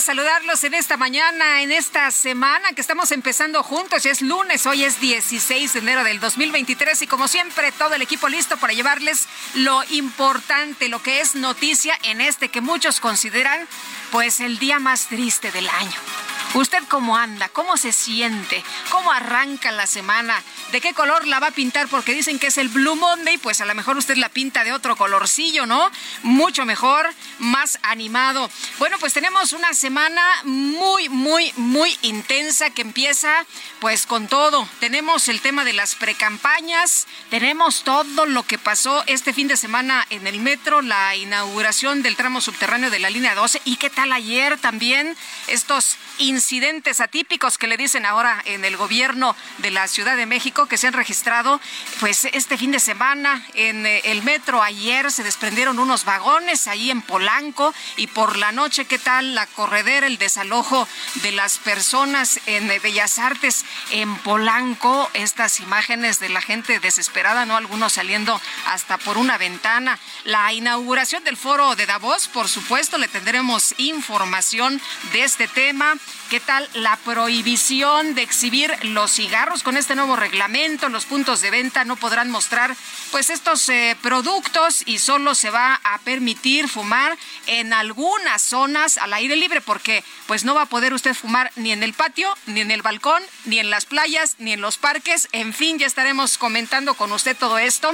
[0.00, 4.06] Saludarlos en esta mañana, en esta semana que estamos empezando juntos.
[4.06, 8.28] Es lunes, hoy es 16 de enero del 2023 y como siempre todo el equipo
[8.28, 13.66] listo para llevarles lo importante, lo que es noticia en este que muchos consideran
[14.10, 16.37] pues el día más triste del año.
[16.54, 17.50] ¿Usted cómo anda?
[17.50, 18.64] ¿Cómo se siente?
[18.90, 20.42] ¿Cómo arranca la semana?
[20.72, 21.88] ¿De qué color la va a pintar?
[21.88, 24.72] Porque dicen que es el Blue Monday, pues a lo mejor usted la pinta de
[24.72, 25.90] otro colorcillo, ¿no?
[26.22, 28.50] Mucho mejor, más animado.
[28.78, 33.44] Bueno, pues tenemos una semana muy, muy, muy intensa que empieza
[33.80, 34.66] pues con todo.
[34.80, 40.06] Tenemos el tema de las precampañas, tenemos todo lo que pasó este fin de semana
[40.08, 44.12] en el metro, la inauguración del tramo subterráneo de la línea 12 y qué tal
[44.12, 45.96] ayer también estos
[46.38, 50.78] incidentes atípicos que le dicen ahora en el gobierno de la Ciudad de México que
[50.78, 51.60] se han registrado
[51.98, 54.62] pues este fin de semana en eh, el metro.
[54.62, 59.46] Ayer se desprendieron unos vagones ahí en Polanco y por la noche qué tal la
[59.46, 66.28] corredera el desalojo de las personas en eh, Bellas Artes en Polanco estas imágenes de
[66.28, 69.98] la gente desesperada no algunos saliendo hasta por una ventana.
[70.22, 74.80] La inauguración del foro de Davos por supuesto le tendremos información
[75.12, 75.96] de este tema
[76.30, 80.90] ¿Qué tal la prohibición de exhibir los cigarros con este nuevo reglamento?
[80.90, 82.76] Los puntos de venta no podrán mostrar
[83.10, 87.16] pues estos eh, productos y solo se va a permitir fumar
[87.46, 91.72] en algunas zonas al aire libre porque pues no va a poder usted fumar ni
[91.72, 95.28] en el patio, ni en el balcón, ni en las playas, ni en los parques.
[95.32, 97.90] En fin, ya estaremos comentando con usted todo esto.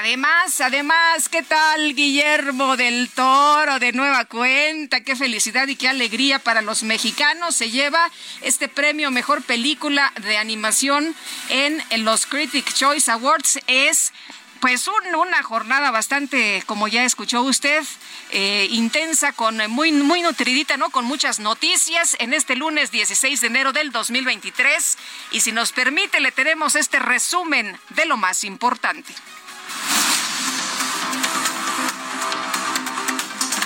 [0.00, 5.04] Además, además, ¿qué tal Guillermo del Toro de nueva cuenta?
[5.04, 7.60] Qué felicidad y qué alegría para los mexicanos.
[7.76, 8.10] Lleva
[8.40, 11.14] este premio Mejor Película de Animación
[11.50, 13.60] en, los Critic Choice Awards.
[13.66, 14.12] Es
[14.60, 17.84] pues una jornada bastante, como ya escuchó usted,
[18.30, 20.88] eh, intensa, con muy, muy nutridita, ¿no?
[20.88, 24.96] Con muchas noticias en este lunes 16 de enero del 2023.
[25.32, 29.12] Y si nos permite, le tenemos este resumen de lo más importante.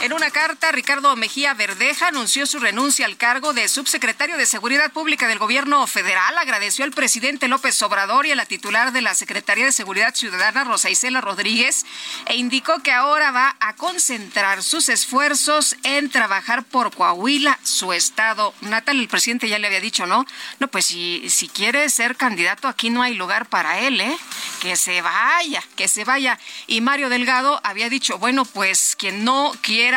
[0.03, 4.91] En una carta, Ricardo Mejía Verdeja anunció su renuncia al cargo de subsecretario de Seguridad
[4.93, 6.39] Pública del Gobierno Federal.
[6.39, 10.65] Agradeció al presidente López Obrador y a la titular de la Secretaría de Seguridad Ciudadana,
[10.65, 11.85] Rosa Isela Rodríguez,
[12.25, 18.55] e indicó que ahora va a concentrar sus esfuerzos en trabajar por Coahuila, su estado
[18.63, 18.99] natal.
[18.99, 20.25] El presidente ya le había dicho, ¿no?
[20.61, 24.17] No, pues si, si quiere ser candidato, aquí no hay lugar para él, ¿eh?
[24.63, 26.39] Que se vaya, que se vaya.
[26.67, 29.90] Y Mario Delgado había dicho, bueno, pues quien no quiere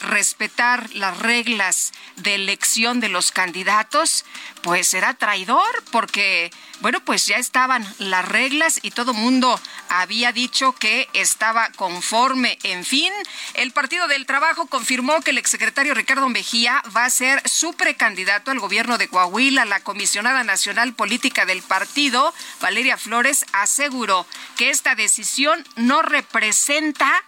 [0.00, 4.24] respetar las reglas de elección de los candidatos,
[4.62, 6.50] pues será traidor, porque,
[6.80, 12.58] bueno, pues ya estaban las reglas y todo mundo había dicho que estaba conforme.
[12.62, 13.12] En fin,
[13.54, 18.50] el Partido del Trabajo confirmó que el exsecretario Ricardo Mejía va a ser su precandidato
[18.50, 19.64] al gobierno de Coahuila.
[19.64, 24.26] La comisionada nacional política del partido, Valeria Flores, aseguró
[24.56, 27.24] que esta decisión no representa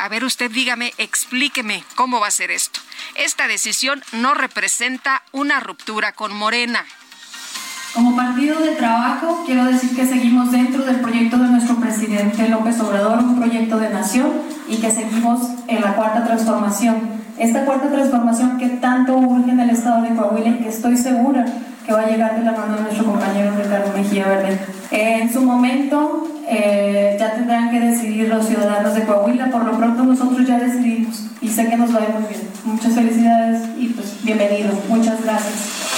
[0.00, 2.80] a ver, usted dígame, explíqueme cómo va a ser esto.
[3.16, 6.86] Esta decisión no representa una ruptura con Morena.
[7.92, 12.80] Como partido de trabajo, quiero decir que seguimos dentro del proyecto de nuestro presidente López
[12.80, 14.32] Obrador, un proyecto de nación,
[14.68, 17.20] y que seguimos en la cuarta transformación.
[17.36, 21.44] Esta cuarta transformación que tanto urge en el estado de Coahuila y que estoy segura
[21.84, 24.60] que va a llegar de la mano de nuestro compañero Ricardo Mejía Verde.
[24.92, 30.02] En su momento eh, ya tendrán que decidir los ciudadanos de Coahuila, por lo pronto
[30.02, 32.40] nosotros ya decidimos y sé que nos va muy bien.
[32.64, 34.72] Muchas felicidades y pues bienvenido.
[34.88, 35.89] Muchas gracias.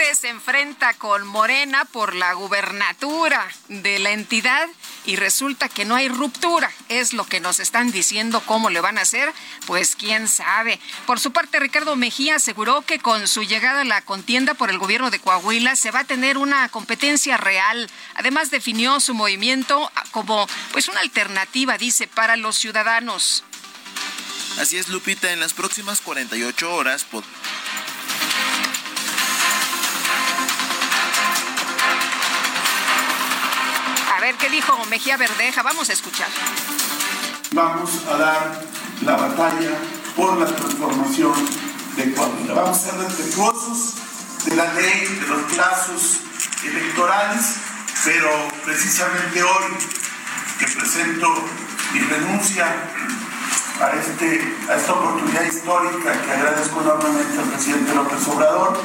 [0.00, 4.68] Se enfrenta con Morena por la gubernatura de la entidad
[5.04, 6.70] y resulta que no hay ruptura.
[6.88, 9.32] Es lo que nos están diciendo cómo le van a hacer,
[9.66, 10.80] pues quién sabe.
[11.06, 14.78] Por su parte, Ricardo Mejía aseguró que con su llegada a la contienda por el
[14.78, 17.88] gobierno de Coahuila se va a tener una competencia real.
[18.14, 23.44] Además definió su movimiento como pues una alternativa, dice, para los ciudadanos.
[24.58, 27.04] Así es, Lupita, en las próximas 48 horas
[34.20, 35.62] A ver, ¿qué dijo Mejía Verdeja?
[35.62, 36.28] Vamos a escuchar.
[37.52, 38.64] Vamos a dar
[39.00, 39.70] la batalla
[40.14, 41.32] por la transformación
[41.96, 42.52] de Coahuila.
[42.52, 43.94] Vamos a ser respetuosos
[44.44, 46.18] de la ley, de los plazos
[46.62, 47.46] electorales,
[48.04, 48.28] pero
[48.62, 49.64] precisamente hoy
[50.58, 51.26] que presento
[51.94, 52.66] mi renuncia
[53.80, 58.82] a, este, a esta oportunidad histórica que agradezco enormemente al presidente López Obrador,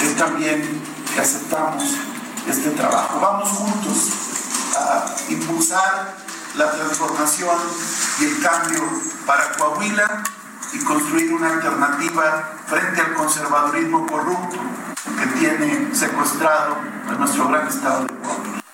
[0.00, 0.80] es también
[1.12, 1.82] que aceptamos
[2.48, 3.18] este trabajo.
[3.18, 4.28] Vamos juntos
[5.28, 6.14] impulsar
[6.56, 7.56] la transformación
[8.20, 8.82] y el cambio
[9.26, 10.22] para Coahuila
[10.72, 14.58] y construir una alternativa frente al conservadurismo corrupto
[15.18, 16.76] que tiene secuestrado
[17.08, 18.67] a nuestro gran estado de Coahuila.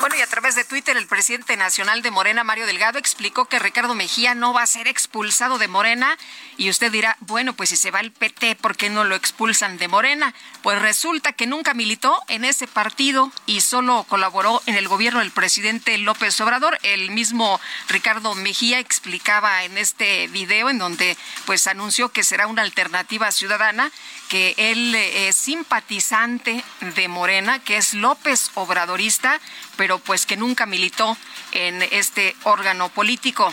[0.00, 3.58] Bueno, y a través de Twitter, el presidente nacional de Morena, Mario Delgado, explicó que
[3.58, 6.16] Ricardo Mejía no va a ser expulsado de Morena.
[6.56, 9.76] Y usted dirá, bueno, pues si se va el PT, ¿por qué no lo expulsan
[9.76, 10.32] de Morena?
[10.62, 15.32] Pues resulta que nunca militó en ese partido y solo colaboró en el gobierno del
[15.32, 16.78] presidente López Obrador.
[16.82, 21.14] El mismo Ricardo Mejía explicaba en este video en donde
[21.44, 23.92] pues anunció que será una alternativa ciudadana,
[24.30, 29.40] que él es simpatizante de Morena, que es López Obradorista,
[29.76, 31.16] pero pues que nunca militó
[31.50, 33.52] en este órgano político.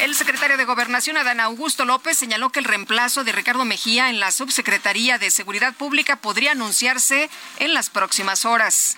[0.00, 4.20] El secretario de Gobernación, Adán Augusto López, señaló que el reemplazo de Ricardo Mejía en
[4.20, 8.96] la Subsecretaría de Seguridad Pública podría anunciarse en las próximas horas.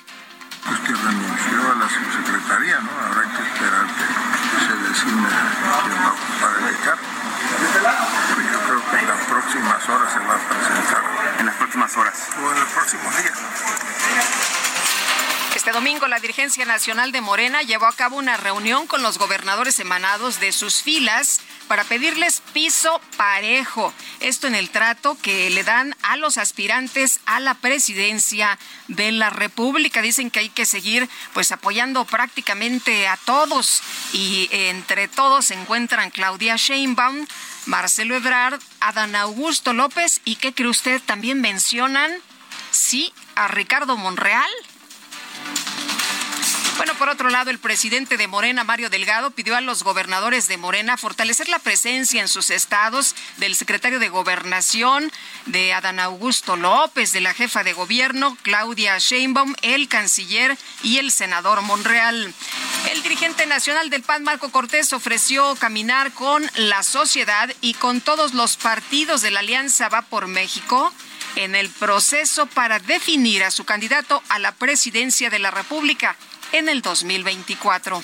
[0.64, 2.90] Pues que renunció a la subsecretaría, ¿no?
[2.90, 5.28] Habrá que esperar que se designe
[5.82, 6.28] quién va a
[8.52, 11.02] yo creo que en las próximas horas se va a presentar.
[11.38, 12.14] En las próximas horas.
[12.42, 13.38] O en los próximos días.
[15.54, 19.78] Este domingo la dirigencia nacional de Morena llevó a cabo una reunión con los gobernadores
[19.80, 23.92] emanados de sus filas para pedirles piso parejo.
[24.20, 28.58] Esto en el trato que le dan a los aspirantes a la presidencia
[28.88, 30.00] de la República.
[30.00, 33.82] Dicen que hay que seguir pues apoyando prácticamente a todos
[34.12, 37.26] y entre todos se encuentran Claudia Sheinbaum,
[37.68, 41.02] Marcelo Ebrard, Adán Augusto López y ¿qué cree usted?
[41.04, 42.10] También mencionan
[42.70, 44.50] sí a Ricardo Monreal.
[46.78, 50.58] Bueno, por otro lado, el presidente de Morena, Mario Delgado, pidió a los gobernadores de
[50.58, 55.10] Morena fortalecer la presencia en sus estados del secretario de Gobernación,
[55.46, 61.10] de Adán Augusto López, de la jefa de gobierno, Claudia Sheinbaum, el canciller y el
[61.10, 62.32] senador Monreal.
[62.92, 68.34] El dirigente nacional del PAN, Marco Cortés, ofreció caminar con la sociedad y con todos
[68.34, 70.94] los partidos de la Alianza Va por México
[71.34, 76.16] en el proceso para definir a su candidato a la presidencia de la República
[76.52, 78.02] en el 2024.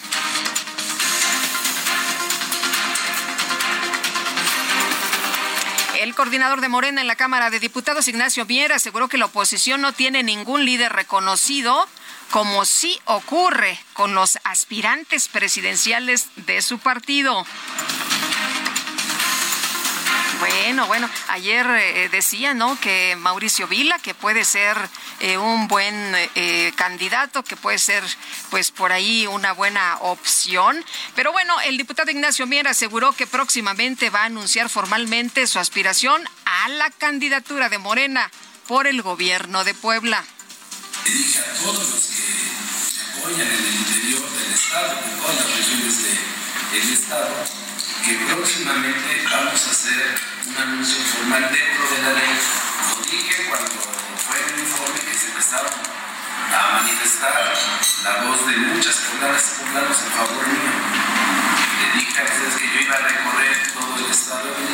[6.00, 9.80] El coordinador de Morena en la Cámara de Diputados, Ignacio Mier, aseguró que la oposición
[9.80, 11.88] no tiene ningún líder reconocido,
[12.30, 17.46] como sí ocurre con los aspirantes presidenciales de su partido.
[20.46, 22.78] Bueno, bueno, ayer eh, decía, ¿no?
[22.78, 24.76] Que Mauricio Vila, que puede ser
[25.20, 25.94] eh, un buen
[26.34, 28.04] eh, candidato, que puede ser,
[28.50, 30.84] pues, por ahí una buena opción.
[31.16, 36.22] Pero bueno, el diputado Ignacio Mier aseguró que próximamente va a anunciar formalmente su aspiración
[36.44, 38.30] a la candidatura de Morena
[38.68, 40.22] por el gobierno de Puebla.
[41.06, 46.02] Dije a todos los que apoyan en el interior del Estado, en todas las regiones
[46.70, 47.63] del Estado,
[48.04, 52.36] que próximamente vamos a hacer un anuncio formal dentro de la ley.
[52.90, 53.80] Lo dije cuando
[54.20, 55.72] fue el informe que se empezaron
[56.52, 57.56] a manifestar
[58.04, 60.74] la voz de muchas pobladas y poblados en favor mío.
[61.80, 64.73] Le dije a ustedes que yo iba a recorrer todo el estado, recorriendo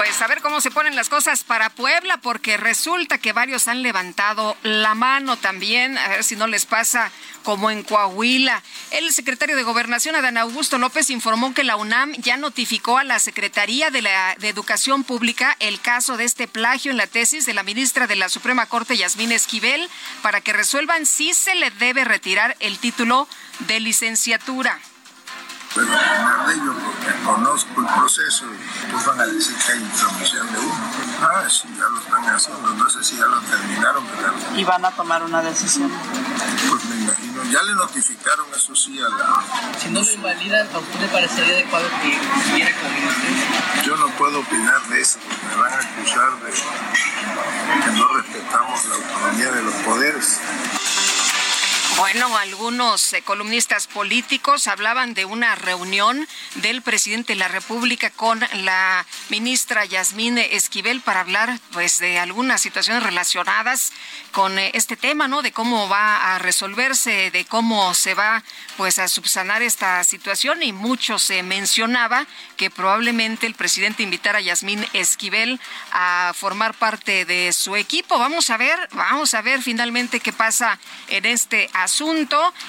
[0.00, 3.82] pues a ver cómo se ponen las cosas para Puebla, porque resulta que varios han
[3.82, 8.62] levantado la mano también, a ver si no les pasa como en Coahuila.
[8.92, 13.18] El secretario de Gobernación, Adán Augusto López, informó que la UNAM ya notificó a la
[13.18, 17.62] Secretaría de, la, Educación Pública el caso de este plagio en la tesis de la
[17.62, 19.86] ministra de la Suprema Corte, Yasmín Esquivel,
[20.22, 23.28] para que resuelvan si se le debe retirar el título
[23.66, 24.80] de licenciatura.
[25.74, 29.78] Puedo opinar de ello porque conozco el proceso y pues van a decir que hay
[29.78, 30.90] intromisión de uno.
[31.20, 34.04] Ah, sí, ya lo están haciendo, no sé si ya lo terminaron.
[34.06, 34.34] Pero...
[34.58, 35.90] ¿Y van a tomar una decisión?
[36.68, 39.44] Pues me imagino, ya le notificaron eso sí a la...
[39.78, 43.84] Si no lo invalidan, ¿a usted le parecería adecuado que siguiera con?
[43.84, 48.84] Yo no puedo opinar de eso, porque me van a acusar de que no respetamos
[48.86, 50.40] la autonomía de los poderes.
[52.00, 58.40] Bueno, algunos eh, columnistas políticos hablaban de una reunión del presidente de la República con
[58.40, 63.92] la ministra Yasmín Esquivel para hablar pues de algunas situaciones relacionadas
[64.32, 65.42] con eh, este tema, ¿no?
[65.42, 68.42] De cómo va a resolverse, de cómo se va
[68.78, 72.26] pues a subsanar esta situación y mucho se mencionaba
[72.56, 75.60] que probablemente el presidente invitara a Yasmín Esquivel
[75.92, 78.18] a formar parte de su equipo.
[78.18, 80.78] Vamos a ver, vamos a ver finalmente qué pasa
[81.08, 81.89] en este asunto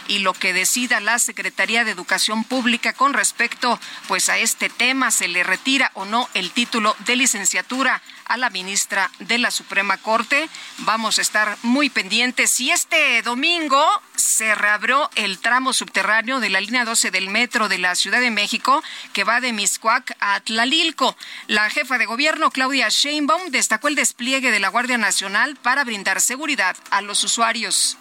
[0.07, 5.11] y lo que decida la Secretaría de Educación Pública con respecto pues a este tema,
[5.11, 9.97] se le retira o no el título de licenciatura a la ministra de la Suprema
[9.97, 10.49] Corte.
[10.79, 12.59] Vamos a estar muy pendientes.
[12.59, 13.85] Y este domingo
[14.15, 18.31] se reabrió el tramo subterráneo de la línea 12 del metro de la Ciudad de
[18.31, 18.81] México
[19.13, 21.15] que va de Miscuac a Tlalilco.
[21.47, 26.21] La jefa de gobierno, Claudia Sheinbaum, destacó el despliegue de la Guardia Nacional para brindar
[26.21, 27.97] seguridad a los usuarios.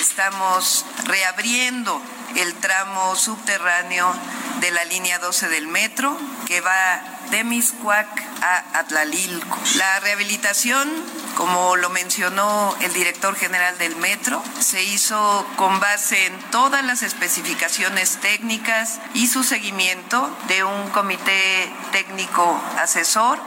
[0.00, 2.00] Estamos reabriendo
[2.36, 4.14] el tramo subterráneo
[4.60, 8.06] de la línea 12 del metro que va de Miscuac
[8.42, 9.58] a Atlalilco.
[9.74, 10.88] La rehabilitación,
[11.36, 17.02] como lo mencionó el director general del metro, se hizo con base en todas las
[17.02, 23.38] especificaciones técnicas y su seguimiento de un comité técnico asesor.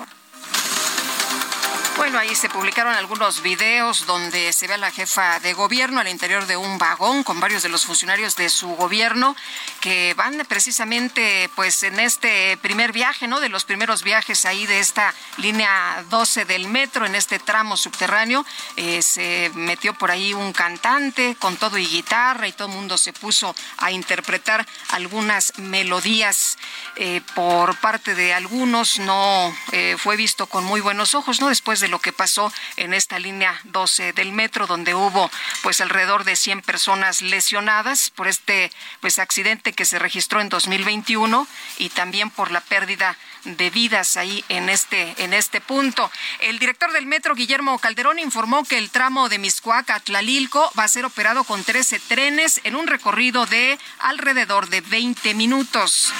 [1.97, 6.07] Bueno, ahí se publicaron algunos videos donde se ve a la jefa de gobierno al
[6.07, 9.35] interior de un vagón con varios de los funcionarios de su gobierno
[9.81, 13.39] que van precisamente pues en este primer viaje, ¿no?
[13.39, 18.45] De los primeros viajes ahí de esta línea 12 del metro, en este tramo subterráneo.
[18.77, 22.97] Eh, se metió por ahí un cantante con todo y guitarra y todo el mundo
[22.97, 26.57] se puso a interpretar algunas melodías
[26.95, 28.99] eh, por parte de algunos.
[28.99, 31.49] No eh, fue visto con muy buenos ojos, ¿no?
[31.49, 35.29] Después de lo que pasó en esta línea 12 del metro, donde hubo
[35.63, 38.71] pues alrededor de 100 personas lesionadas por este
[39.01, 41.47] pues accidente que se registró en 2021
[41.77, 46.09] y también por la pérdida de vidas ahí en este en este punto.
[46.39, 50.83] El director del metro Guillermo Calderón informó que el tramo de Miscuac a Tlalilco va
[50.83, 56.13] a ser operado con 13 trenes en un recorrido de alrededor de 20 minutos.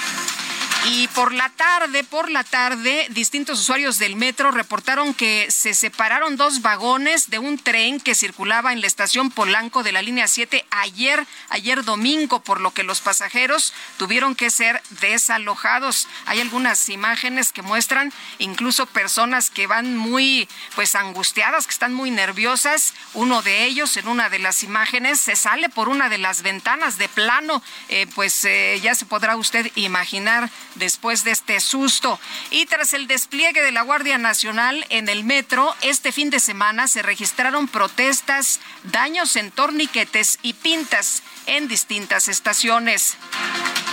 [0.84, 6.36] Y por la tarde, por la tarde, distintos usuarios del metro reportaron que se separaron
[6.36, 10.64] dos vagones de un tren que circulaba en la estación Polanco de la línea 7
[10.70, 16.08] ayer, ayer domingo, por lo que los pasajeros tuvieron que ser desalojados.
[16.26, 22.10] Hay algunas imágenes que muestran incluso personas que van muy pues angustiadas, que están muy
[22.10, 22.92] nerviosas.
[23.14, 26.98] Uno de ellos en una de las imágenes se sale por una de las ventanas
[26.98, 32.18] de plano, eh, pues eh, ya se podrá usted imaginar después de este susto.
[32.50, 36.88] Y tras el despliegue de la Guardia Nacional en el metro, este fin de semana
[36.88, 43.16] se registraron protestas, daños en torniquetes y pintas en distintas estaciones.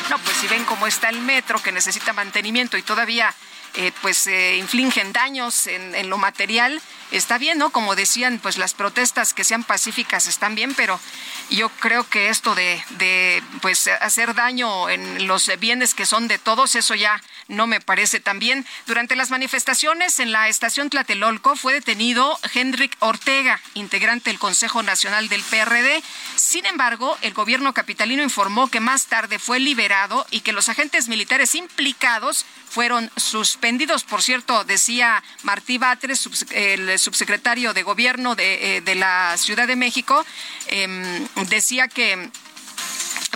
[0.10, 3.34] No, pues si ven cómo está el metro que necesita mantenimiento y todavía
[3.76, 6.82] eh, pues eh, infligen daños en, en, lo material,
[7.12, 7.72] está bien, ¿no?
[7.72, 11.00] Como decían, pues las protestas que sean pacíficas están bien, pero
[11.50, 16.38] yo creo que esto de, de pues hacer daño en los bienes que son de
[16.38, 18.66] todos, eso ya no me parece tan bien.
[18.86, 25.28] Durante las manifestaciones en la estación Tlatelolco fue detenido Hendrik Ortega, integrante del Consejo Nacional
[25.28, 26.02] del PRD.
[26.36, 31.10] Sin embargo, el gobierno capitalino informó que más tarde fue liberado y que los agentes
[31.10, 34.04] militares implicados fueron suspendidos.
[34.04, 39.76] Por cierto, decía Martí Batres, el subsecretario de Gobierno de, eh, de la Ciudad de
[39.76, 40.26] México,
[40.68, 42.30] eh, decía que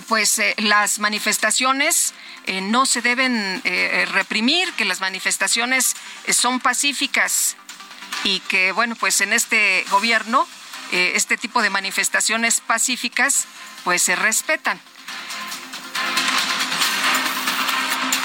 [0.08, 2.14] pues eh, las manifestaciones
[2.46, 3.62] eh, no se deben
[4.12, 5.96] reprimir, que las manifestaciones
[6.28, 7.56] son pacíficas
[8.22, 10.46] y que bueno, pues en este gobierno
[10.92, 13.46] este tipo de manifestaciones pacíficas
[13.82, 14.78] pues se respetan.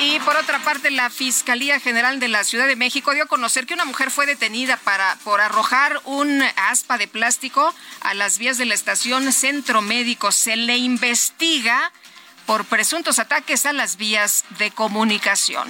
[0.01, 3.65] Y por otra parte, la Fiscalía General de la Ciudad de México dio a conocer
[3.65, 8.57] que una mujer fue detenida para, por arrojar un aspa de plástico a las vías
[8.57, 10.31] de la estación Centro Médico.
[10.31, 11.91] Se le investiga
[12.45, 15.67] por presuntos ataques a las vías de comunicación.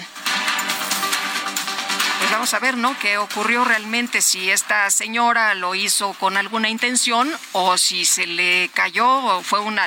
[2.29, 2.95] Pues vamos a ver, ¿no?
[2.99, 4.21] ¿Qué ocurrió realmente?
[4.21, 9.61] Si esta señora lo hizo con alguna intención o si se le cayó o fue
[9.61, 9.85] una,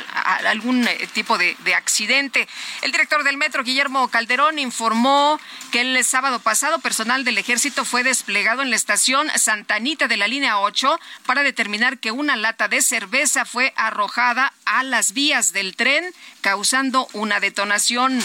[0.49, 2.49] algún eh, tipo de, de accidente.
[2.81, 5.39] El director del metro, Guillermo Calderón, informó
[5.71, 10.27] que el sábado pasado personal del ejército fue desplegado en la estación Santanita de la
[10.27, 15.77] línea 8 para determinar que una lata de cerveza fue arrojada a las vías del
[15.77, 18.21] tren, causando una detonación.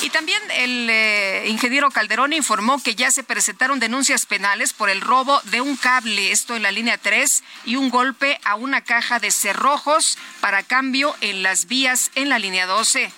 [0.00, 5.00] Y también el eh, ingeniero Calderón informó que ya se presentaron denuncias penales por el
[5.00, 9.18] robo de un cable, esto en la línea 3, y un golpe a una caja
[9.18, 13.10] de cerrojos para cambio en las vías en la línea 12.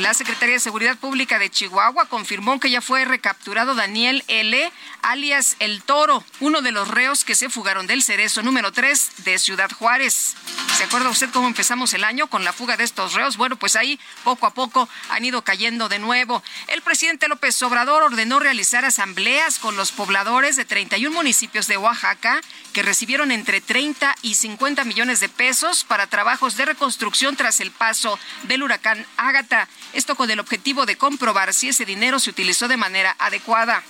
[0.00, 4.72] La Secretaría de Seguridad Pública de Chihuahua confirmó que ya fue recapturado Daniel L.,
[5.02, 9.38] alias El Toro, uno de los reos que se fugaron del cerezo número 3 de
[9.38, 10.34] Ciudad Juárez.
[10.78, 13.36] ¿Se acuerda usted cómo empezamos el año con la fuga de estos reos?
[13.36, 16.42] Bueno, pues ahí poco a poco han ido cayendo de nuevo.
[16.68, 22.40] El presidente López Obrador ordenó realizar asambleas con los pobladores de 31 municipios de Oaxaca
[22.72, 27.70] que recibieron entre 30 y 50 millones de pesos para trabajos de reconstrucción tras el
[27.70, 29.68] paso del huracán Ágata.
[29.92, 33.82] Esto con el objetivo de comprobar si ese dinero se utilizó de manera adecuada.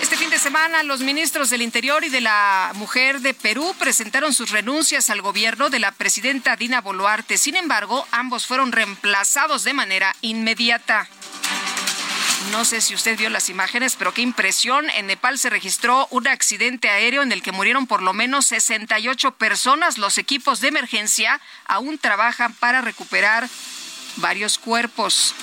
[0.00, 4.34] Este fin de semana, los ministros del Interior y de la Mujer de Perú presentaron
[4.34, 7.38] sus renuncias al gobierno de la presidenta Dina Boluarte.
[7.38, 11.08] Sin embargo, ambos fueron reemplazados de manera inmediata.
[12.50, 14.90] No sé si usted vio las imágenes, pero qué impresión.
[14.90, 19.32] En Nepal se registró un accidente aéreo en el que murieron por lo menos 68
[19.32, 19.96] personas.
[19.96, 23.48] Los equipos de emergencia aún trabajan para recuperar
[24.16, 25.34] varios cuerpos.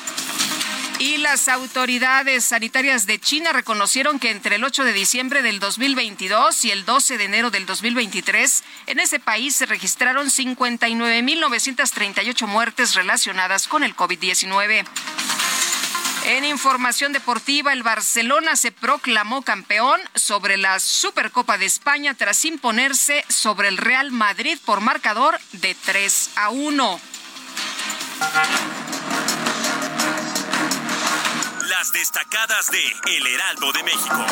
[0.99, 6.65] Y las autoridades sanitarias de China reconocieron que entre el 8 de diciembre del 2022
[6.65, 13.69] y el 12 de enero del 2023, en ese país se registraron 59.938 muertes relacionadas
[13.69, 14.85] con el COVID-19.
[16.25, 23.23] En información deportiva, el Barcelona se proclamó campeón sobre la Supercopa de España tras imponerse
[23.29, 26.99] sobre el Real Madrid por marcador de 3 a 1.
[31.67, 34.25] Las destacadas de El Heraldo de México.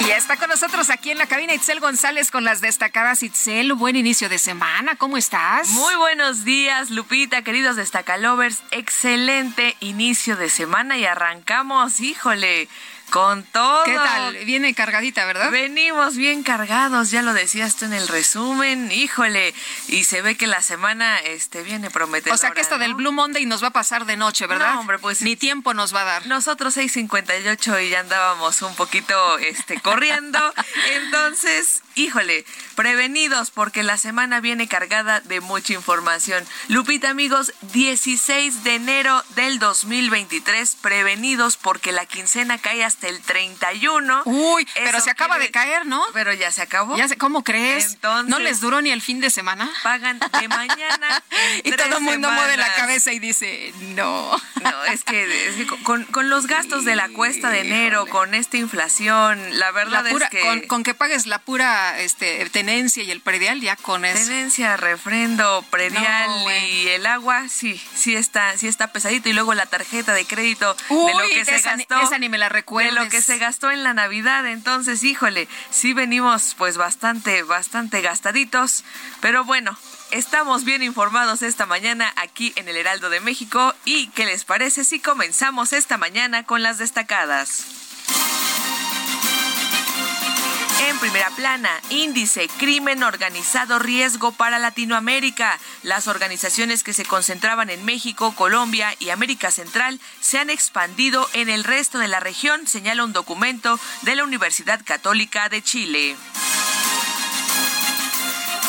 [0.00, 3.22] Y está con nosotros aquí en la cabina Itzel González con las destacadas.
[3.22, 5.68] Itzel, buen inicio de semana, ¿cómo estás?
[5.70, 8.62] Muy buenos días, Lupita, queridos destacalovers.
[8.70, 12.68] Excelente inicio de semana y arrancamos, híjole
[13.10, 13.84] con todo.
[13.84, 14.36] ¿Qué tal?
[14.44, 15.50] Viene cargadita, ¿verdad?
[15.50, 19.54] Venimos bien cargados, ya lo decías tú en el resumen, híjole,
[19.88, 22.34] y se ve que la semana este viene prometedora.
[22.34, 24.74] O sea que esto del Blue Monday nos va a pasar de noche, ¿verdad?
[24.74, 26.26] No, hombre, pues ni tiempo nos va a dar.
[26.26, 30.38] Nosotros 6:58 y ya andábamos un poquito este corriendo.
[30.94, 36.44] Entonces, híjole, prevenidos porque la semana viene cargada de mucha información.
[36.68, 44.22] Lupita, amigos, 16 de enero del 2023, prevenidos porque la quincena cae hasta el 31.
[44.24, 46.02] Uy, pero se acaba de caer, ¿no?
[46.12, 46.96] Pero ya se acabó.
[46.96, 47.94] Ya ¿Cómo crees?
[47.94, 49.70] Entonces, ¿No les duró ni el fin de semana?
[49.82, 51.22] Pagan de mañana.
[51.64, 54.30] y todo el mundo mueve la cabeza y dice, no.
[54.62, 59.70] No, es que, con, los gastos de la cuesta de enero, con esta inflación, la
[59.72, 60.66] verdad es que...
[60.66, 64.24] Con, que pagues la pura este, tenencia y el predial, ya con eso.
[64.24, 66.30] Tenencia, refrendo, predial
[66.68, 69.28] y el agua, sí, sí está, sí está pesadito.
[69.28, 72.00] Y luego la tarjeta de crédito de lo que se gastó.
[72.00, 72.85] Esa ni me la recuerdo.
[72.86, 74.46] De lo que se gastó en la Navidad.
[74.46, 78.84] Entonces, híjole, sí venimos pues bastante, bastante gastaditos.
[79.20, 79.76] Pero bueno,
[80.12, 84.84] Estamos bien informados esta mañana aquí en el Heraldo de México y ¿qué les parece
[84.84, 87.64] si comenzamos esta mañana con las destacadas?
[90.78, 95.58] En primera plana, índice Crimen Organizado Riesgo para Latinoamérica.
[95.82, 101.48] Las organizaciones que se concentraban en México, Colombia y América Central se han expandido en
[101.48, 106.16] el resto de la región, señala un documento de la Universidad Católica de Chile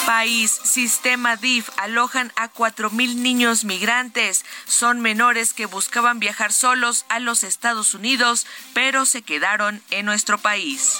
[0.07, 2.49] país, Sistema DIF, alojan a
[2.91, 4.45] mil niños migrantes.
[4.65, 10.37] Son menores que buscaban viajar solos a los Estados Unidos, pero se quedaron en nuestro
[10.37, 10.93] país.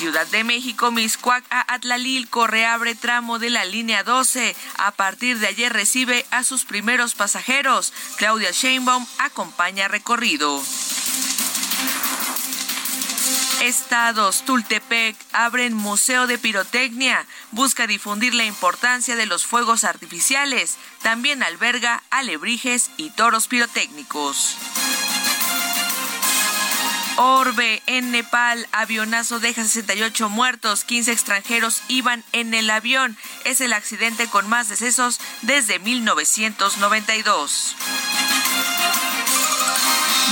[0.00, 4.56] Ciudad de México, Miscuac a Atlalilco reabre tramo de la línea 12.
[4.78, 7.92] A partir de ayer recibe a sus primeros pasajeros.
[8.16, 10.62] Claudia Sheinbaum acompaña recorrido.
[13.60, 17.26] Estados, Tultepec, abren Museo de Pirotecnia.
[17.50, 20.78] Busca difundir la importancia de los fuegos artificiales.
[21.02, 24.56] También alberga alebrijes y toros pirotécnicos.
[27.22, 33.14] Orbe, en Nepal, avionazo deja 68 muertos, 15 extranjeros iban en el avión.
[33.44, 37.76] Es el accidente con más decesos desde 1992.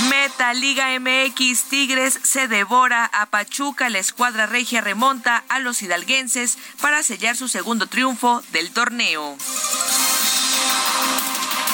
[0.09, 6.57] Meta Liga MX Tigres se devora a Pachuca, la escuadra regia remonta a los hidalguenses
[6.81, 9.37] para sellar su segundo triunfo del torneo.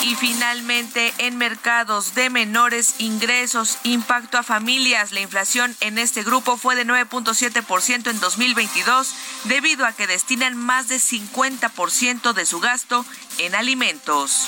[0.06, 6.58] Y finalmente, en mercados de menores ingresos, impacto a familias, la inflación en este grupo
[6.58, 9.16] fue de 9.7% en 2022
[9.46, 13.04] debido a que destinan más de 50% de su gasto
[13.40, 14.48] en alimentos.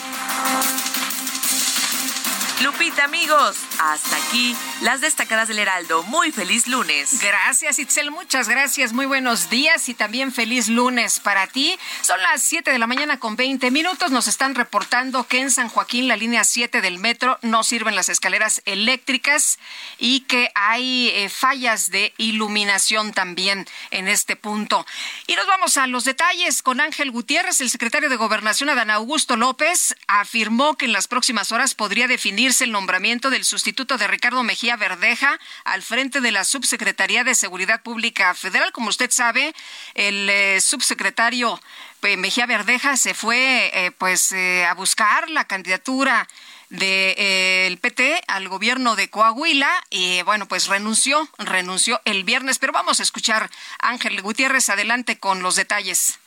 [2.64, 6.02] Lupita, amigos, hasta aquí las destacadas del Heraldo.
[6.04, 7.22] Muy feliz lunes.
[7.22, 8.10] Gracias, Itzel.
[8.10, 8.94] Muchas gracias.
[8.94, 11.78] Muy buenos días y también feliz lunes para ti.
[12.02, 14.10] Son las 7 de la mañana con 20 minutos.
[14.10, 18.10] Nos están reportando que en San Joaquín, la línea 7 del metro, no sirven las
[18.10, 19.60] escaleras eléctricas
[20.00, 24.84] y que hay eh, fallas de iluminación también en este punto.
[25.28, 29.36] Y nos vamos a los detalles con Ángel Gutiérrez, el secretario de Gobernación, Adán Augusto
[29.36, 34.42] López, afirmó que en las próximas horas podría definir el nombramiento del sustituto de Ricardo
[34.42, 38.72] Mejía Verdeja al frente de la Subsecretaría de Seguridad Pública Federal.
[38.72, 39.54] Como usted sabe,
[39.96, 41.60] el eh, subsecretario
[42.04, 46.26] eh, Mejía Verdeja se fue eh, pues a buscar la candidatura
[46.70, 53.02] del PT al gobierno de Coahuila y bueno, pues renunció, renunció el viernes, pero vamos
[53.02, 56.18] a escuchar Ángel Gutiérrez adelante con los detalles.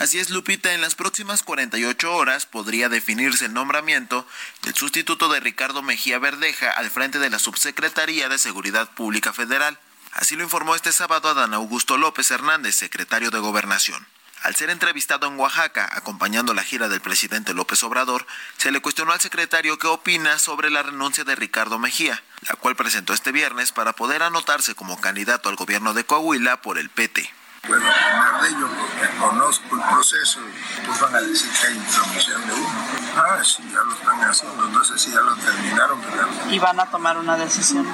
[0.00, 4.26] Así es, Lupita, en las próximas 48 horas podría definirse el nombramiento
[4.62, 9.78] del sustituto de Ricardo Mejía Verdeja al frente de la Subsecretaría de Seguridad Pública Federal.
[10.12, 14.06] Así lo informó este sábado Adán Augusto López Hernández, secretario de Gobernación.
[14.40, 19.12] Al ser entrevistado en Oaxaca, acompañando la gira del presidente López Obrador, se le cuestionó
[19.12, 23.70] al secretario qué opina sobre la renuncia de Ricardo Mejía, la cual presentó este viernes
[23.70, 28.48] para poder anotarse como candidato al gobierno de Coahuila por el PT puedo opinar de
[28.48, 32.68] ello porque conozco el proceso y pues van a decir que hay intromisión de uno.
[33.16, 36.26] Ah, sí, ya lo están haciendo, no sé si ya lo terminaron, ¿verdad?
[36.50, 37.86] ¿Y van a tomar una decisión?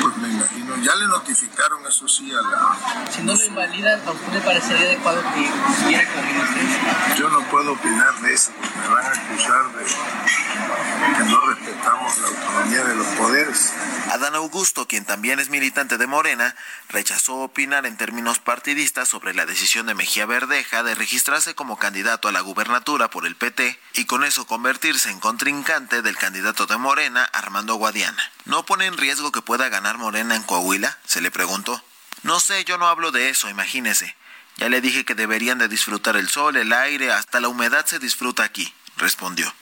[0.00, 2.76] Pues me imagino, ya le notificaron eso sí a la...
[3.10, 7.16] Si no lo invalidan, ¿a usted le parecería adecuado que con ministro?
[7.16, 12.18] Yo no puedo opinar de eso, porque me van a acusar de que no respetamos
[12.18, 13.72] la autonomía de los poderes.
[14.12, 16.54] Adán Augusto, quien también es militante de Morena,
[16.88, 22.26] rechazó opinar en términos partidistas sobre la decisión de Mejía Verdeja de registrarse como candidato
[22.26, 26.78] a la gubernatura por el PT y con eso convertirse en contrincante del candidato de
[26.78, 28.32] Morena, Armando Guadiana.
[28.46, 30.98] ¿No pone en riesgo que pueda ganar Morena en Coahuila?
[31.04, 31.82] se le preguntó.
[32.22, 34.16] No sé, yo no hablo de eso, imagínese.
[34.56, 37.98] Ya le dije que deberían de disfrutar el sol, el aire, hasta la humedad se
[37.98, 39.52] disfruta aquí, respondió.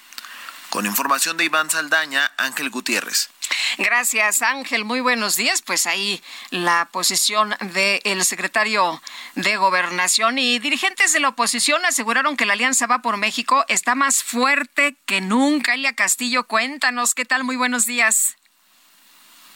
[0.70, 3.28] Con información de Iván Saldaña, Ángel Gutiérrez.
[3.78, 4.84] Gracias, Ángel.
[4.84, 5.62] Muy buenos días.
[5.62, 9.00] Pues ahí la posición del secretario
[9.34, 13.94] de Gobernación y dirigentes de la oposición aseguraron que la Alianza Va por México está
[13.94, 15.74] más fuerte que nunca.
[15.74, 17.44] Elia Castillo, cuéntanos, ¿qué tal?
[17.44, 18.36] Muy buenos días.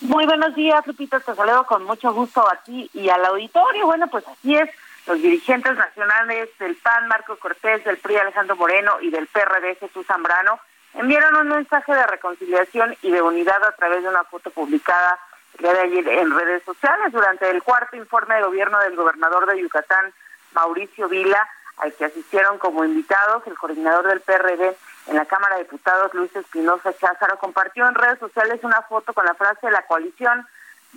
[0.00, 1.20] Muy buenos días, Lupita.
[1.20, 3.87] Te saludo con mucho gusto a ti y al auditorio.
[3.87, 4.70] Bueno, pues así es.
[5.07, 10.07] Los dirigentes nacionales del PAN, Marco Cortés, del PRI, Alejandro Moreno y del PRD, Jesús
[10.07, 10.61] Zambrano,
[10.94, 15.18] enviaron un mensaje de reconciliación y de unidad a través de una foto publicada
[15.59, 19.46] el día de ayer en redes sociales durante el cuarto informe de gobierno del gobernador
[19.46, 20.12] de Yucatán,
[20.53, 21.48] Mauricio Vila,
[21.79, 24.76] al que asistieron como invitados el coordinador del PRD
[25.07, 29.24] en la Cámara de Diputados, Luis Espinosa Cházaro, compartió en redes sociales una foto con
[29.24, 30.46] la frase la coalición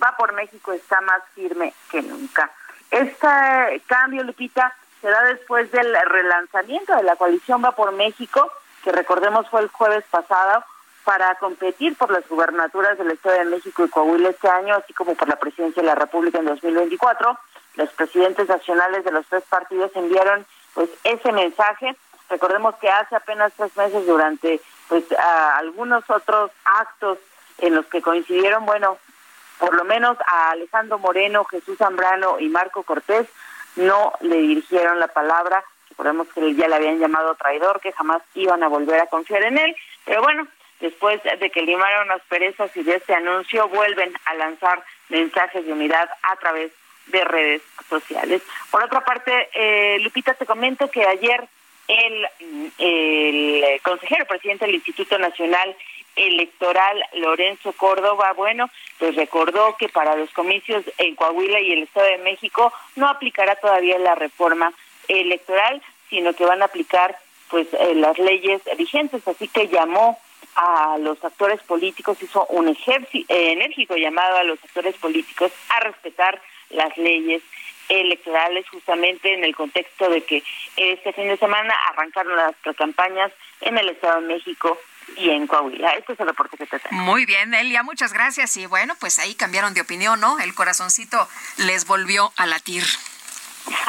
[0.01, 2.51] va por México está más firme que nunca.
[2.91, 8.51] Este cambio, Lupita, se da después del relanzamiento de la coalición va por México,
[8.83, 10.63] que recordemos fue el jueves pasado,
[11.03, 15.15] para competir por las gubernaturas del Estado de México y Coahuila este año, así como
[15.15, 17.37] por la presidencia de la República en 2024.
[17.75, 21.95] Los presidentes nacionales de los tres partidos enviaron pues ese mensaje.
[22.29, 25.03] Recordemos que hace apenas tres meses durante pues
[25.57, 27.17] algunos otros actos
[27.59, 28.97] en los que coincidieron, bueno,
[29.59, 33.27] por lo menos a Alejandro Moreno, Jesús Zambrano y Marco Cortés
[33.75, 35.63] no le dirigieron la palabra
[35.93, 39.59] Recordemos que ya le habían llamado traidor, que jamás iban a volver a confiar en
[39.59, 39.75] él.
[40.05, 40.47] Pero bueno,
[40.79, 45.71] después de que limaron las perezas y de este anuncio, vuelven a lanzar mensajes de
[45.71, 46.71] unidad a través
[47.07, 48.41] de redes sociales.
[48.71, 51.47] Por otra parte, eh, Lupita, te comento que ayer
[51.87, 52.27] el,
[52.79, 55.75] el consejero presidente del Instituto Nacional
[56.15, 62.07] Electoral, Lorenzo Córdoba, bueno, pues recordó que para los comicios en Coahuila y el Estado
[62.07, 64.73] de México no aplicará todavía la reforma
[65.07, 67.17] electoral, sino que van a aplicar
[67.49, 70.19] pues eh, las leyes vigentes, así que llamó
[70.55, 76.39] a los actores políticos, hizo un ejército enérgico llamado a los actores políticos a respetar
[76.69, 77.41] las leyes
[77.89, 80.43] electorales justamente en el contexto de que
[80.77, 84.77] este fin de semana arrancaron las campañas en el Estado de México
[85.17, 85.91] y en Coahuila.
[85.91, 87.03] Este es el reporte que te tengo.
[87.03, 88.55] Muy bien, Elia, muchas gracias.
[88.57, 90.39] Y bueno, pues ahí cambiaron de opinión, ¿no?
[90.39, 92.83] El corazoncito les volvió a latir.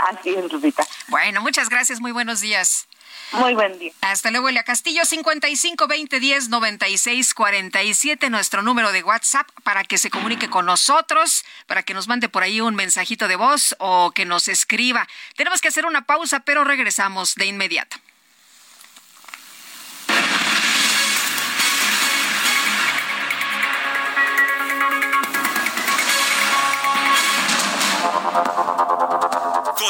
[0.08, 0.86] Así es, Lupita.
[1.08, 2.86] Bueno, muchas gracias, muy buenos días.
[3.32, 3.92] Muy buen día.
[4.00, 9.98] Hasta luego, Elia Castillo, 55 20 10 96 47, nuestro número de WhatsApp para que
[9.98, 14.12] se comunique con nosotros, para que nos mande por ahí un mensajito de voz o
[14.12, 15.08] que nos escriba.
[15.36, 17.96] Tenemos que hacer una pausa, pero regresamos de inmediato.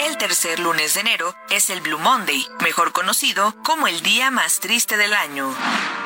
[0.00, 4.60] El tercer lunes de enero es el Blue Monday, mejor conocido como el día más
[4.60, 5.54] triste del año.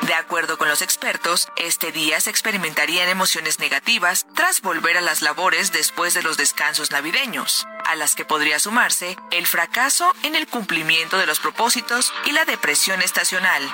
[0.03, 5.21] De acuerdo con los expertos, este día se experimentarían emociones negativas tras volver a las
[5.21, 10.47] labores después de los descansos navideños, a las que podría sumarse el fracaso en el
[10.47, 13.69] cumplimiento de los propósitos y la depresión estacional.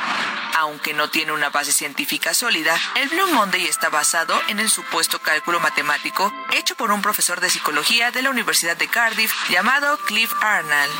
[0.56, 5.19] Aunque no tiene una base científica sólida, el Blue Monday está basado en el supuesto
[5.19, 10.31] cálculo matemático hecho por un profesor de psicología de la Universidad de Cardiff llamado Cliff
[10.41, 10.91] Arnold.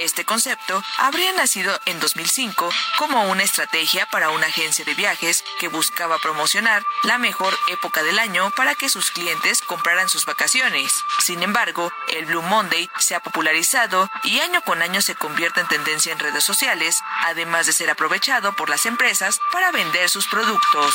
[0.00, 5.68] Este concepto habría nacido en 2005 como una estrategia para una agencia de viajes que
[5.68, 10.92] buscaba promocionar la mejor época del año para que sus clientes compraran sus vacaciones.
[11.20, 15.68] Sin embargo, el Blue Monday se ha popularizado y año con año se convierte en
[15.68, 20.94] tendencia en redes sociales, además de ser aprovechado por las empresas para vender sus productos.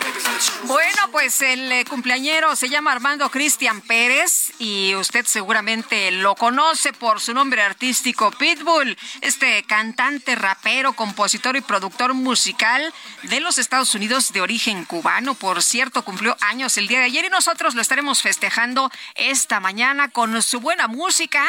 [0.63, 6.93] Bueno, pues el eh, cumpleañero se llama Armando Cristian Pérez y usted seguramente lo conoce
[6.93, 13.93] por su nombre artístico Pitbull, este cantante, rapero, compositor y productor musical de los Estados
[13.93, 15.33] Unidos de origen cubano.
[15.33, 20.09] Por cierto, cumplió años el día de ayer y nosotros lo estaremos festejando esta mañana
[20.09, 21.43] con su buena música.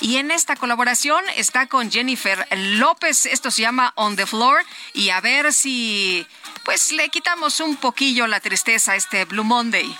[0.00, 3.26] Y en esta colaboración está con Jennifer López.
[3.26, 4.64] Esto se llama On the Floor.
[4.92, 6.26] Y a ver si
[6.64, 9.96] pues le quitamos un poquillo la tristeza a este Blue Monday.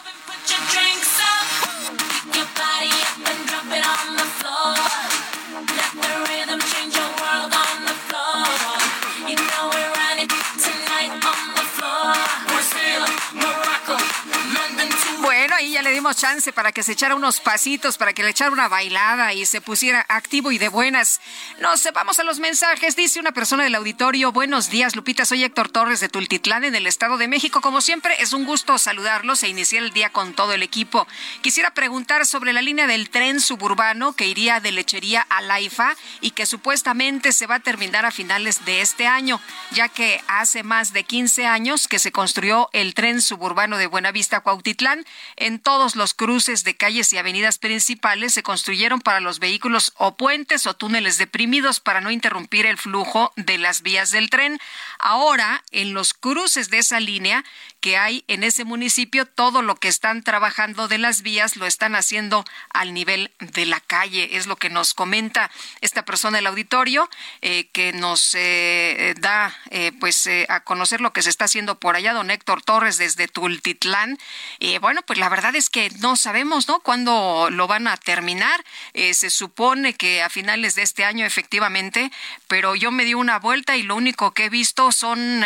[15.74, 18.68] Ya le dimos chance para que se echara unos pasitos, para que le echara una
[18.68, 21.20] bailada y se pusiera activo y de buenas.
[21.58, 22.94] No sé, vamos a los mensajes.
[22.94, 26.86] Dice una persona del auditorio, buenos días, Lupita, soy Héctor Torres de Tultitlán, en el
[26.86, 27.60] Estado de México.
[27.60, 31.08] Como siempre, es un gusto saludarlos e iniciar el día con todo el equipo.
[31.42, 36.30] Quisiera preguntar sobre la línea del tren suburbano que iría de Lechería a Laifa y
[36.30, 39.40] que supuestamente se va a terminar a finales de este año,
[39.72, 44.38] ya que hace más de 15 años que se construyó el tren suburbano de Buenavista
[44.38, 45.04] Cuautitlán.
[45.34, 50.14] En todos los cruces de calles y avenidas principales se construyeron para los vehículos o
[50.14, 54.60] puentes o túneles deprimidos para no interrumpir el flujo de las vías del tren.
[54.98, 57.44] Ahora, en los cruces de esa línea
[57.80, 61.94] que hay en ese municipio, todo lo que están trabajando de las vías lo están
[61.94, 65.50] haciendo al nivel de la calle, es lo que nos comenta
[65.80, 67.08] esta persona del auditorio,
[67.40, 71.96] eh, que nos eh, da eh, pues a conocer lo que se está haciendo por
[71.96, 74.18] allá, don Héctor Torres desde Tultitlán.
[74.80, 76.80] Bueno, pues la verdad es que no sabemos, ¿no?
[76.80, 78.64] Cuándo lo van a terminar.
[78.94, 82.10] se supone que a finales de este año, efectivamente,
[82.48, 85.44] pero yo me di una vuelta y lo único que he visto son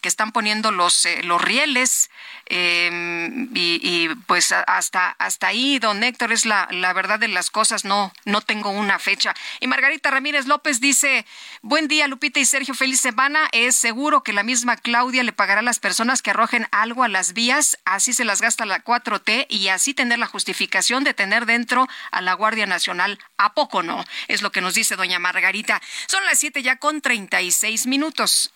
[0.00, 2.10] que están poniendo los, los rieles
[2.46, 7.84] em, y, pues hasta hasta ahí don Héctor es la, la verdad de las cosas
[7.84, 11.24] no no tengo una fecha y Margarita Ramírez López dice
[11.62, 15.60] buen día Lupita y Sergio feliz semana es seguro que la misma Claudia le pagará
[15.60, 19.46] a las personas que arrojen algo a las vías así se las gasta la 4T
[19.48, 24.04] y así tener la justificación de tener dentro a la Guardia Nacional a poco no
[24.28, 28.52] es lo que nos dice doña Margarita son las siete ya con 36 minutos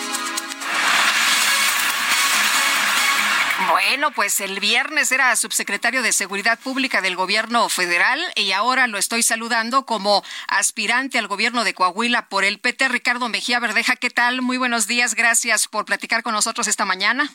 [3.68, 8.96] Bueno, pues el viernes era subsecretario de Seguridad Pública del Gobierno Federal y ahora lo
[8.96, 13.96] estoy saludando como aspirante al gobierno de Coahuila por el PT, Ricardo Mejía Verdeja.
[13.96, 14.40] ¿Qué tal?
[14.40, 15.14] Muy buenos días.
[15.14, 17.28] Gracias por platicar con nosotros esta mañana.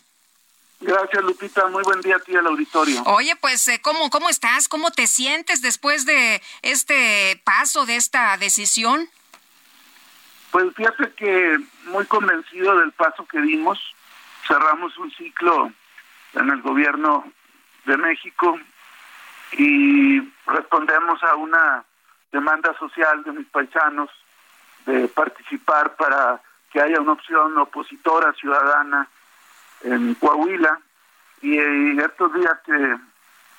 [0.82, 1.68] Gracias, Lupita.
[1.68, 3.04] Muy buen día a ti al auditorio.
[3.06, 4.68] Oye, pues, eh, ¿cómo, ¿cómo estás?
[4.68, 9.10] ¿Cómo te sientes después de este paso, de esta decisión?
[10.52, 13.80] Pues fíjate que muy convencido del paso que dimos.
[14.48, 15.72] Cerramos un ciclo
[16.36, 17.26] en el gobierno
[17.86, 18.60] de México
[19.54, 21.84] y respondemos a una
[22.32, 24.10] demanda social de mis paisanos
[24.86, 29.08] de participar para que haya una opción opositora ciudadana
[29.82, 30.80] en Coahuila.
[31.42, 31.58] Y,
[32.00, 32.98] estos días que,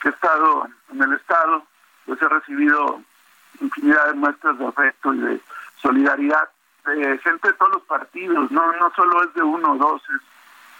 [0.04, 1.64] he estado en el estado
[2.04, 3.02] pues he recibido
[3.60, 5.40] infinidad de muestras de afecto y de
[5.82, 6.48] solidaridad
[6.84, 10.20] de gente de todos los partidos, no no solo es de uno o dos, es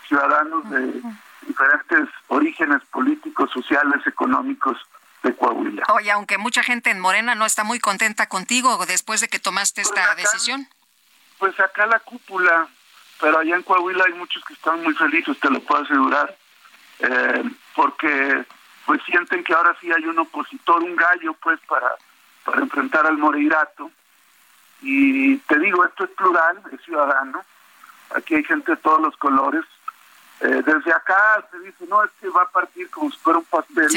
[0.06, 1.02] ciudadanos de
[1.46, 4.78] diferentes orígenes políticos, sociales, económicos
[5.22, 5.84] de Coahuila.
[5.94, 9.82] Oye, aunque mucha gente en Morena no está muy contenta contigo después de que tomaste
[9.82, 10.68] pues esta decisión.
[11.38, 12.68] Pues acá la cúpula,
[13.20, 16.36] pero allá en Coahuila hay muchos que están muy felices, te lo puedo asegurar,
[17.00, 17.42] eh,
[17.74, 18.44] porque
[18.86, 21.90] pues sienten que ahora sí hay un opositor, un gallo, pues para,
[22.44, 23.90] para enfrentar al Moreirato.
[24.80, 27.44] Y te digo, esto es plural, es ciudadano.
[28.14, 29.64] Aquí hay gente de todos los colores,
[30.40, 33.44] eh, desde acá se dice, no, es que va a partir como si fuera un
[33.46, 33.88] pastel.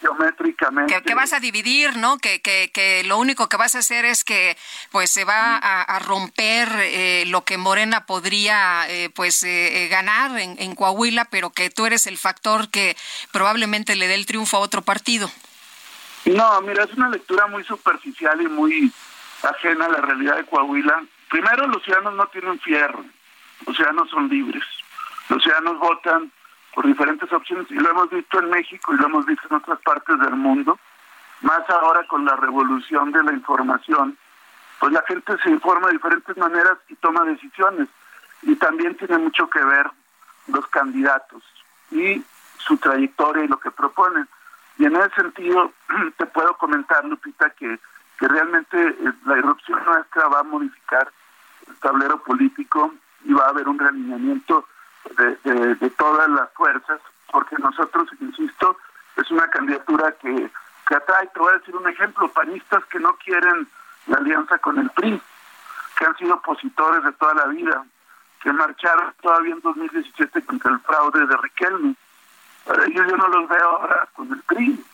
[0.00, 1.02] geométricamente.
[1.02, 2.18] Que, vas a dividir, ¿no?
[2.18, 4.56] Que, que, que, lo único que vas a hacer es que
[4.90, 9.44] pues se va a, romper eh, lo que Morena podría eh, pues
[9.90, 12.96] ganar en, en, Coahuila, pero que tú eres el factor que
[13.32, 15.30] probablemente le dé el triunfo a otro partido.
[16.26, 18.92] No, mira, es una lectura muy superficial y muy
[19.42, 21.02] ajena a la realidad de Coahuila.
[21.30, 23.04] Primero, los ciudadanos no tienen fierro,
[23.66, 24.62] los ciudadanos son libres
[25.28, 26.30] los ciudadanos votan
[26.74, 29.80] por diferentes opciones y lo hemos visto en México y lo hemos visto en otras
[29.80, 30.78] partes del mundo,
[31.42, 34.16] más ahora con la revolución de la información,
[34.80, 37.88] pues la gente se informa de diferentes maneras y toma decisiones
[38.42, 39.90] y también tiene mucho que ver
[40.48, 41.42] los candidatos
[41.90, 42.22] y
[42.58, 44.28] su trayectoria y lo que proponen.
[44.78, 45.72] Y en ese sentido
[46.16, 47.78] te puedo comentar, Lupita, que,
[48.18, 51.10] que realmente eh, la irrupción nuestra va a modificar
[51.68, 52.92] el tablero político
[53.24, 54.66] y va a haber un realineamiento
[55.16, 58.76] de, todas las fuerzas, porque nosotros, insisto,
[59.16, 60.50] es una candidatura que,
[60.88, 61.26] que atrae.
[61.28, 63.68] Te voy a decir un ejemplo, panistas que no quieren
[64.06, 65.20] la alianza con el PRI,
[65.96, 67.84] que han sido opositores de toda la vida,
[68.42, 71.94] que marcharon todavía en 2017 contra el fraude de Riquelme.
[72.64, 74.84] Para ellos yo no los veo ahora con el PRI.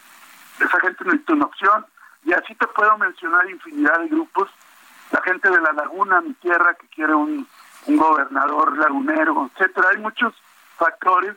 [0.61, 1.87] Esa gente necesita una opción.
[2.25, 4.51] Y así te puedo mencionar infinidad de grupos.
[5.11, 7.49] La gente de la laguna, mi tierra, que quiere un
[7.87, 9.89] un gobernador lagunero, etcétera.
[9.91, 10.35] Hay muchos
[10.77, 11.35] factores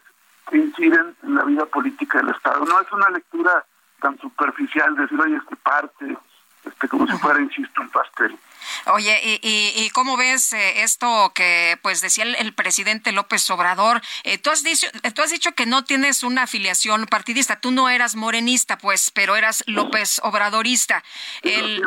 [0.49, 2.65] que inciden en la vida política del Estado.
[2.65, 3.65] No es una lectura
[4.01, 6.17] tan superficial decir, oye, es que parte
[6.65, 8.37] este, como si fuera, insisto, un pastel.
[8.85, 14.01] Oye, ¿y, y, cómo ves eh, esto que pues decía el, presidente López Obrador?
[14.23, 17.89] Eh, tú, has dicho, tú has dicho que no tienes una afiliación partidista, tú no
[17.89, 21.03] eras morenista, pues, pero eras López Obradorista.
[21.41, 21.83] El,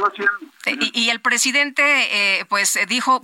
[0.67, 1.83] y, y, el presidente
[2.41, 3.23] eh, pues dijo,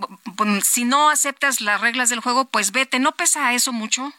[0.62, 4.12] si no aceptas las reglas del juego, pues vete, ¿no pesa eso mucho?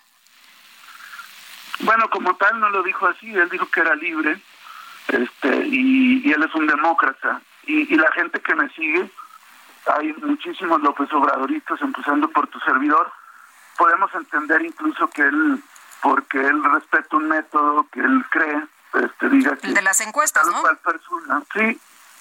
[1.80, 4.40] Bueno, como tal no lo dijo así, él dijo que era libre
[5.08, 7.41] este, y, él es un demócrata.
[7.66, 9.10] Y, y la gente que me sigue,
[9.95, 13.12] hay muchísimos López Obradoristas, empezando por tu servidor.
[13.78, 15.62] Podemos entender incluso que él,
[16.01, 19.68] porque él respeta un método que él cree, este, diga que...
[19.70, 20.62] De las encuestas, ¿no?
[20.84, 21.41] persona.
[21.54, 21.80] Sí,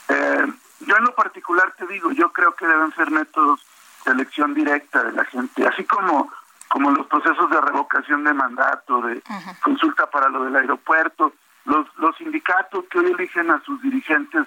[0.08, 3.64] eh, yo en lo particular te digo, yo creo que deben ser métodos
[4.04, 6.30] de elección directa de la gente, así como
[6.72, 9.22] como los procesos de revocación de mandato, de
[9.62, 11.34] consulta para lo del aeropuerto,
[11.64, 14.46] los, los sindicatos que hoy eligen a sus dirigentes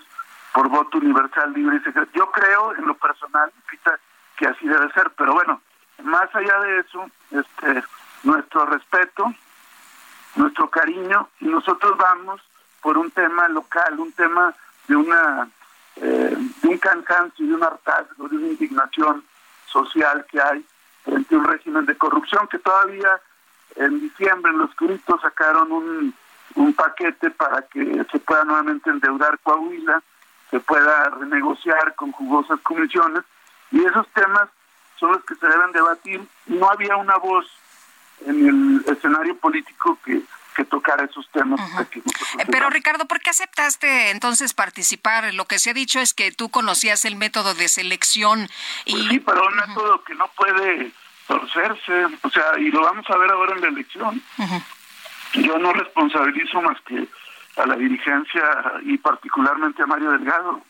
[0.53, 2.11] por voto universal, libre y secreto.
[2.13, 3.51] Yo creo en lo personal
[4.37, 5.61] que así debe ser, pero bueno,
[6.03, 7.83] más allá de eso, este,
[8.23, 9.33] nuestro respeto,
[10.35, 12.41] nuestro cariño, y nosotros vamos
[12.81, 14.53] por un tema local, un tema
[14.87, 15.49] de una
[15.97, 19.23] eh, de un cansancio, de un hartazgo, de una indignación
[19.67, 20.65] social que hay
[21.03, 23.21] frente a un régimen de corrupción que todavía
[23.75, 26.13] en diciembre en los gritos sacaron un,
[26.55, 30.01] un paquete para que se pueda nuevamente endeudar Coahuila,
[30.51, 33.23] se pueda renegociar con jugosas comisiones
[33.71, 34.49] y esos temas
[34.99, 36.25] son los que se deben debatir.
[36.47, 37.45] No había una voz
[38.25, 40.21] en el escenario político que,
[40.55, 41.59] que tocara esos temas.
[41.91, 45.33] Eh, pero Ricardo, ¿por qué aceptaste entonces participar?
[45.33, 48.47] Lo que se ha dicho es que tú conocías el método de selección.
[48.85, 48.93] Y...
[48.93, 50.91] Pues sí, pero un método que no puede
[51.27, 54.21] torcerse, o sea, y lo vamos a ver ahora en la elección.
[55.41, 57.07] Yo no responsabilizo más que
[57.57, 58.43] a la dirigencia
[58.83, 60.61] y particularmente a Mario Delgado.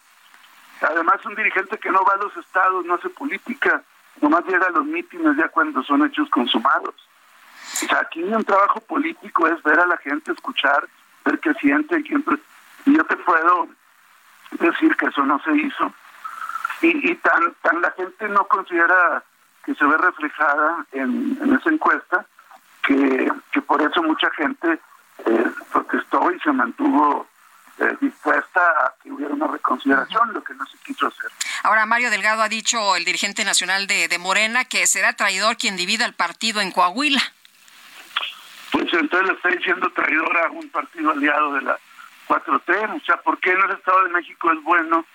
[0.81, 3.81] Además, un dirigente que no va a los estados, no hace política,
[4.21, 6.95] nomás llega a los mítines ya cuando son hechos consumados.
[6.95, 10.87] O sea, aquí un trabajo político es ver a la gente, escuchar,
[11.23, 12.23] ver qué siente, quién...
[12.85, 13.67] Y yo te puedo
[14.51, 15.91] decir que eso no se hizo.
[16.81, 19.23] Y, y tan, tan la gente no considera
[19.65, 22.25] que se ve reflejada en, esa encuesta,
[22.85, 24.79] que, que por eso mucha gente
[25.25, 27.27] eh, protestó y se mantuvo
[27.79, 31.29] eh, dispuesta a que hubiera una reconsideración, lo que no se quiso hacer.
[31.63, 35.75] Ahora, Mario Delgado ha dicho, el dirigente nacional de, de Morena, que será traidor quien
[35.75, 37.21] divida el partido en Coahuila.
[38.71, 41.79] Pues entonces le está diciendo traidor a un partido aliado de la
[42.27, 43.01] 4T.
[43.01, 45.05] O sea, ¿por qué en el Estado de México es bueno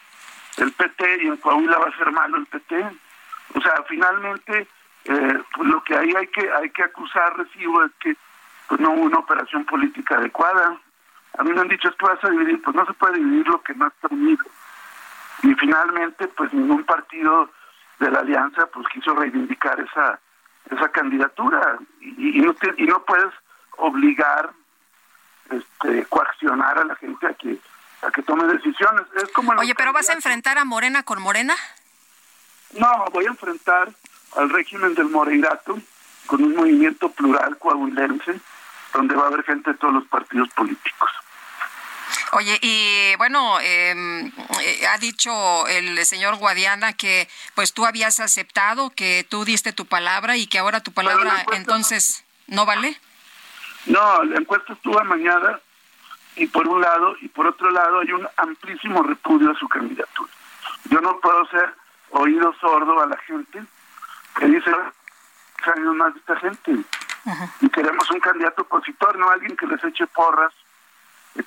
[0.56, 2.84] el PT y en Coahuila va a ser malo el PT?
[3.54, 4.66] O sea, finalmente
[5.04, 8.16] eh, pues lo que ahí hay que hay que acusar recibo es que
[8.68, 10.78] pues no hubo una operación política adecuada.
[11.38, 13.46] A mí me han dicho es que vas a dividir, pues no se puede dividir
[13.48, 14.44] lo que no está unido.
[15.42, 17.50] Y finalmente, pues ningún partido
[17.98, 20.20] de la alianza pues quiso reivindicar esa
[20.70, 23.32] esa candidatura y, y no, y no puedes
[23.78, 24.50] obligar,
[25.50, 27.58] este, coaccionar a la gente a que
[28.02, 29.02] a que tome decisiones.
[29.16, 31.54] Es como Oye, pero vas a enfrentar a Morena con Morena?
[32.78, 33.90] No, voy a enfrentar
[34.36, 35.78] al régimen del Moreirato
[36.26, 38.40] con un movimiento plural coahuilense
[38.92, 41.10] donde va a haber gente de todos los partidos políticos.
[42.32, 44.26] Oye, y bueno, em,
[44.62, 49.86] eh, ha dicho el señor Guadiana que pues tú habías aceptado, que tú diste tu
[49.86, 52.96] palabra y que ahora tu palabra entonces no vale.
[53.86, 55.58] No, la encuesta estuvo mañana
[56.36, 60.30] y por un lado y por otro lado hay un amplísimo repudio a su candidatura.
[60.84, 61.74] Yo no puedo ser
[62.10, 63.62] oído sordo a la gente
[64.36, 64.70] que dice
[65.76, 66.76] años más de esta gente
[67.60, 70.52] y queremos un candidato opositor, no alguien que les eche porras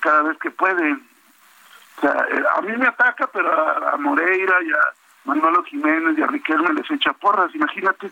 [0.00, 0.92] cada vez que puede.
[0.92, 3.50] O sea, eh, a mí me ataca, pero
[3.88, 4.80] a, Moreira y a
[5.24, 8.10] Manuel Jiménez y a Riquelme les echa porras, imagínate.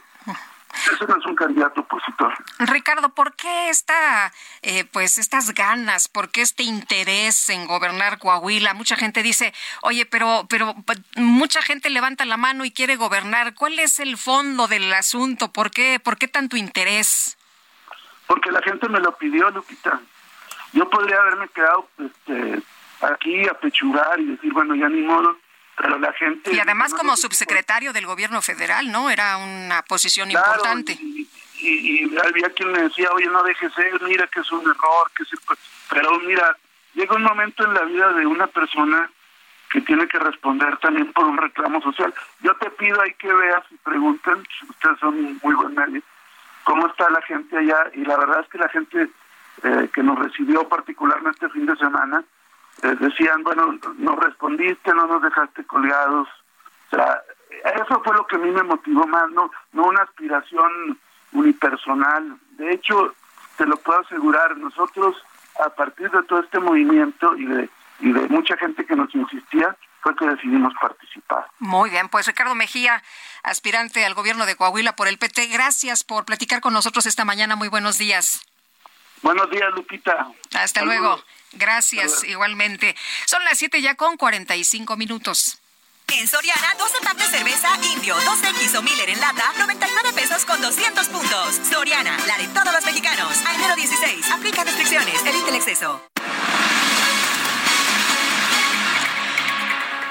[0.90, 2.32] Eso no es un candidato opositor.
[2.58, 8.74] Ricardo, ¿por qué esta, eh, pues estas ganas, por qué este interés en gobernar Coahuila?
[8.74, 9.52] Mucha gente dice,
[9.82, 10.74] oye, pero, pero
[11.16, 13.54] mucha gente levanta la mano y quiere gobernar.
[13.54, 15.52] ¿Cuál es el fondo del asunto?
[15.52, 17.38] ¿Por qué, por qué tanto interés?
[18.26, 20.00] Porque la gente me lo pidió, Lupita.
[20.72, 22.62] Yo podría haberme quedado este,
[23.02, 25.36] aquí a pechugar y decir, bueno, ya ni modo,
[25.76, 26.52] pero la gente...
[26.52, 29.10] Y además como subsecretario del gobierno federal, ¿no?
[29.10, 30.98] Era una posición importante.
[31.00, 31.28] Y,
[31.60, 35.22] y, había quien me decía, oye, no dejes ser, mira que es un error, que
[35.22, 35.30] es...
[35.90, 36.56] Pero mira,
[36.94, 39.10] llega un momento en la vida de una persona
[39.72, 42.12] que tiene que responder también por un reclamo social.
[42.40, 46.02] Yo te pido ahí que veas y pregunten, ustedes son muy buen medio,
[46.64, 49.08] cómo está la gente allá, y la verdad es que la gente
[49.62, 52.22] eh, que nos recibió particularmente este fin de semana,
[52.82, 56.28] eh, decían, bueno, no respondiste, no nos dejaste colgados.
[56.90, 57.22] O sea,
[57.64, 60.98] eso fue lo que a mí me motivó más, no, no una aspiración
[61.32, 62.38] unipersonal.
[62.52, 63.14] De hecho,
[63.56, 65.16] te lo puedo asegurar, nosotros
[65.64, 67.68] a partir de todo este movimiento y de,
[68.00, 71.46] y de mucha gente que nos insistía, fue que decidimos participar.
[71.60, 73.02] Muy bien, pues Ricardo Mejía,
[73.44, 77.54] aspirante al gobierno de Coahuila por el PT, gracias por platicar con nosotros esta mañana.
[77.54, 78.44] Muy buenos días.
[79.22, 80.28] Buenos días, Lupita.
[80.54, 81.22] Hasta luego.
[81.54, 82.94] Gracias, igualmente.
[83.26, 85.58] Son las 7 ya con 45 minutos.
[86.08, 90.60] En Soriana, 12 packs de cerveza Indio, 2X o Miller en lata, 99 pesos con
[90.60, 91.60] 200 puntos.
[91.70, 93.38] Soriana, la de todos los mexicanos.
[93.46, 96.02] A enero 16, aplica restricciones, evite el exceso.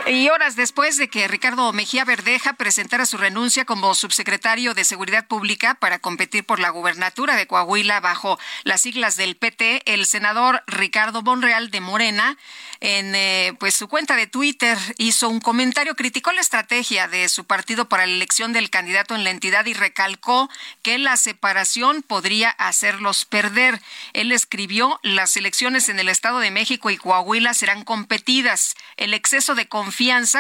[0.08, 5.28] Y horas después de que Ricardo Mejía Verdeja presentara su renuncia como subsecretario de Seguridad
[5.28, 10.64] Pública para competir por la gubernatura de Coahuila bajo las siglas del PT, el senador
[10.68, 12.38] Ricardo Bonreal de Morena
[12.82, 17.46] en eh, pues su cuenta de Twitter hizo un comentario, criticó la estrategia de su
[17.46, 20.50] partido para la elección del candidato en la entidad y recalcó
[20.82, 23.80] que la separación podría hacerlos perder.
[24.14, 28.76] Él escribió, las elecciones en el Estado de México y Coahuila serán competidas.
[28.98, 29.91] El exceso de confianza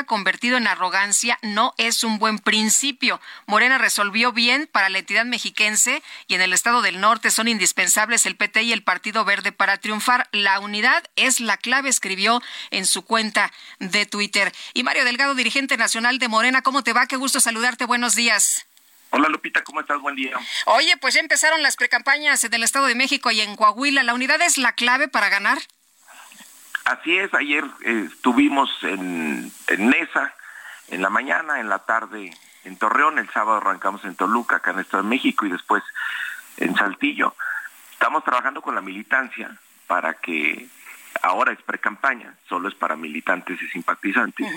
[0.06, 3.20] convertido en arrogancia no es un buen principio.
[3.46, 8.26] Morena resolvió bien para la entidad mexiquense y en el Estado del Norte son indispensables
[8.26, 10.28] el PT y el Partido Verde para triunfar.
[10.32, 12.42] La unidad es la clave, escribió
[12.72, 14.52] en su cuenta de Twitter.
[14.74, 17.08] Y Mario Delgado, dirigente nacional de Morena, ¿cómo te va?
[17.08, 17.86] Qué gusto saludarte.
[17.86, 18.66] Buenos días.
[19.12, 20.00] Hola Lupita, ¿cómo estás?
[20.00, 20.38] Buen día.
[20.66, 24.04] Oye, pues ya empezaron las precampañas en el Estado de México y en Coahuila.
[24.04, 25.60] ¿La unidad es la clave para ganar?
[26.92, 30.34] Así es, ayer eh, estuvimos en, en Nesa,
[30.90, 32.32] en la mañana, en la tarde
[32.66, 35.82] en Torreón, el sábado arrancamos en Toluca, acá en el Estado de México, y después
[36.58, 37.34] en Saltillo.
[37.94, 39.56] Estamos trabajando con la militancia
[39.88, 40.68] para que
[41.22, 44.48] ahora es pre-campaña, solo es para militantes y simpatizantes,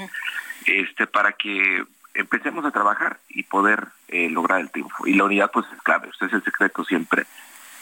[0.66, 5.06] este, para que empecemos a trabajar y poder eh, lograr el triunfo.
[5.06, 7.26] Y la unidad pues es clave, usted es el secreto siempre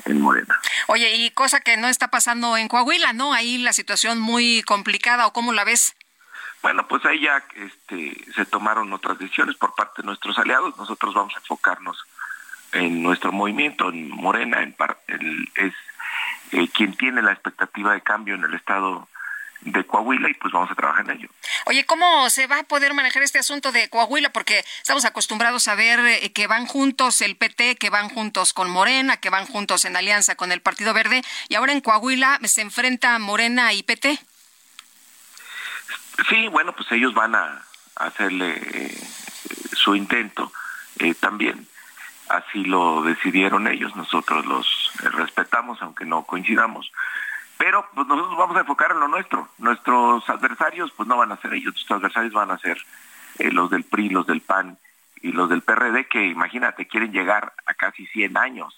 [0.04, 0.60] en Morena.
[0.88, 3.32] Oye, y cosa que no está pasando en Coahuila, ¿no?
[3.32, 5.94] Ahí la situación muy complicada, ¿o cómo la ves?
[6.62, 10.76] Bueno, pues ahí ya este, se tomaron otras decisiones por parte de nuestros aliados.
[10.76, 11.98] Nosotros vamos a enfocarnos
[12.72, 14.74] en nuestro movimiento, en Morena, en,
[15.08, 15.74] en es
[16.52, 19.08] eh, quien tiene la expectativa de cambio en el estado
[19.62, 21.28] de Coahuila y pues vamos a trabajar en ello.
[21.66, 24.30] Oye, ¿cómo se va a poder manejar este asunto de Coahuila?
[24.30, 28.70] Porque estamos acostumbrados a ver eh, que van juntos el PT, que van juntos con
[28.70, 32.62] Morena, que van juntos en alianza con el Partido Verde y ahora en Coahuila se
[32.62, 34.18] enfrenta Morena y PT.
[36.28, 37.62] Sí, bueno, pues ellos van a
[37.96, 39.00] hacerle eh,
[39.72, 40.52] su intento
[41.20, 41.66] también
[42.32, 46.90] así lo decidieron ellos, nosotros los respetamos aunque no coincidamos.
[47.62, 49.48] Pero pues nosotros vamos a enfocar en lo nuestro.
[49.58, 52.76] Nuestros adversarios pues no van a ser ellos, nuestros adversarios van a ser
[53.38, 54.78] eh, los del PRI, los del PAN
[55.20, 58.76] y los del PRD que imagínate quieren llegar a casi 100 años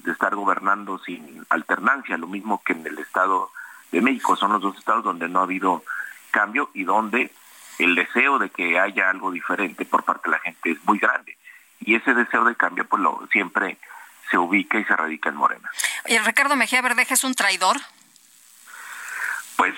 [0.00, 3.52] de estar gobernando sin alternancia, lo mismo que en el Estado
[3.92, 5.84] de México, son los dos estados donde no ha habido
[6.32, 7.30] cambio y donde
[7.78, 11.38] el deseo de que haya algo diferente por parte de la gente es muy grande
[11.78, 13.78] y ese deseo de cambio pues lo siempre
[14.28, 15.70] se ubica y se radica en Morena.
[16.06, 17.76] ¿Y Ricardo Mejía Verdeja es un traidor?
[19.56, 19.74] Pues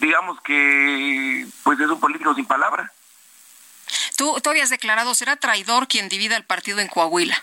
[0.00, 2.90] digamos que pues es un político sin palabra.
[4.16, 7.36] Tú, tú habías declarado, ¿será traidor quien divida el partido en Coahuila?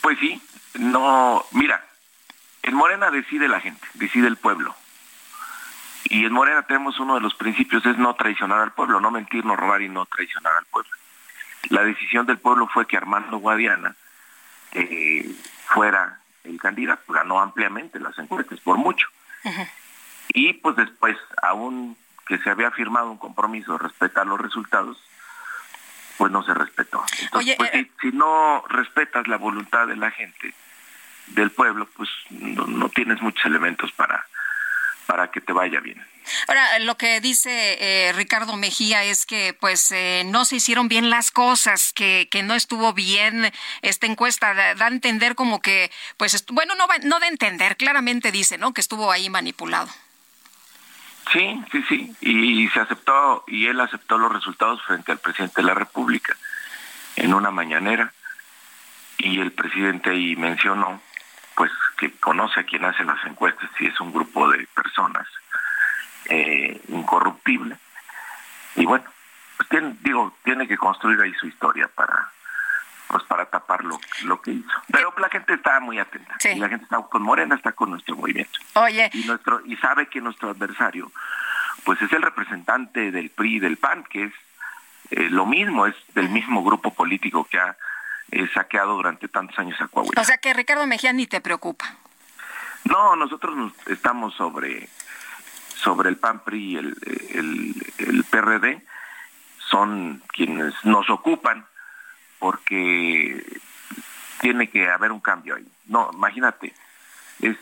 [0.00, 0.40] Pues sí,
[0.74, 1.84] no, mira,
[2.62, 4.74] en Morena decide la gente, decide el pueblo.
[6.04, 9.44] Y en Morena tenemos uno de los principios, es no traicionar al pueblo, no mentir,
[9.44, 10.90] no robar y no traicionar al pueblo.
[11.68, 13.94] La decisión del pueblo fue que Armando Guadiana
[14.72, 15.30] eh,
[15.66, 19.06] fuera el candidato, ganó ampliamente las encuestas, por mucho.
[20.28, 25.02] Y pues después, aún que se había firmado un compromiso de respetar los resultados,
[26.16, 27.02] pues no se respetó.
[27.22, 30.54] Entonces, pues, eh, si, no respetas la voluntad de la gente,
[31.28, 34.26] del pueblo, pues no tienes muchos elementos para,
[35.06, 36.04] para que te vaya bien.
[36.48, 41.10] Ahora, lo que dice eh, Ricardo Mejía es que pues eh, no se hicieron bien
[41.10, 43.52] las cosas, que, que no estuvo bien
[43.82, 48.58] esta encuesta, da, a entender como que, pues, bueno, no, no de entender, claramente dice,
[48.58, 48.72] ¿no?
[48.72, 49.88] Que estuvo ahí manipulado.
[51.32, 55.66] Sí, sí, sí, y se aceptó, y él aceptó los resultados frente al presidente de
[55.68, 56.36] la República
[57.16, 58.12] en una mañanera,
[59.18, 61.00] y el presidente ahí mencionó,
[61.54, 65.26] pues, que conoce a quien hace las encuestas, si es un grupo de personas
[66.30, 67.76] eh, incorruptible.
[68.76, 69.04] Y bueno,
[69.56, 72.30] pues tiene, digo, tiene que construir ahí su historia para
[73.08, 74.70] pues para tapar lo, lo que hizo.
[74.92, 76.36] Pero la gente está muy atenta.
[76.44, 78.58] Y la gente está con Morena, está con nuestro movimiento.
[78.74, 79.10] Oye.
[79.12, 81.10] Y, nuestro, y sabe que nuestro adversario,
[81.84, 84.32] pues es el representante del PRI y del PAN, que es
[85.10, 87.76] eh, lo mismo, es del mismo grupo político que ha
[88.30, 90.20] eh, saqueado durante tantos años a Coahuila.
[90.20, 91.86] O sea que Ricardo Mejía ni te preocupa.
[92.84, 94.88] No, nosotros nos estamos sobre
[95.82, 96.96] sobre el PAN PRI y el,
[97.34, 98.84] el, el PRD,
[99.70, 101.66] son quienes nos ocupan
[102.38, 103.44] porque
[104.40, 105.66] tiene que haber un cambio ahí.
[105.86, 106.74] No, imagínate,
[107.40, 107.56] es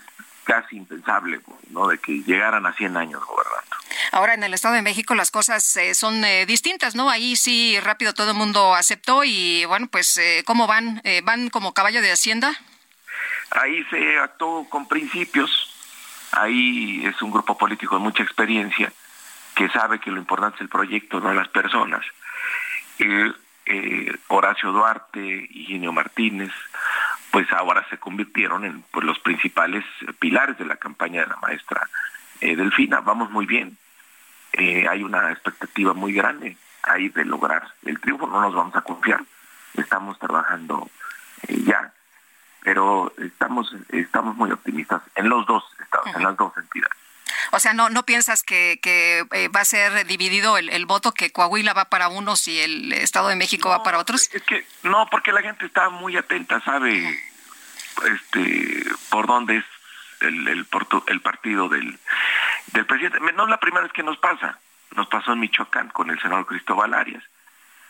[0.45, 1.41] casi impensable,
[1.71, 1.89] ¿no?
[1.89, 3.77] De que llegaran a 100 años gobernando.
[4.13, 7.11] Ahora en el Estado de México las cosas eh, son eh, distintas, ¿no?
[7.11, 11.03] Ahí sí rápido todo el mundo aceptó y bueno, pues eh, ¿cómo van?
[11.05, 12.57] Eh, ¿Van como caballo de hacienda?
[13.51, 15.51] Ahí se actuó con principios,
[16.33, 18.93] ahí es un grupo político de mucha experiencia
[19.55, 22.05] que sabe que lo importante es el proyecto, no las personas.
[23.71, 25.21] Eh, Horacio Duarte
[25.51, 26.53] y Ginio Martínez,
[27.31, 29.85] pues ahora se convirtieron en pues, los principales
[30.19, 31.89] pilares de la campaña de la maestra
[32.41, 33.01] eh, Delfina.
[33.01, 33.77] Vamos muy bien.
[34.53, 38.27] Eh, hay una expectativa muy grande ahí de lograr el triunfo.
[38.27, 39.23] No nos vamos a confiar.
[39.75, 40.89] Estamos trabajando
[41.49, 41.93] ya,
[42.69, 46.99] pero estamos estamos muy optimistas en los dos estados, en las dos entidades.
[47.51, 51.13] O sea, no, no piensas que, que eh, va a ser dividido el, el, voto,
[51.13, 54.29] que Coahuila va para unos y el Estado de México no, va para otros.
[54.35, 57.19] Es que no, porque la gente está muy atenta, sabe,
[58.05, 59.65] este, por dónde es
[60.21, 60.67] el, el,
[61.07, 61.99] el partido del,
[62.75, 63.19] del presidente.
[63.33, 64.59] No es la primera vez que nos pasa.
[64.95, 67.25] Nos pasó en Michoacán con el senador Cristóbal Arias.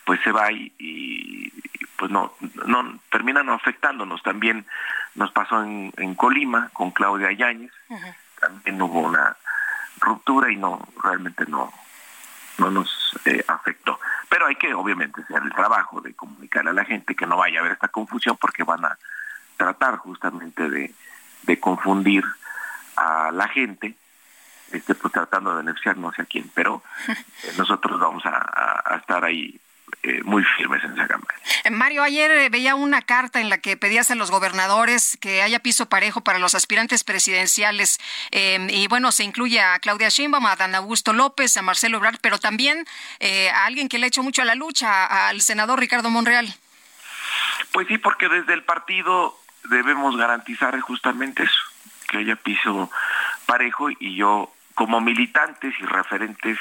[0.09, 1.53] Pues se va y, y
[1.99, 2.33] pues no,
[2.67, 4.23] no terminan afectándonos.
[4.23, 4.65] También
[5.17, 7.73] nos pasó en, en Colima con Claudia Yáñez.
[7.91, 8.15] Uh -huh.
[8.41, 9.37] También hubo una
[10.01, 11.71] ruptura y no, realmente no,
[12.57, 14.01] no nos eh, afectó.
[14.31, 17.59] Pero hay que obviamente hacer el trabajo de comunicar a la gente que no vaya
[17.59, 18.99] a haber esta confusión porque van a
[19.59, 20.95] tratar justamente de,
[21.43, 22.25] de confundir
[22.97, 23.95] a la gente,
[24.73, 28.95] este, pues tratando de beneficiar no sé a quién, pero eh, nosotros vamos a, a,
[28.95, 29.61] a estar ahí
[30.03, 31.41] eh, muy firmes en esa campaña.
[31.71, 35.89] Mario, ayer veía una carta en la que pedías a los gobernadores que haya piso
[35.89, 37.99] parejo para los aspirantes presidenciales
[38.31, 42.19] eh, y bueno, se incluye a Claudia Sheinbaum, a Dan Augusto López, a Marcelo Ebrard,
[42.21, 42.87] pero también
[43.19, 46.55] eh, a alguien que le ha hecho mucho a la lucha, al senador Ricardo Monreal.
[47.73, 51.61] Pues sí, porque desde el partido debemos garantizar justamente eso,
[52.09, 52.91] que haya piso
[53.47, 56.59] parejo y yo como militantes y referentes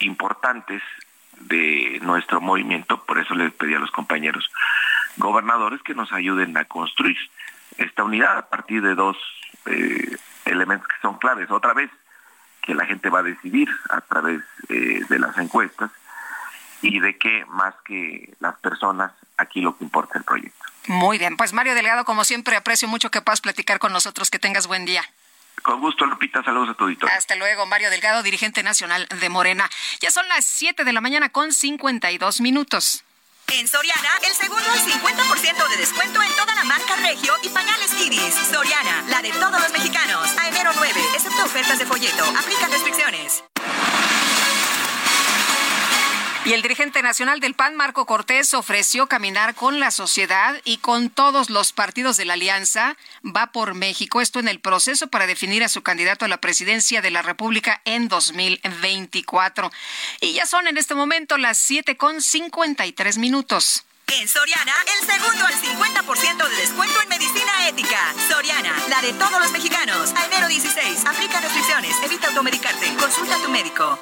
[0.00, 0.82] importantes
[1.40, 4.50] de nuestro movimiento, por eso les pedí a los compañeros
[5.16, 7.16] gobernadores que nos ayuden a construir
[7.78, 9.16] esta unidad a partir de dos
[9.66, 11.50] eh, elementos que son claves.
[11.50, 11.90] Otra vez,
[12.62, 15.90] que la gente va a decidir a través eh, de las encuestas
[16.82, 20.64] y de que más que las personas, aquí lo que importa es el proyecto.
[20.88, 24.38] Muy bien, pues Mario Delgado, como siempre, aprecio mucho que puedas platicar con nosotros, que
[24.38, 25.02] tengas buen día.
[25.62, 26.42] Con gusto, Lupita.
[26.42, 27.14] Saludos a tu auditorio.
[27.16, 29.68] Hasta luego, Mario Delgado, dirigente nacional de Morena.
[30.00, 33.02] Ya son las 7 de la mañana con 52 minutos.
[33.52, 37.94] En Soriana, el segundo al 50% de descuento en toda la marca Regio y pañales
[37.94, 38.34] Kidis.
[38.50, 40.36] Soriana, la de todos los mexicanos.
[40.36, 42.24] A enero 9, excepto ofertas de folleto.
[42.38, 43.44] Aplican restricciones.
[46.46, 51.10] Y el dirigente nacional del PAN, Marco Cortés, ofreció caminar con la sociedad y con
[51.10, 52.96] todos los partidos de la alianza.
[53.24, 57.02] Va por México, esto en el proceso para definir a su candidato a la presidencia
[57.02, 59.72] de la República en 2024.
[60.20, 63.84] Y ya son en este momento las 7 con 53 minutos.
[64.06, 68.14] En Soriana, el segundo al 50% de descuento en medicina ética.
[68.30, 70.14] Soriana, la de todos los mexicanos.
[70.26, 72.94] Enero 16, aplica restricciones, evita automedicarte.
[73.00, 73.98] Consulta a tu médico.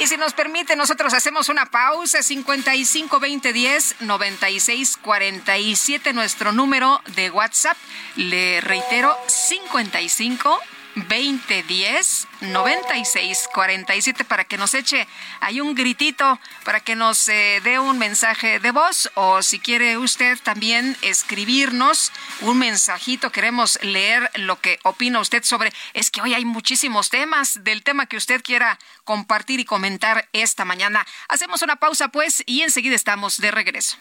[0.00, 7.00] Y si nos permite, nosotros hacemos una pausa, 55 20 10 96 47, nuestro número
[7.16, 7.76] de WhatsApp.
[8.14, 10.60] Le reitero, 55
[11.08, 15.06] 2010 96 47 para que nos eche
[15.40, 19.98] hay un gritito para que nos eh, dé un mensaje de voz o si quiere
[19.98, 23.30] usted también escribirnos un mensajito.
[23.30, 25.72] Queremos leer lo que opina usted sobre.
[25.94, 30.64] Es que hoy hay muchísimos temas del tema que usted quiera compartir y comentar esta
[30.64, 31.06] mañana.
[31.28, 33.96] Hacemos una pausa pues y enseguida estamos de regreso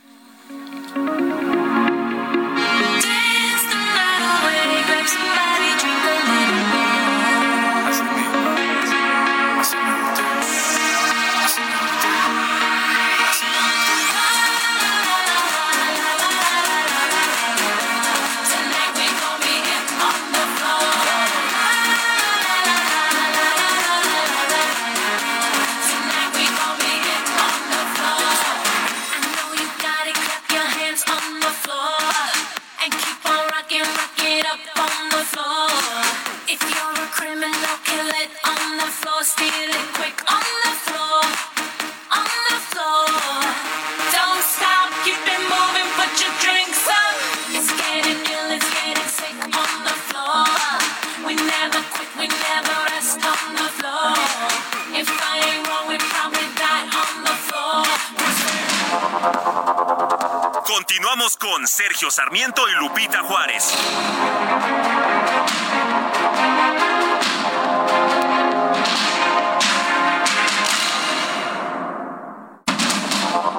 [60.66, 63.74] Continuamos con Sergio Sarmiento y Lupita Juárez.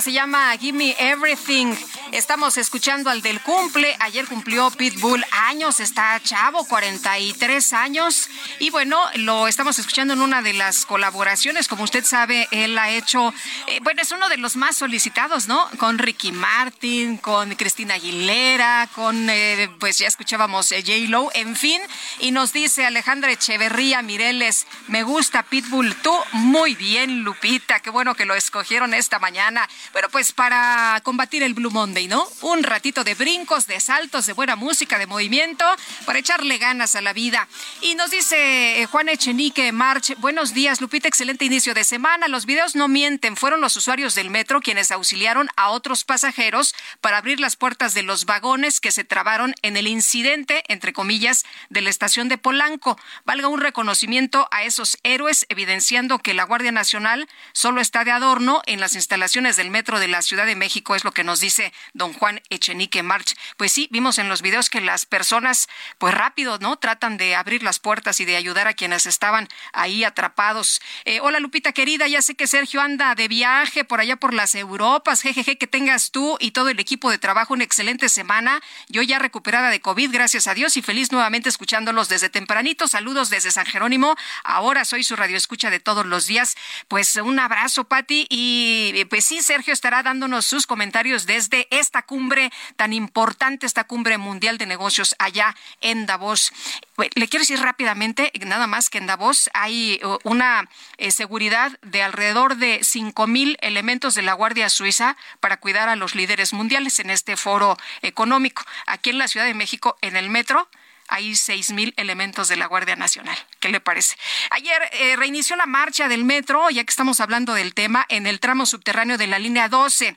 [0.00, 1.76] Se llama Give Me Everything.
[2.12, 3.96] Estamos escuchando al del cumple.
[3.98, 8.28] Ayer cumplió Pitbull años, está chavo, 43 años.
[8.58, 11.68] Y bueno, lo estamos escuchando en una de las colaboraciones.
[11.68, 13.32] Como usted sabe, él ha hecho,
[13.66, 15.70] eh, bueno, es uno de los más solicitados, ¿no?
[15.78, 21.80] Con Ricky Martin, con Cristina Aguilera, con, eh, pues ya escuchábamos eh, J-Lo, en fin.
[22.18, 27.80] Y nos dice Alejandra Echeverría Mireles, me gusta Pitbull, tú muy bien, Lupita.
[27.80, 29.66] Qué bueno que lo escogieron esta mañana.
[29.92, 32.01] Bueno, pues para combatir el Blue Monday,
[32.40, 35.64] Un ratito de brincos, de saltos, de buena música, de movimiento,
[36.04, 37.46] para echarle ganas a la vida.
[37.80, 42.26] Y nos dice eh, Juan Echenique March, buenos días, Lupita, excelente inicio de semana.
[42.26, 47.18] Los videos no mienten, fueron los usuarios del metro quienes auxiliaron a otros pasajeros para
[47.18, 51.82] abrir las puertas de los vagones que se trabaron en el incidente, entre comillas, de
[51.82, 52.98] la estación de Polanco.
[53.24, 58.60] Valga un reconocimiento a esos héroes, evidenciando que la Guardia Nacional solo está de adorno
[58.66, 61.72] en las instalaciones del metro de la Ciudad de México, es lo que nos dice
[61.94, 63.34] don Juan Echenique March.
[63.56, 65.68] Pues sí, vimos en los videos que las personas,
[65.98, 66.76] pues rápido, ¿no?
[66.76, 70.80] Tratan de abrir las puertas y de ayudar a quienes estaban ahí atrapados.
[71.04, 74.54] Eh, hola Lupita querida, ya sé que Sergio anda de viaje por allá por las
[74.54, 75.22] Europas.
[75.22, 78.62] Jejeje, que tengas tú y todo el equipo de trabajo una excelente semana.
[78.88, 82.88] Yo ya recuperada de COVID, gracias a Dios, y feliz nuevamente escuchándolos desde tempranito.
[82.88, 84.16] Saludos desde San Jerónimo.
[84.44, 86.56] Ahora soy su radio escucha de todos los días.
[86.88, 88.26] Pues un abrazo, Pati.
[88.30, 94.16] Y pues sí, Sergio estará dándonos sus comentarios desde esta cumbre tan importante, esta cumbre
[94.16, 96.52] mundial de negocios allá en Davos.
[96.96, 101.78] Pues, Le quiero decir rápidamente, nada más que en Davos hay uh, una eh, seguridad
[101.82, 106.52] de alrededor de cinco mil elementos de la Guardia Suiza para cuidar a los líderes
[106.52, 108.62] mundiales en este foro económico.
[108.86, 110.68] Aquí en la Ciudad de México, en el metro,
[111.08, 113.36] hay seis mil elementos de la Guardia Nacional.
[113.60, 114.16] ¿Qué le parece?
[114.50, 118.40] Ayer eh, reinició la marcha del metro, ya que estamos hablando del tema, en el
[118.40, 120.16] tramo subterráneo de la línea 12.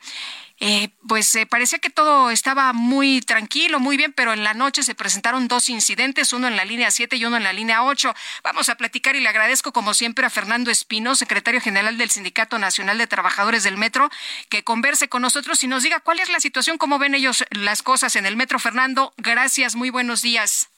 [0.60, 4.84] Eh, pues eh, parecía que todo estaba muy tranquilo, muy bien, pero en la noche
[4.84, 8.14] se presentaron dos incidentes, uno en la línea 7 y uno en la línea 8.
[8.44, 12.58] Vamos a platicar y le agradezco como siempre a Fernando Espino, secretario general del Sindicato
[12.58, 14.10] Nacional de Trabajadores del Metro,
[14.50, 17.84] que converse con nosotros y nos diga cuál es la situación, cómo ven ellos las
[17.84, 18.58] cosas en el metro.
[18.60, 20.70] Fernando, gracias, muy buenos días.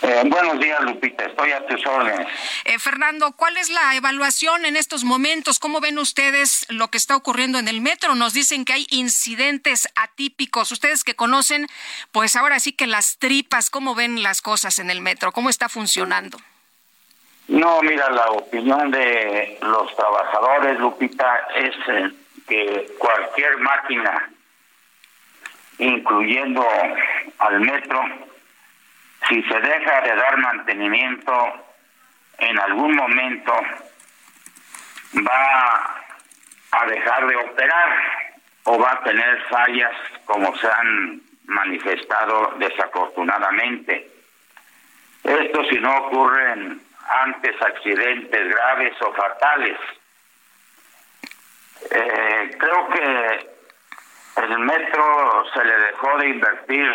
[0.00, 1.24] Eh, buenos días, Lupita.
[1.24, 2.28] Estoy a tus órdenes.
[2.64, 5.58] Eh, Fernando, ¿cuál es la evaluación en estos momentos?
[5.58, 8.14] ¿Cómo ven ustedes lo que está ocurriendo en el metro?
[8.14, 10.70] Nos dicen que hay incidentes atípicos.
[10.70, 11.66] Ustedes que conocen,
[12.12, 15.32] pues ahora sí que las tripas, ¿cómo ven las cosas en el metro?
[15.32, 16.38] ¿Cómo está funcionando?
[17.48, 22.10] No, mira, la opinión de los trabajadores, Lupita, es eh,
[22.46, 24.30] que cualquier máquina,
[25.78, 26.64] incluyendo
[27.38, 28.27] al metro,
[29.28, 31.52] si se deja de dar mantenimiento
[32.38, 33.52] en algún momento
[35.16, 36.02] va
[36.70, 37.88] a dejar de operar
[38.64, 39.92] o va a tener fallas
[40.24, 44.10] como se han manifestado desafortunadamente.
[45.24, 46.80] Esto si no ocurre en
[47.24, 49.78] antes accidentes graves o fatales.
[51.90, 53.48] Eh, creo que
[54.42, 56.94] el metro se le dejó de invertir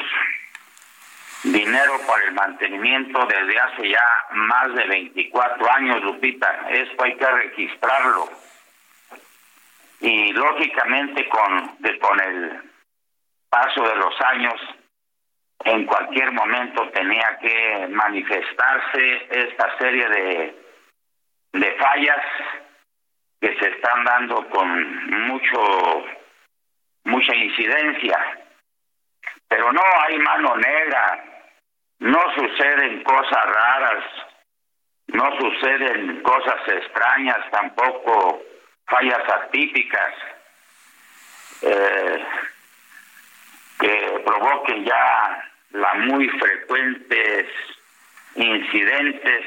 [1.44, 6.70] dinero para el mantenimiento desde hace ya más de 24 años, Lupita.
[6.70, 8.30] Esto hay que registrarlo.
[10.00, 12.62] Y lógicamente con, con el
[13.50, 14.60] paso de los años,
[15.66, 20.56] en cualquier momento tenía que manifestarse esta serie de,
[21.54, 22.26] de fallas
[23.40, 26.06] que se están dando con mucho
[27.06, 28.18] mucha incidencia.
[29.48, 31.33] Pero no hay mano negra,
[32.04, 34.04] no suceden cosas raras,
[35.08, 38.42] no suceden cosas extrañas, tampoco
[38.86, 40.14] fallas atípicas
[41.62, 42.26] eh,
[43.80, 47.48] que provoquen ya la muy frecuentes
[48.36, 49.46] incidentes.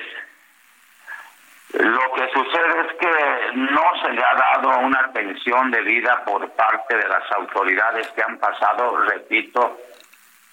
[1.75, 6.97] Lo que sucede es que no se le ha dado una atención debida por parte
[6.97, 9.79] de las autoridades que han pasado, repito,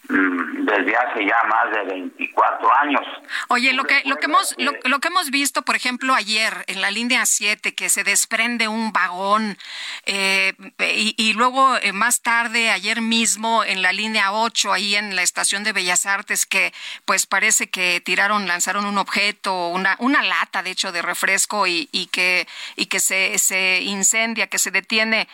[0.10, 3.02] desde hace ya más de 24 años.
[3.48, 6.82] Oye, lo que, lo que hemos, lo, lo que hemos visto, por ejemplo, ayer en
[6.82, 9.58] la línea 7, que se desprende un vagón,
[10.06, 15.16] eh, y, y luego eh, más tarde, ayer mismo, en la línea 8, ahí en
[15.16, 16.74] la estación de Bellas Artes, que
[17.06, 21.88] pues parece que tiraron, lanzaron un objeto, una, una lata, de hecho, de refresco, y,
[21.94, 22.46] y que,
[22.76, 25.30] y que se, se incendia, que se detiene.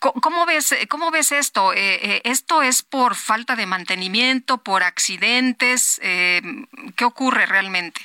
[0.00, 1.72] Co- ¿cómo, ves, ¿Cómo ves esto?
[1.72, 6.00] Eh, eh, ¿Esto es por falta de mantenimiento, por accidentes?
[6.02, 6.40] Eh,
[6.96, 8.00] ¿Qué ocurre realmente?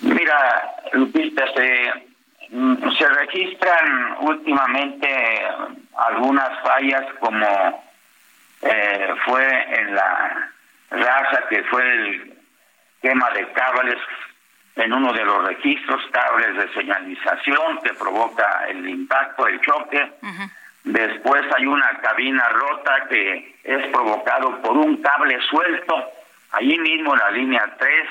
[0.00, 1.92] Mira, Lupita, se,
[2.50, 5.08] mm, se registran últimamente
[5.96, 7.84] algunas fallas como
[8.62, 10.50] eh, fue en la
[10.90, 12.34] raza que fue el
[13.00, 13.98] tema de cables
[14.76, 20.12] en uno de los registros, cables de señalización que provoca el impacto, el choque.
[20.84, 26.12] Después hay una cabina rota que es provocado por un cable suelto,
[26.52, 28.08] allí mismo en la línea 3.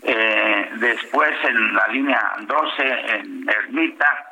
[0.00, 4.26] Eh, después en la línea 12, en Ermita,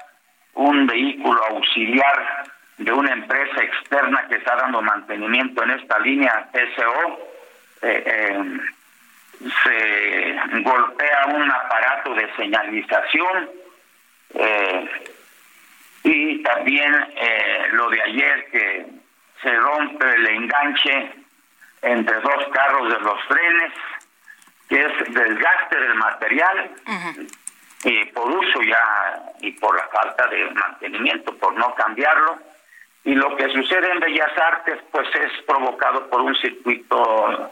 [0.55, 2.45] un vehículo auxiliar
[2.79, 7.19] de una empresa externa que está dando mantenimiento en esta línea SO.
[7.83, 8.59] eh, eh,
[9.63, 13.51] se golpea un aparato de señalización
[16.09, 18.87] y también eh, lo de ayer que
[19.43, 21.13] se rompe el enganche
[21.83, 23.73] entre dos carros de los trenes,
[24.69, 26.71] que es desgaste del material
[27.83, 32.39] y por uso ya y por la falta de mantenimiento, por no cambiarlo.
[33.03, 37.51] Y lo que sucede en Bellas Artes, pues es provocado por un circuito,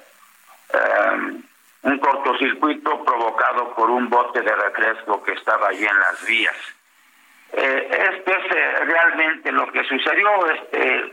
[0.72, 1.42] eh,
[1.82, 6.73] un cortocircuito provocado por un bote de refresco que estaba allí en las vías.
[7.56, 10.50] Eh, esto es eh, realmente lo que sucedió.
[10.50, 11.10] Este,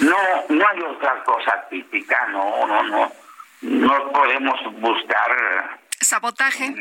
[0.00, 0.16] no,
[0.50, 3.12] no hay otra cosa típica, no, no, no.
[3.62, 5.78] No podemos buscar.
[6.00, 6.74] ¿Sabotaje?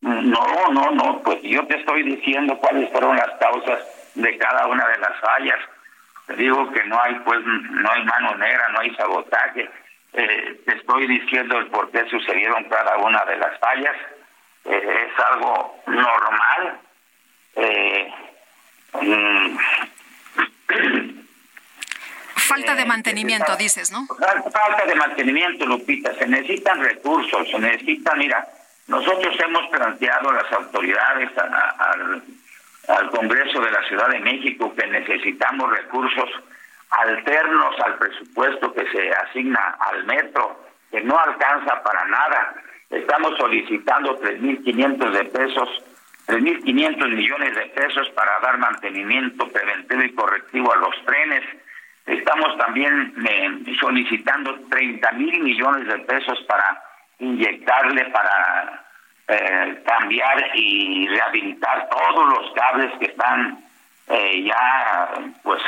[0.00, 1.22] No, no, no.
[1.22, 5.58] Pues yo te estoy diciendo cuáles fueron las causas de cada una de las fallas.
[6.26, 9.70] Te digo que no hay, pues, no hay mano negra, no hay sabotaje.
[10.12, 13.96] Eh, te estoy diciendo el por qué sucedieron cada una de las fallas.
[14.64, 16.78] Eh, es algo normal.
[17.56, 18.12] Eh,
[22.36, 24.06] Falta de mantenimiento, dices, ¿no?
[24.06, 26.14] Fal- Falta de mantenimiento, Lupita.
[26.14, 28.46] Se necesitan recursos, se necesitan, mira,
[28.88, 32.22] nosotros hemos planteado a las autoridades, a- a- al,
[32.88, 36.28] al Congreso de la Ciudad de México, que necesitamos recursos
[36.90, 42.54] alternos al presupuesto que se asigna al metro, que no alcanza para nada.
[42.90, 45.68] Estamos solicitando 3.500 de pesos,
[46.26, 51.42] 3.500 millones de pesos para dar mantenimiento preventivo y correctivo a los trenes.
[52.06, 56.82] Estamos también eh, solicitando 30 mil millones de pesos para
[57.18, 58.84] inyectarle, para
[59.28, 63.58] eh, cambiar y rehabilitar todos los cables que están
[64.08, 65.10] eh, ya,
[65.42, 65.62] pues,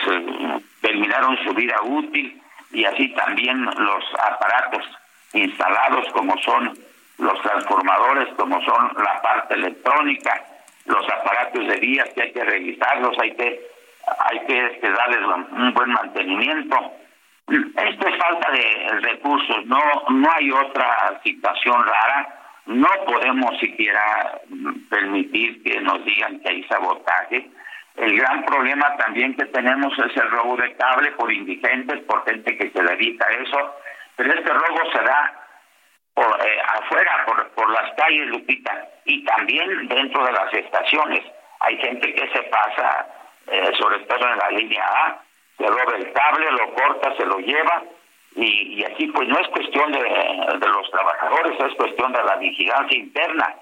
[0.81, 2.41] terminaron su vida útil
[2.73, 4.85] y así también los aparatos
[5.33, 6.77] instalados como son
[7.19, 10.43] los transformadores, como son la parte electrónica,
[10.87, 13.75] los aparatos de vías que hay que revisarlos, hay que
[14.07, 15.21] hay que este, darles
[15.53, 16.93] un buen mantenimiento.
[17.49, 22.41] Esto es falta de recursos, no no hay otra situación rara.
[22.67, 24.41] No podemos siquiera
[24.89, 27.51] permitir que nos digan que hay sabotaje.
[27.97, 32.57] El gran problema también que tenemos es el robo de cable por indigentes, por gente
[32.57, 33.75] que se dedica a eso.
[34.17, 35.44] Pero este robo se da
[36.15, 41.25] por, eh, afuera, por, por las calles, Lupita, y también dentro de las estaciones.
[41.61, 43.07] Hay gente que se pasa,
[43.49, 45.21] eh, sobre todo en la línea A,
[45.59, 47.83] se roba el cable, lo corta, se lo lleva,
[48.37, 52.37] y, y aquí pues no es cuestión de, de los trabajadores, es cuestión de la
[52.37, 53.55] vigilancia interna.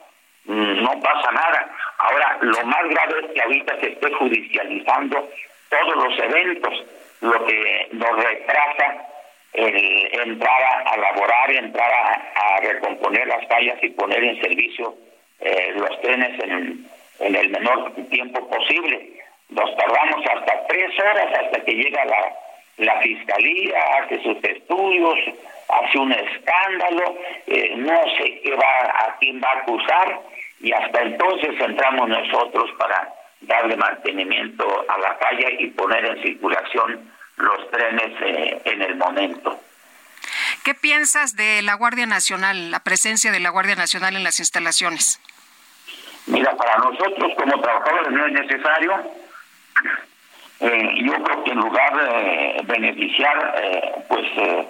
[0.44, 1.70] No pasa nada.
[1.98, 5.28] Ahora, lo más grave es que ahorita se esté judicializando
[5.68, 6.84] todos los eventos,
[7.20, 9.06] lo que nos retrasa
[9.52, 14.94] el entrar a, laborar, entrar a, recomponer las fallas y poner en servicio
[15.40, 16.86] eh, los trenes en,
[17.20, 19.12] el menor tiempo posible.
[19.50, 25.18] Nos tardamos hasta tres horas hasta que llega la, fiscalía, hace sus estudios,
[25.68, 30.20] hace un escándalo, eh, no sé qué va, a quién va a acusar
[30.60, 37.12] y hasta entonces entramos nosotros para darle mantenimiento a la falla y poner en circulación
[37.42, 39.60] los trenes eh, en el momento.
[40.64, 45.20] ¿Qué piensas de la Guardia Nacional, la presencia de la Guardia Nacional en las instalaciones?
[46.26, 48.92] Mira, para nosotros como trabajadores no es necesario.
[50.60, 54.68] Eh, yo creo que en lugar de beneficiar, eh, pues eh,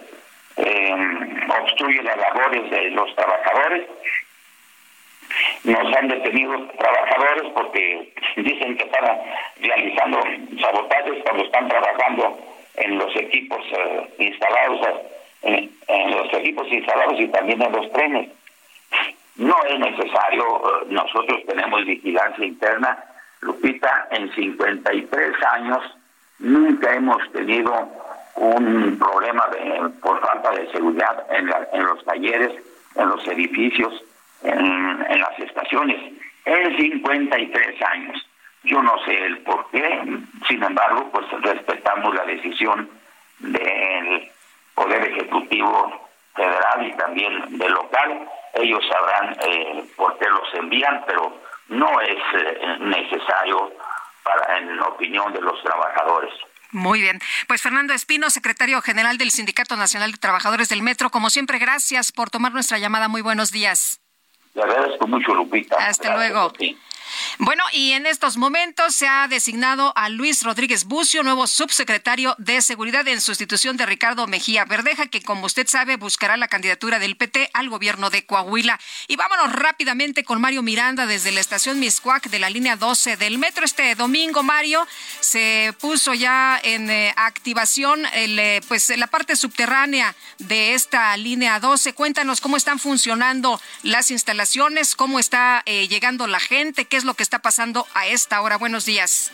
[0.57, 0.97] eh,
[1.61, 3.87] obstruye las labores de los trabajadores.
[5.65, 9.19] Nos han detenido trabajadores porque dicen que están
[9.61, 10.21] realizando
[10.61, 14.81] sabotajes cuando están trabajando en los equipos eh, instalados,
[15.43, 18.31] en, en los equipos instalados y también en los trenes.
[19.37, 22.99] No es necesario, eh, nosotros tenemos vigilancia interna.
[23.41, 25.83] Lupita, en 53 años
[26.39, 27.73] nunca hemos tenido
[28.37, 32.53] un problema de, por falta de seguridad en, la- en los talleres,
[32.95, 34.05] en los edificios,
[34.45, 34.59] en,
[35.09, 35.99] en las estaciones.
[36.45, 38.22] En 53 años.
[38.65, 40.03] Yo no sé el por qué,
[40.49, 42.89] sin embargo, pues respetamos la decisión
[43.39, 44.31] del
[44.75, 48.29] Poder Ejecutivo Federal y también del local.
[48.55, 53.73] Ellos sabrán eh, por qué los envían, pero no es eh, necesario
[54.23, 56.33] para, en opinión de los trabajadores.
[56.71, 57.21] Muy bien.
[57.49, 62.13] Pues Fernando Espino, secretario general del Sindicato Nacional de Trabajadores del Metro, como siempre, gracias
[62.13, 63.09] por tomar nuestra llamada.
[63.09, 64.01] Muy buenos días.
[64.55, 65.77] Le agradezco mucho, Lupita.
[65.77, 66.53] Hasta Gracias luego.
[67.39, 72.63] Bueno, y en estos momentos se ha designado a Luis Rodríguez Bucio, nuevo subsecretario de
[72.63, 77.17] Seguridad en sustitución de Ricardo Mejía Verdeja, que como usted sabe buscará la candidatura del
[77.17, 78.79] PT al gobierno de Coahuila.
[79.09, 83.39] Y vámonos rápidamente con Mario Miranda desde la estación Miscuac de la línea 12 del
[83.39, 83.65] metro.
[83.65, 84.87] Este domingo, Mario,
[85.21, 91.61] se puso ya en eh, activación el, eh, pues, la parte subterránea de esta línea
[91.61, 91.93] 12.
[91.95, 97.15] Cuéntanos cómo están funcionando las instalaciones, cómo está eh, llegando la gente, qué es lo
[97.15, 98.59] que está pasando a esta hora.
[98.59, 99.31] Buenos días.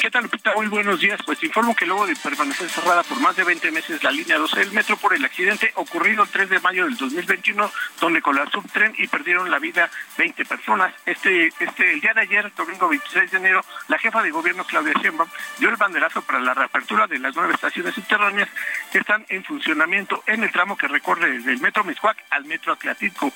[0.00, 0.52] ¿Qué tal, Lupita?
[0.54, 1.18] Muy buenos días.
[1.24, 4.60] Pues informo que luego de permanecer cerrada por más de 20 meses la línea 12
[4.60, 7.70] del metro por el accidente ocurrido el 3 de mayo del 2021,
[8.00, 10.94] donde colapsó un tren y perdieron la vida 20 personas.
[11.06, 14.92] Este, este, el día de ayer, domingo 26 de enero, la jefa de gobierno, Claudia
[15.00, 15.28] Sheinbaum,
[15.58, 18.48] dio el banderazo para la reapertura de las nueve estaciones subterráneas
[18.92, 22.74] que están en funcionamiento en el tramo que recorre desde el metro Miscuac al metro
[22.74, 23.32] Atlático.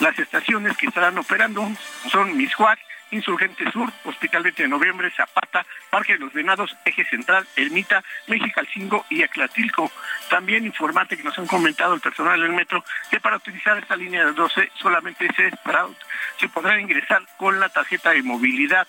[0.00, 1.70] Las estaciones que estarán operando
[2.10, 2.78] son Miscuac,
[3.10, 9.04] Insurgente Sur, Hospital 20 de Noviembre, Zapata, Parque de los Venados, Eje Central, Ermita, Mexicalcingo
[9.08, 9.90] y Aclatilco.
[10.28, 14.26] También informante que nos han comentado el personal del metro que para utilizar esta línea
[14.26, 15.50] de 12 solamente se,
[16.38, 18.86] se podrá ingresar con la tarjeta de movilidad.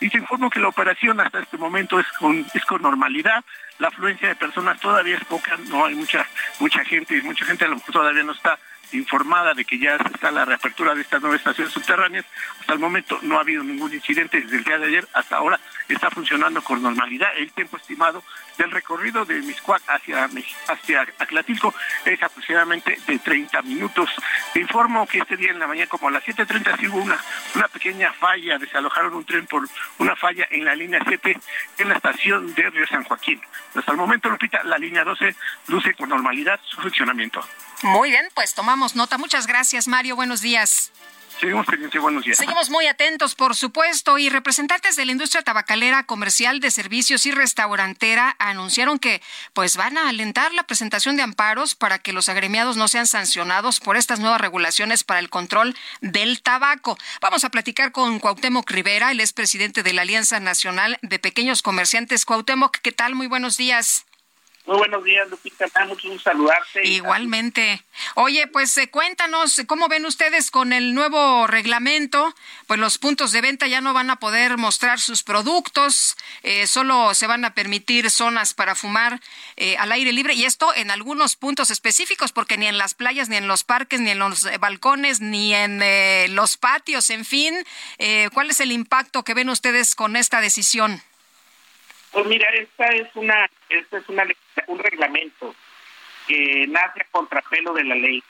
[0.00, 3.44] Y te informo que la operación hasta este momento es con, es con normalidad.
[3.78, 6.26] La afluencia de personas todavía es poca, no hay mucha,
[6.58, 8.58] mucha gente, mucha gente a lo mejor todavía no está
[8.92, 12.24] informada de que ya está la reapertura de estas nuevas estaciones subterráneas.
[12.60, 15.60] Hasta el momento no ha habido ningún incidente desde el día de ayer hasta ahora.
[15.88, 17.30] Está funcionando con normalidad.
[17.36, 18.22] El tiempo estimado
[18.58, 20.28] del recorrido de Miscuac hacia,
[20.68, 21.74] hacia Aclatilco
[22.04, 24.10] es aproximadamente de 30 minutos.
[24.52, 27.18] Te informo que este día en la mañana, como a las 7.30, sí hubo una,
[27.54, 28.58] una pequeña falla.
[28.58, 29.66] Desalojaron un tren por
[29.98, 31.38] una falla en la línea 7
[31.78, 33.40] en la estación de Río San Joaquín.
[33.74, 35.34] Hasta el momento, Lupita, la línea 12
[35.68, 37.40] luce con normalidad su funcionamiento.
[37.82, 39.18] Muy bien, pues tomamos nota.
[39.18, 40.16] Muchas gracias, Mario.
[40.16, 40.92] Buenos días.
[41.40, 42.36] Seguimos pendientes, buenos días.
[42.36, 47.30] Seguimos muy atentos, por supuesto, y representantes de la industria tabacalera, comercial, de servicios y
[47.30, 49.22] restaurantera anunciaron que
[49.54, 53.80] pues van a alentar la presentación de amparos para que los agremiados no sean sancionados
[53.80, 56.98] por estas nuevas regulaciones para el control del tabaco.
[57.22, 61.62] Vamos a platicar con Cuauhtémoc Rivera, él es presidente de la Alianza Nacional de Pequeños
[61.62, 62.26] Comerciantes.
[62.26, 63.14] Cuauhtémoc, ¿qué tal?
[63.14, 64.04] Muy buenos días.
[64.66, 65.66] Muy buenos días, Lupita.
[65.86, 66.86] Mucho gusto saludarte.
[66.86, 67.82] Igualmente.
[68.14, 72.34] Oye, pues eh, cuéntanos, ¿cómo ven ustedes con el nuevo reglamento?
[72.66, 77.14] Pues los puntos de venta ya no van a poder mostrar sus productos, eh, solo
[77.14, 79.20] se van a permitir zonas para fumar
[79.56, 83.28] eh, al aire libre y esto en algunos puntos específicos, porque ni en las playas,
[83.28, 85.80] ni en los parques, ni en los eh, balcones, ni en
[86.34, 87.54] los patios, en fin.
[88.32, 91.02] ¿Cuál es el impacto que ven ustedes con esta decisión?
[92.12, 94.24] Pues mira, esta es una, esta es una,
[94.66, 95.54] un reglamento
[96.26, 98.22] que nace a contrapelo de la ley,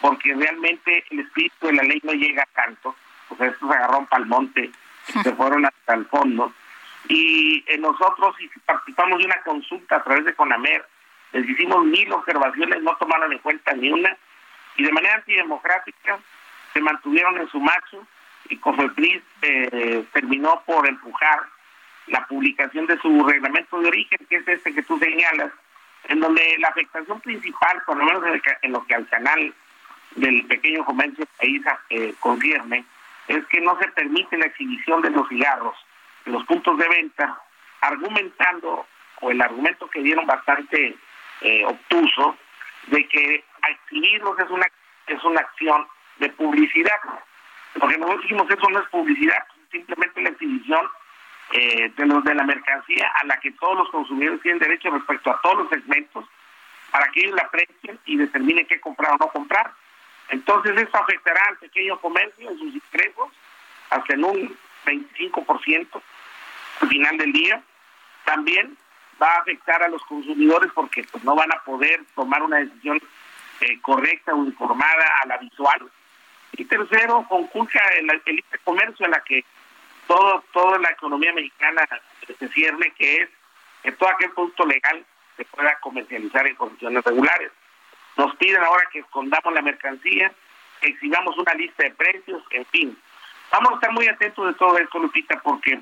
[0.00, 2.96] porque realmente el espíritu de la ley no llega tanto,
[3.28, 4.70] o sea, estos agarraron pa'l monte,
[5.22, 6.52] se fueron hasta el fondo,
[7.08, 10.86] y eh, nosotros participamos de una consulta a través de CONAMER,
[11.32, 14.16] les hicimos mil observaciones, no tomaron en cuenta ni una,
[14.76, 16.18] y de manera antidemocrática
[16.72, 18.06] se mantuvieron en su macho,
[18.48, 21.40] y COFEPRIS eh, terminó por empujar
[22.10, 25.52] la publicación de su reglamento de origen, que es este que tú señalas,
[26.08, 29.54] en donde la afectación principal, por lo menos en, el lo que al canal
[30.16, 32.14] del pequeño comercio país eh,
[33.28, 35.76] es que no se permite la exhibición de los cigarros
[36.26, 37.40] en los puntos de venta,
[37.80, 38.86] argumentando,
[39.20, 40.96] o el argumento que dieron bastante
[41.42, 42.36] eh, obtuso,
[42.88, 44.66] de que exhibirlos es una,
[45.06, 45.86] es una acción
[46.18, 46.98] de publicidad.
[47.78, 50.80] Porque nosotros dijimos eso no es publicidad, simplemente la exhibición
[51.52, 55.30] eh, de los de la mercancía a la que todos los consumidores tienen derecho respecto
[55.30, 56.24] a todos los segmentos
[56.90, 59.72] para que ellos la aprecien y determinen qué comprar o no comprar.
[60.28, 63.30] Entonces esto afectará al pequeño comercio en sus ingresos
[63.90, 66.02] hasta en un 25%
[66.82, 67.62] al final del día.
[68.24, 68.76] También
[69.20, 73.00] va a afectar a los consumidores porque pues, no van a poder tomar una decisión
[73.60, 75.90] eh, correcta o informada a la visual.
[76.52, 79.44] Y tercero, conculca el, el comercio en la que
[80.10, 81.86] todo toda la economía mexicana
[82.26, 83.28] se cierne, que es
[83.84, 85.04] que todo aquel producto legal
[85.36, 87.52] se pueda comercializar en condiciones regulares.
[88.16, 90.32] Nos piden ahora que escondamos la mercancía,
[90.80, 92.98] que exhibamos una lista de precios, en fin.
[93.52, 95.80] Vamos a estar muy atentos de todo esto, Lupita, porque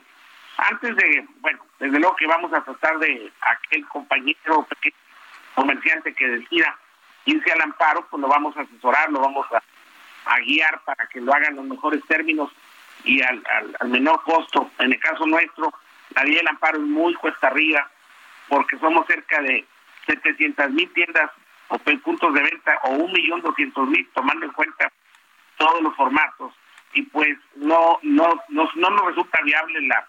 [0.58, 4.96] antes de, bueno, desde luego que vamos a tratar de aquel compañero pequeño
[5.54, 6.78] comerciante que decida
[7.24, 9.62] irse al amparo, pues lo vamos a asesorar, lo vamos a,
[10.26, 12.52] a guiar para que lo hagan los mejores términos
[13.08, 13.42] y al,
[13.80, 14.70] al, menor costo.
[14.78, 15.72] En el caso nuestro,
[16.14, 17.90] la vía del amparo es muy cuesta arriba,
[18.48, 19.64] porque somos cerca de
[20.06, 21.30] 700 mil tiendas
[21.68, 24.92] o puntos de venta o un millón doscientos mil tomando en cuenta
[25.56, 26.52] todos los formatos
[26.94, 30.06] y pues no no no, no nos resulta viable la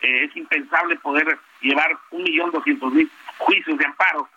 [0.00, 4.28] eh, es impensable poder llevar un millón doscientos mil juicios de amparo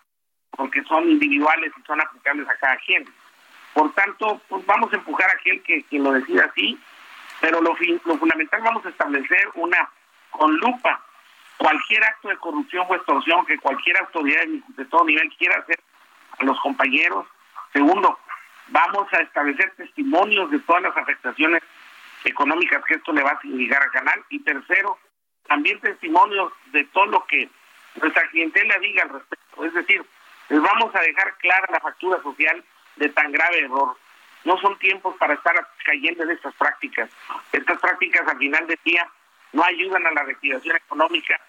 [0.52, 3.04] porque son individuales y son aplicables a cada quien
[3.74, 6.78] por tanto pues vamos a empujar a aquel que, que lo decida así
[7.42, 9.90] pero lo, fundamental vamos a establecer una
[10.30, 11.02] con lupa
[11.56, 15.80] cualquier acto de corrupción o extorsión que cualquier autoridad de todo nivel quiera hacer
[16.38, 17.26] a los compañeros.
[17.72, 18.16] Segundo,
[18.68, 21.62] vamos a establecer testimonios de todas las afectaciones
[22.24, 24.24] económicas que esto le va a significar al canal.
[24.30, 24.98] Y tercero,
[25.48, 27.48] también testimonios de todo lo que
[28.00, 29.64] nuestra clientela diga al respecto.
[29.64, 30.04] Es decir,
[30.48, 32.64] les vamos a dejar clara la factura social
[32.96, 33.96] de tan grave error.
[34.44, 37.10] No son tiempos para estar cayendo en estas prácticas.
[37.52, 39.08] Estas prácticas al final del día
[39.52, 41.40] no ayudan a la reactivación económica,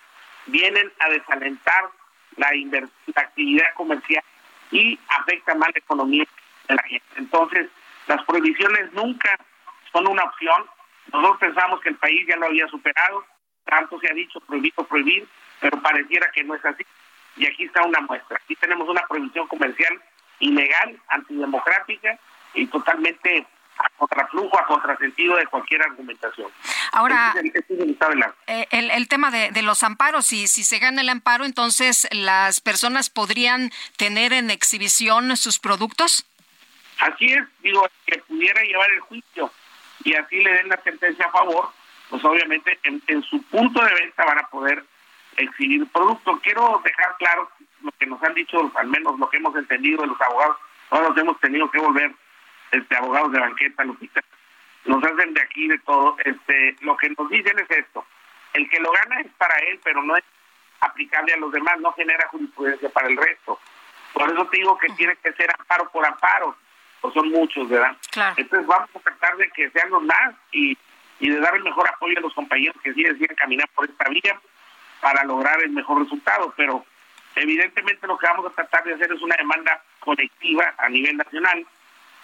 [0.46, 1.90] vienen a desalentar
[2.38, 2.52] la,
[3.08, 4.24] la actividad comercial
[4.72, 6.26] y afectan más la economía
[6.68, 7.06] de la gente.
[7.16, 7.70] Entonces,
[8.08, 9.38] las prohibiciones nunca
[9.92, 10.66] son una opción.
[11.12, 13.26] Nosotros pensamos que el país ya lo había superado,
[13.66, 15.28] tanto se ha dicho prohibido prohibir,
[15.60, 16.86] pero pareciera que no es así.
[17.38, 18.38] Y aquí está una muestra.
[18.44, 20.02] Aquí tenemos una prohibición comercial
[20.40, 22.20] ilegal, antidemocrática
[22.54, 23.46] y totalmente
[23.78, 26.52] a contraflujo, a contrasentido de cualquier argumentación.
[26.92, 28.38] Ahora, Este es el- este es el estado del arte.
[28.48, 32.08] Eh, el, el tema de, de los amparos, si, si se gana el amparo, entonces
[32.12, 36.26] las personas podrían tener en exhibición sus productos.
[37.00, 39.52] Así es, digo, que pudiera llevar el juicio
[40.04, 41.72] y así le den la sentencia a favor,
[42.10, 44.86] pues obviamente en, en su punto de venta van a poder
[45.38, 46.40] exhibir producto.
[46.44, 47.50] Quiero dejar claro
[47.82, 50.58] lo que nos han dicho, al menos lo que hemos entendido de los abogados,
[50.92, 52.14] ahora nos hemos tenido que volver
[52.74, 54.22] este abogados de banqueta, Lupita,
[54.86, 58.06] nos hacen de aquí de todo, este lo que nos dicen es esto,
[58.54, 60.24] el que lo gana es para él, pero no es
[60.82, 63.60] aplicable a los demás, no genera jurisprudencia para el resto.
[64.14, 66.56] Por eso te digo que tiene que ser amparo por amparo,
[67.02, 67.96] pues son muchos, ¿verdad?
[68.12, 68.36] Claro.
[68.38, 70.78] Entonces vamos a tratar de que sean los más y,
[71.20, 74.10] y de dar el mejor apoyo a los compañeros que sí deciden caminar por esta
[74.10, 74.40] vía
[75.02, 76.86] para lograr el mejor resultado, pero
[77.36, 81.66] evidentemente lo que vamos a tratar de hacer es una demanda colectiva a nivel nacional,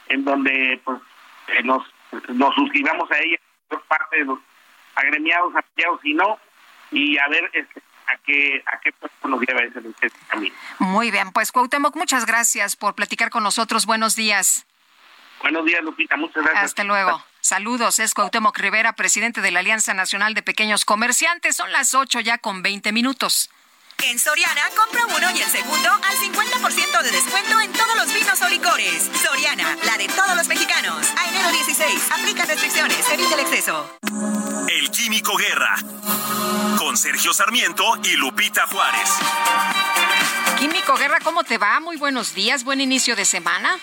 [0.10, 1.00] en donde pues
[1.48, 1.84] eh, nos,
[2.30, 3.38] nos suscribamos a ella
[3.68, 4.40] por parte de los
[4.96, 6.40] agremiados, afiliados y no,
[6.92, 8.94] y a ver este, a qué, a qué
[9.28, 10.56] nos lleva ese, ese camino.
[10.80, 13.86] Muy bien, pues Cuauhtémoc, muchas gracias por platicar con nosotros.
[13.86, 14.66] Buenos días.
[15.42, 16.18] Buenos días, Lupita.
[16.18, 16.66] Muchas gracias.
[16.66, 17.24] Hasta luego.
[17.40, 21.56] Saludos, es Cuauhtémoc Rivera, presidente de la Alianza Nacional de Pequeños Comerciantes.
[21.56, 23.50] Son las 8 ya con 20 minutos.
[24.04, 28.42] En Soriana, compra uno y el segundo al 50% de descuento en todos los vinos
[28.42, 29.10] o licores.
[29.24, 31.08] Soriana, la de todos los mexicanos.
[31.18, 34.00] A enero 16, aplica restricciones, evita el exceso.
[34.70, 35.76] El Químico Guerra.
[36.78, 39.10] Con Sergio Sarmiento y Lupita Juárez.
[40.58, 41.80] Químico Guerra, ¿cómo te va?
[41.80, 43.78] Muy buenos días, buen inicio de semana.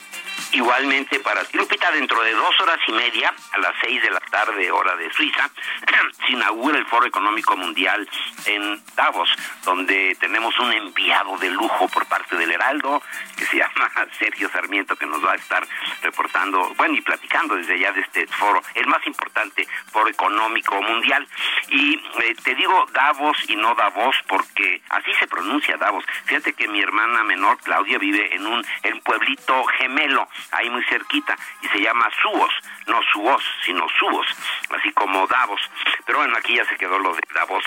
[0.56, 4.20] Igualmente para ti, Lupita, dentro de dos horas y media, a las seis de la
[4.20, 5.50] tarde, hora de Suiza,
[6.26, 8.08] se inaugura el Foro Económico Mundial
[8.46, 9.28] en Davos,
[9.66, 13.02] donde tenemos un enviado de lujo por parte del Heraldo,
[13.36, 15.62] que se llama Sergio Sarmiento, que nos va a estar
[16.00, 21.28] reportando, bueno, y platicando desde allá de este foro, el más importante foro económico mundial.
[21.68, 26.04] Y eh, te digo Davos y no Davos porque así se pronuncia Davos.
[26.24, 31.36] Fíjate que mi hermana menor, Claudia, vive en un en pueblito gemelo, ahí muy cerquita,
[31.62, 32.52] y se llama Suos,
[32.86, 34.26] no Suos, sino Suos,
[34.70, 35.60] así como Davos.
[36.04, 37.64] Pero bueno, aquí ya se quedó lo de Davos.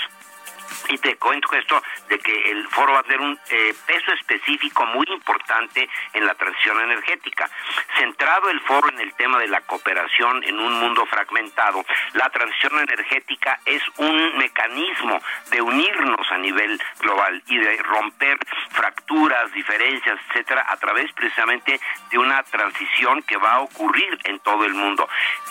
[0.89, 4.85] Y te cuento esto de que el foro va a tener un eh, peso específico
[4.87, 7.49] muy importante en la transición energética.
[7.97, 12.79] Centrado el foro en el tema de la cooperación en un mundo fragmentado, la transición
[12.79, 15.21] energética es un mecanismo
[15.51, 18.37] de unirnos a nivel global y de romper
[18.71, 21.79] fracturas, diferencias, etcétera, a través precisamente
[22.11, 25.07] de una transición que va a ocurrir en todo el mundo.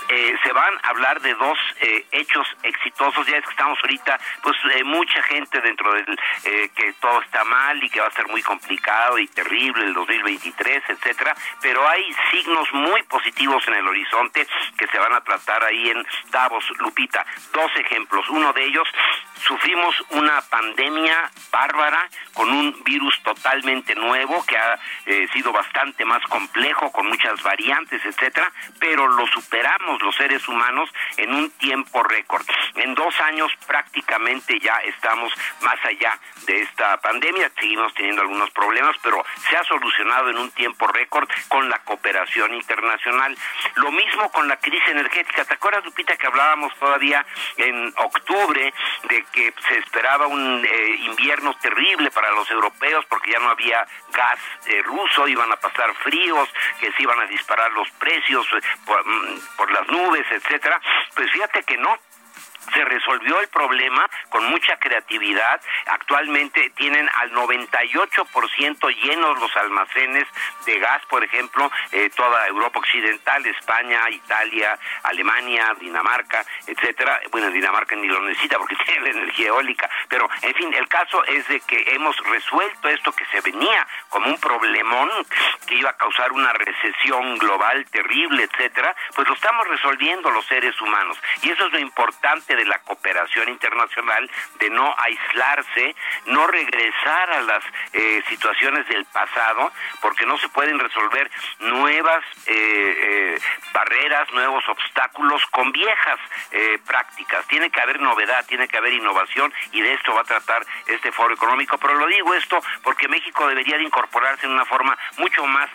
[0.08, 4.56] Eh, van a hablar de dos eh, hechos exitosos, ya es que estamos ahorita, pues
[4.74, 8.26] eh, mucha gente dentro del eh, que todo está mal y que va a ser
[8.26, 14.48] muy complicado y terrible el 2023, etcétera, pero hay signos muy positivos en el horizonte
[14.76, 17.24] que se van a tratar ahí en Davos, Lupita.
[17.52, 18.88] Dos ejemplos, uno de ellos
[19.46, 26.22] sufrimos una pandemia bárbara con un virus totalmente nuevo que ha eh, sido bastante más
[26.24, 32.44] complejo con muchas variantes, etcétera, pero lo superamos los seres humanos en un tiempo récord.
[32.74, 38.96] En dos años prácticamente ya estamos más allá de esta pandemia, seguimos teniendo algunos problemas,
[39.02, 43.36] pero se ha solucionado en un tiempo récord con la cooperación internacional.
[43.76, 45.44] Lo mismo con la crisis energética.
[45.44, 47.24] ¿Te acuerdas, Lupita, que hablábamos todavía
[47.56, 48.72] en octubre
[49.08, 53.86] de que se esperaba un eh, invierno terrible para los europeos porque ya no había
[54.12, 56.48] gas eh, ruso, iban a pasar fríos,
[56.80, 60.80] que se iban a disparar los precios eh, por, mm, por las nubes, etcétera?
[61.14, 61.96] Pues fíjate que no,
[62.74, 65.60] se resolvió el problema con mucha creatividad.
[65.86, 70.26] Actualmente tienen al 98% llenos los almacenes
[70.66, 77.20] de gas, por ejemplo, eh, toda Europa Occidental, España, Italia, Alemania, Dinamarca, etcétera.
[77.30, 81.24] Bueno, Dinamarca ni lo necesita porque tiene la energía eólica, pero en fin, el caso
[81.24, 85.08] es de que hemos resuelto esto que se venía como un problemón
[85.66, 90.78] que iba a causar una recesión global terrible, etcétera, pues lo estamos resolviendo los seres
[90.80, 91.18] humanos.
[91.42, 94.28] Y eso es lo importante de la cooperación internacional,
[94.58, 95.94] de no aislarse,
[96.26, 97.62] no regresar a las
[97.92, 101.30] eh, situaciones del pasado, porque no se pueden resolver
[101.60, 103.38] nuevas eh, eh,
[103.72, 106.18] barreras, nuevos obstáculos con viejas
[106.86, 107.46] prácticas.
[107.46, 111.12] Tiene que haber novedad, tiene que haber innovación y de esto va a tratar este
[111.12, 111.78] foro económico.
[111.78, 115.70] Pero lo digo esto porque México debería de incorporarse en una forma mucho más,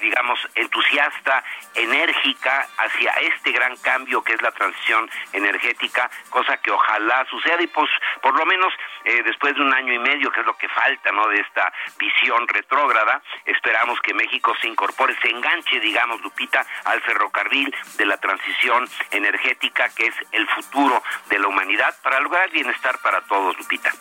[0.00, 1.44] digamos, entusiasta,
[1.74, 5.97] enérgica hacia este gran cambio que es la transición energética,
[6.30, 7.90] cosa que ojalá suceda y pues
[8.22, 8.72] por lo menos
[9.04, 11.26] eh, después de un año y medio, que es lo que falta, ¿no?
[11.28, 17.74] De esta visión retrógrada, esperamos que México se incorpore, se enganche, digamos, Lupita, al ferrocarril
[17.96, 23.20] de la transición energética, que es el futuro de la humanidad, para lograr bienestar para
[23.22, 23.92] todos, Lupita.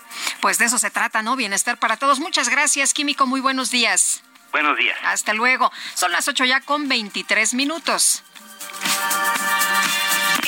[0.42, 1.36] Pues de eso se trata, ¿no?
[1.36, 2.20] Bienestar para todos.
[2.20, 3.26] Muchas gracias, Químico.
[3.26, 4.24] Muy buenos días.
[4.52, 4.98] Buenos días.
[5.04, 5.72] Hasta luego.
[5.94, 8.24] Son las 8 ya con 23 minutos.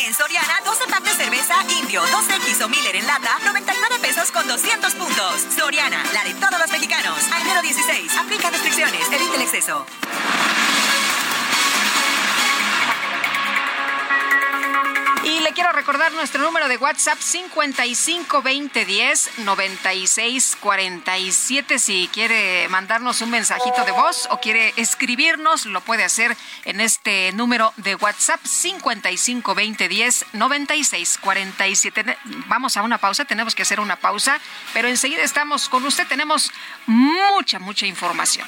[0.09, 4.47] En Soriana, 12 packs de cerveza Indio, 2X o Miller en lata, 99 pesos con
[4.47, 5.45] 200 puntos.
[5.55, 7.15] Soriana, la de todos los mexicanos.
[7.31, 9.85] A enero 16, aplica restricciones, evita el exceso.
[15.29, 21.77] Y le quiero recordar nuestro número de WhatsApp 552010 9647.
[21.77, 26.35] Si quiere mandarnos un mensajito de voz o quiere escribirnos, lo puede hacer
[26.65, 32.17] en este número de WhatsApp 552010 9647.
[32.47, 34.39] Vamos a una pausa, tenemos que hacer una pausa,
[34.73, 36.07] pero enseguida estamos con usted.
[36.07, 36.51] Tenemos
[36.87, 38.47] mucha, mucha información.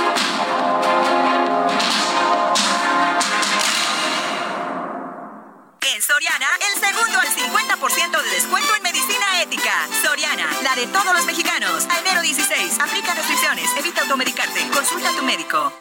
[6.01, 9.87] En Soriana, el segundo al 50% de descuento en medicina ética.
[10.03, 11.85] Soriana, la de todos los mexicanos.
[11.91, 15.71] A enero 16, aplica restricciones, evita automedicarte, consulta a tu médico.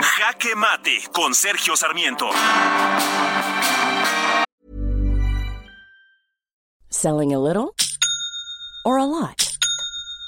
[0.00, 2.30] Jaque Mate con Sergio Sarmiento.
[6.88, 7.74] Selling a little
[8.86, 9.57] or a lot?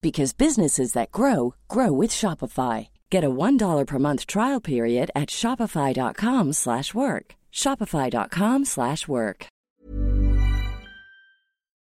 [0.00, 2.88] because businesses that grow grow with Shopify.
[3.10, 7.34] Get a $1 per month trial period at shopify.com/work.
[7.52, 9.46] shopify.com/work.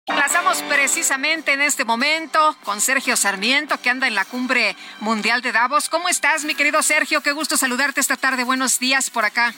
[0.08, 5.52] Enlazamos precisamente en este momento con Sergio Sarmiento, que anda en la cumbre mundial de
[5.52, 5.90] Davos.
[5.90, 7.20] ¿Cómo estás, mi querido Sergio?
[7.20, 8.42] Qué gusto saludarte esta tarde.
[8.42, 9.52] Buenos días por acá.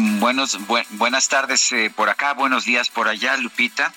[0.00, 3.92] Buenos, bu buenas tardes eh, por acá, buenos días por allá, Lupita.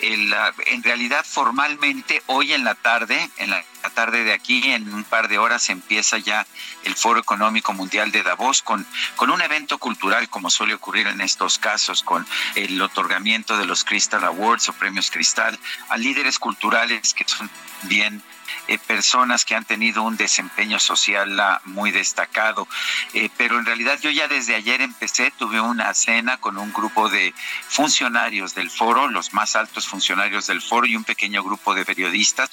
[0.00, 0.34] El,
[0.66, 3.62] en realidad, formalmente, hoy en la tarde, en la
[3.94, 6.44] tarde de aquí, en un par de horas, empieza ya
[6.82, 11.20] el Foro Económico Mundial de Davos con, con un evento cultural, como suele ocurrir en
[11.20, 12.26] estos casos, con
[12.56, 15.56] el otorgamiento de los Crystal Awards o premios Cristal
[15.88, 17.48] a líderes culturales que son
[17.82, 18.20] bien
[18.66, 22.66] eh, personas que han tenido un desempeño social uh, muy destacado.
[23.12, 27.08] Eh, pero en realidad yo ya desde ayer empecé, tuve una cena con un grupo
[27.08, 27.34] de
[27.68, 32.50] funcionarios del foro, los más altos funcionarios del foro y un pequeño grupo de periodistas.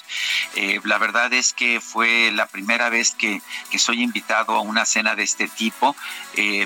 [0.55, 4.85] Eh, la verdad es que fue la primera vez que, que soy invitado a una
[4.85, 5.95] cena de este tipo.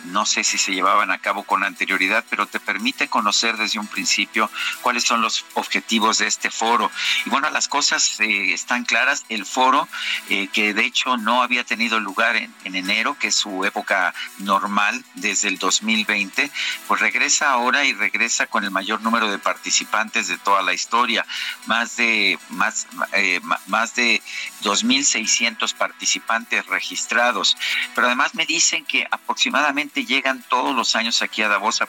[0.06, 3.88] no sé si se llevaban a cabo con anterioridad, pero te permite conocer desde un
[3.88, 4.49] principio
[4.82, 6.90] cuáles son los objetivos de este foro.
[7.26, 9.88] Y bueno, las cosas están claras el foro,
[10.30, 14.14] eh, que de hecho no había tenido lugar en, en, enero, que es su época
[14.39, 16.52] normal desde el 2020,
[16.88, 21.26] pues regresa ahora y regresa con el mayor número de participantes de toda la historia,
[21.65, 24.22] más de más eh, más de
[24.64, 27.57] 2.600 participantes registrados.
[27.93, 31.88] Pero además me dicen que aproximadamente llegan todos los años aquí a Davos a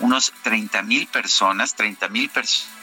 [0.00, 2.77] unos 30.000 personas, 30.000 personas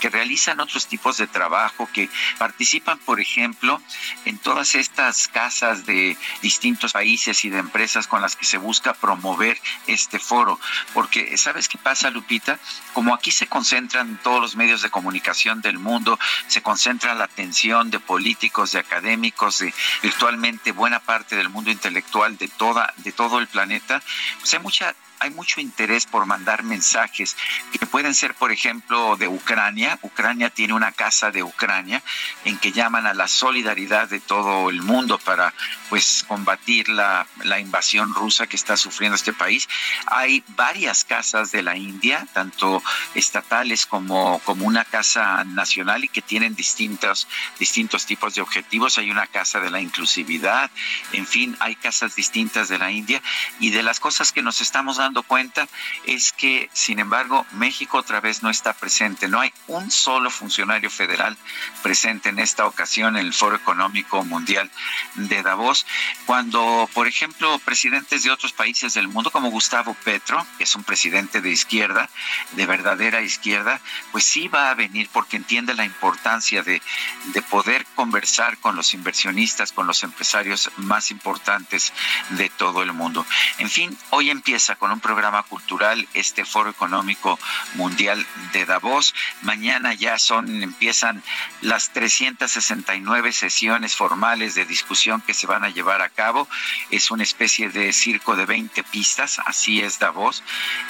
[0.00, 2.08] que realizan otros tipos de trabajo, que
[2.38, 3.80] participan, por ejemplo,
[4.24, 8.94] en todas estas casas de distintos países y de empresas con las que se busca
[8.94, 10.58] promover este foro.
[10.92, 12.58] Porque, ¿sabes qué pasa, Lupita?
[12.92, 17.90] Como aquí se concentran todos los medios de comunicación del mundo, se concentra la atención
[17.90, 23.38] de políticos, de académicos, de virtualmente buena parte del mundo intelectual de toda, de todo
[23.38, 24.02] el planeta,
[24.40, 24.94] pues hay mucha
[25.24, 27.36] hay mucho interés por mandar mensajes
[27.72, 29.98] que pueden ser, por ejemplo, de Ucrania.
[30.02, 32.02] Ucrania tiene una casa de Ucrania
[32.44, 35.54] en que llaman a la solidaridad de todo el mundo para
[35.88, 39.66] pues combatir la, la invasión rusa que está sufriendo este país.
[40.06, 42.82] Hay varias casas de la India, tanto
[43.14, 47.28] estatales como, como una casa nacional y que tienen distintos,
[47.58, 48.98] distintos tipos de objetivos.
[48.98, 50.70] Hay una casa de la inclusividad,
[51.12, 53.22] en fin, hay casas distintas de la India
[53.58, 55.68] y de las cosas que nos estamos dando cuenta
[56.04, 59.28] es que, sin embargo, México otra vez no está presente.
[59.28, 61.36] No hay un solo funcionario federal
[61.82, 64.70] presente en esta ocasión en el Foro Económico Mundial
[65.14, 65.86] de Davos,
[66.26, 70.84] cuando, por ejemplo, presidentes de otros países del mundo, como Gustavo Petro, que es un
[70.84, 72.08] presidente de izquierda,
[72.52, 73.80] de verdadera izquierda,
[74.12, 76.80] pues sí va a venir porque entiende la importancia de,
[77.26, 81.92] de poder conversar con los inversionistas, con los empresarios más importantes
[82.30, 83.26] de todo el mundo.
[83.58, 87.38] En fin, hoy empieza con un programa cultural este Foro Económico
[87.74, 89.14] Mundial de Davos.
[89.42, 91.22] Mañana ya son empiezan
[91.60, 96.48] las 369 sesiones formales de discusión que se van a llevar a cabo.
[96.90, 100.42] Es una especie de circo de 20 pistas, así es Davos.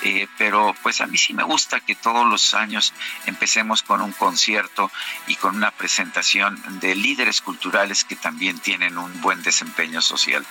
[0.02, 2.92] Eh, pero pues a mí sí me gusta que todos los años
[3.26, 4.90] empecemos con un concierto
[5.26, 10.46] y con una presentación de líderes culturales que también tienen un buen desempeño social.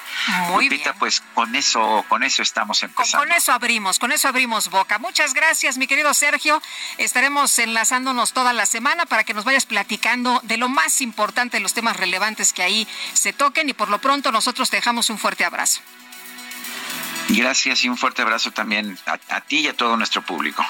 [0.50, 1.00] Muy Lupita, bien.
[1.00, 3.26] pues con eso, con eso estamos Con, empezando.
[3.26, 5.00] con eso abrimos, con eso abrimos boca.
[5.00, 6.62] Muchas gracias, mi querido Sergio.
[6.98, 11.74] Estaremos enlazándonos toda la semana para que nos vayas platicando de lo más importante, los
[11.74, 15.46] temas relevantes que ahí se toquen y por lo pronto nosotros te dejamos un fuerte
[15.46, 15.82] abrazo.
[17.30, 20.64] Gracias y un fuerte abrazo también a, ti y a todo nuestro público.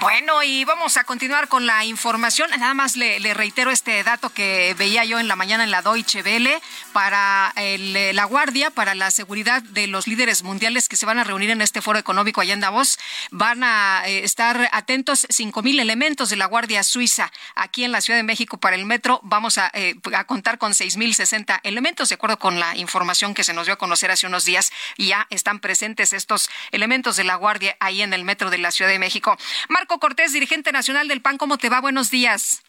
[0.00, 2.48] Bueno, y vamos a continuar con la información.
[2.58, 6.22] Nada más le, reitero este dato que veía yo en la mañana en la Deutsche
[6.22, 6.60] Welle
[6.92, 11.24] para eh, la Guardia, para la seguridad de los líderes mundiales que se van a
[11.24, 12.98] reunir en este foro económico allá en Davos.
[13.30, 18.18] Van a eh, estar atentos 5.000 elementos de la Guardia Suiza aquí en la Ciudad
[18.18, 19.20] de México para el metro.
[19.22, 23.52] Vamos a, eh, a contar con 6.060 elementos, de acuerdo con la información que se
[23.52, 24.72] nos dio a conocer hace unos días.
[24.96, 28.90] Ya están presentes estos elementos de la Guardia ahí en el metro de la Ciudad
[28.90, 29.36] de México.
[29.68, 31.80] Marco Cortés, dirigente nacional del PAN, ¿cómo te va?
[31.80, 32.62] Buenos días.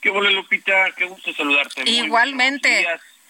[0.00, 1.88] Qué bueno, Lupita, qué gusto saludarte.
[1.88, 2.86] Igualmente.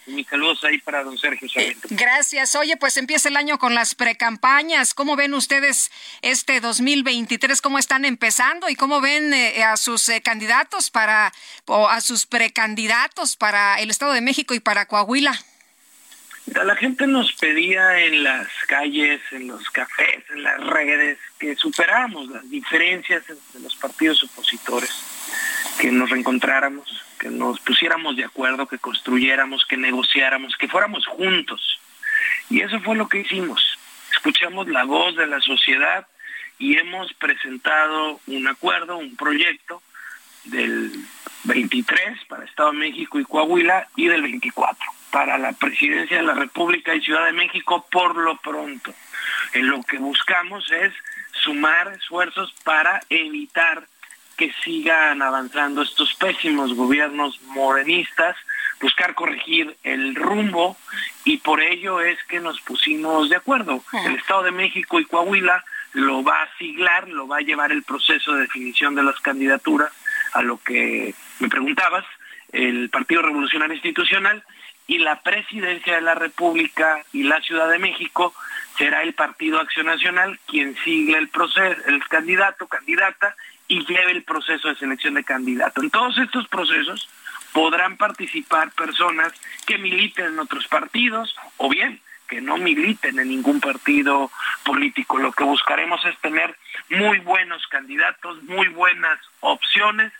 [0.06, 1.88] mis saludos ahí para don Sergio Sarmiento.
[1.90, 2.54] Gracias.
[2.54, 4.94] Oye, pues empieza el año con las precampañas.
[4.94, 5.90] ¿Cómo ven ustedes
[6.22, 7.60] este 2023?
[7.60, 8.68] ¿Cómo están empezando?
[8.68, 11.32] ¿Y cómo ven eh, a sus eh, candidatos para,
[11.66, 15.38] o a sus precandidatos para el Estado de México y para Coahuila?
[16.46, 22.28] La gente nos pedía en las calles, en los cafés, en las redes, que superáramos
[22.28, 24.90] las diferencias entre los partidos opositores,
[25.78, 31.80] que nos reencontráramos, que nos pusiéramos de acuerdo, que construyéramos, que negociáramos, que fuéramos juntos.
[32.48, 33.78] Y eso fue lo que hicimos.
[34.12, 36.06] Escuchamos la voz de la sociedad
[36.58, 39.82] y hemos presentado un acuerdo, un proyecto
[40.44, 40.92] del
[41.44, 46.34] 23 para Estado de México y Coahuila y del 24 para la presidencia de la
[46.34, 48.94] República y Ciudad de México por lo pronto.
[49.52, 50.92] En lo que buscamos es
[51.32, 53.86] sumar esfuerzos para evitar
[54.36, 58.36] que sigan avanzando estos pésimos gobiernos morenistas,
[58.80, 60.76] buscar corregir el rumbo
[61.24, 63.84] y por ello es que nos pusimos de acuerdo.
[64.06, 65.62] El Estado de México y Coahuila
[65.92, 69.92] lo va a siglar, lo va a llevar el proceso de definición de las candidaturas
[70.32, 72.04] a lo que me preguntabas,
[72.52, 74.42] el Partido Revolucionario Institucional
[74.90, 78.34] y la presidencia de la República y la Ciudad de México
[78.76, 83.36] será el Partido Acción Nacional quien sigle el proceso, el candidato, candidata
[83.68, 85.80] y lleve el proceso de selección de candidato.
[85.80, 87.08] En todos estos procesos
[87.52, 89.32] podrán participar personas
[89.64, 94.28] que militen en otros partidos o bien que no militen en ningún partido
[94.64, 95.18] político.
[95.18, 96.56] Lo que buscaremos es tener
[96.88, 100.12] muy buenos candidatos, muy buenas opciones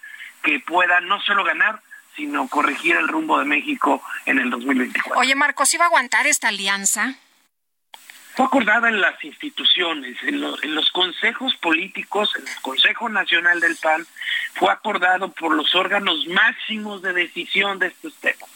[0.45, 1.81] que puedan no solo ganar,
[2.21, 5.19] sino corregir el rumbo de México en el 2024.
[5.19, 7.15] Oye, Marcos, ¿sí va a aguantar esta alianza?
[8.35, 13.59] Fue acordada en las instituciones, en, lo- en los consejos políticos, en el Consejo Nacional
[13.61, 14.07] del PAN,
[14.55, 18.51] fue acordado por los órganos máximos de decisión de estos temas.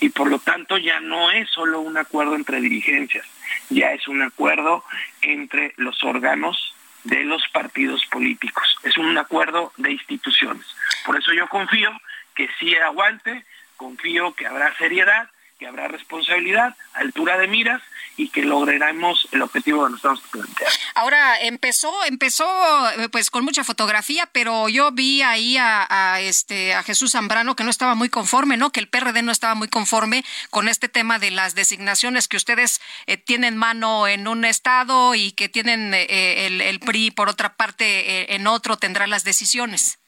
[0.00, 3.24] Y por lo tanto ya no es solo un acuerdo entre dirigencias,
[3.70, 4.84] ya es un acuerdo
[5.22, 6.74] entre los órganos
[7.04, 8.76] de los partidos políticos.
[8.82, 10.66] Es un acuerdo de instituciones.
[11.06, 11.90] Por eso yo confío
[12.36, 13.44] que sí aguante,
[13.76, 17.82] confío que habrá seriedad, que habrá responsabilidad, altura de miras
[18.18, 20.76] y que lograremos el objetivo que nos estamos planteando.
[20.94, 22.46] Ahora empezó, empezó
[22.90, 27.64] eh, pues con mucha fotografía, pero yo vi ahí a, este a Jesús Zambrano que
[27.64, 28.70] no estaba muy conforme, ¿no?
[28.70, 32.80] Que el PRD no estaba muy conforme con este tema de las designaciones que ustedes
[33.06, 37.54] eh, tienen mano en un estado y que tienen eh, el, el PRI por otra
[37.54, 39.98] parte en otro tendrá las decisiones.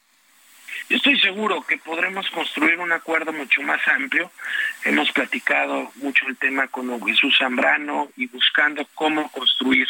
[0.89, 4.31] Estoy seguro que podremos construir un acuerdo mucho más amplio.
[4.85, 9.87] Hemos platicado mucho el tema con Jesús Zambrano y buscando cómo construir.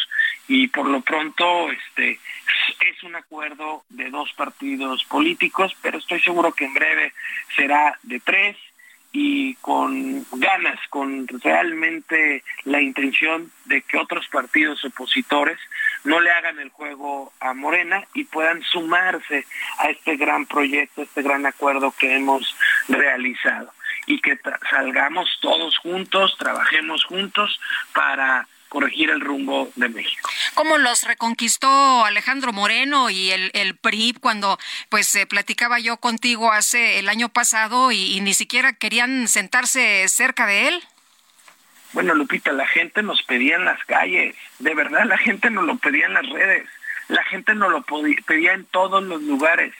[0.47, 6.51] Y por lo pronto este, es un acuerdo de dos partidos políticos, pero estoy seguro
[6.51, 7.13] que en breve
[7.55, 8.57] será de tres
[9.11, 15.59] y con ganas, con realmente la intención de que otros partidos opositores
[16.03, 19.45] no le hagan el juego a Morena y puedan sumarse
[19.79, 22.55] a este gran proyecto, este gran acuerdo que hemos
[22.87, 23.73] realizado
[24.05, 24.39] y que
[24.69, 27.59] salgamos todos juntos, trabajemos juntos
[27.93, 30.29] para corregir el rumbo de México.
[30.53, 34.57] ¿Cómo los reconquistó Alejandro Moreno y el, el PRI cuando
[34.89, 40.07] pues eh, platicaba yo contigo hace el año pasado y, y ni siquiera querían sentarse
[40.07, 40.83] cerca de él?
[41.91, 45.75] Bueno, Lupita, la gente nos pedía en las calles, de verdad la gente nos lo
[45.77, 46.69] pedía en las redes,
[47.07, 49.73] la gente nos lo pedía en todos los lugares,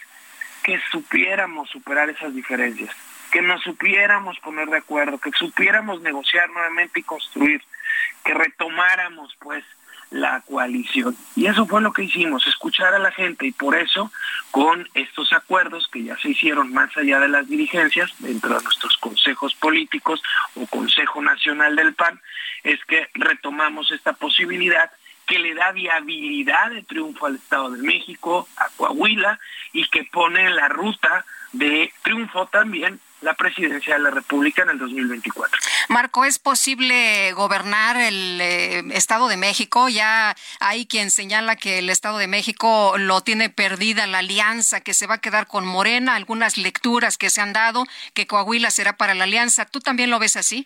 [0.64, 2.90] que supiéramos superar esas diferencias,
[3.32, 7.62] que nos supiéramos poner de acuerdo, que supiéramos negociar nuevamente y construir,
[8.24, 9.64] que retomáramos pues
[10.12, 11.16] la coalición.
[11.36, 14.12] Y eso fue lo que hicimos, escuchar a la gente y por eso
[14.52, 18.98] con estos acuerdos que ya se hicieron más allá de las dirigencias, dentro de nuestros
[18.98, 20.22] consejos políticos
[20.56, 22.20] o Consejo Nacional del PAN,
[22.64, 24.92] es que retomamos esta posibilidad
[25.28, 29.40] que le da viabilidad de triunfo al Estado de México, a Coahuila,
[29.74, 31.24] y que pone la ruta
[31.54, 35.60] de triunfo también la presidencia de la República en el 2024.
[35.90, 39.90] Marco, ¿es posible gobernar el eh, Estado de México?
[39.90, 44.94] Ya hay quien señala que el Estado de México lo tiene perdida la alianza, que
[44.94, 48.98] se va a quedar con Morena, algunas lecturas que se han dado, que Coahuila será
[48.98, 49.66] para la alianza.
[49.66, 50.66] ¿Tú también lo ves así?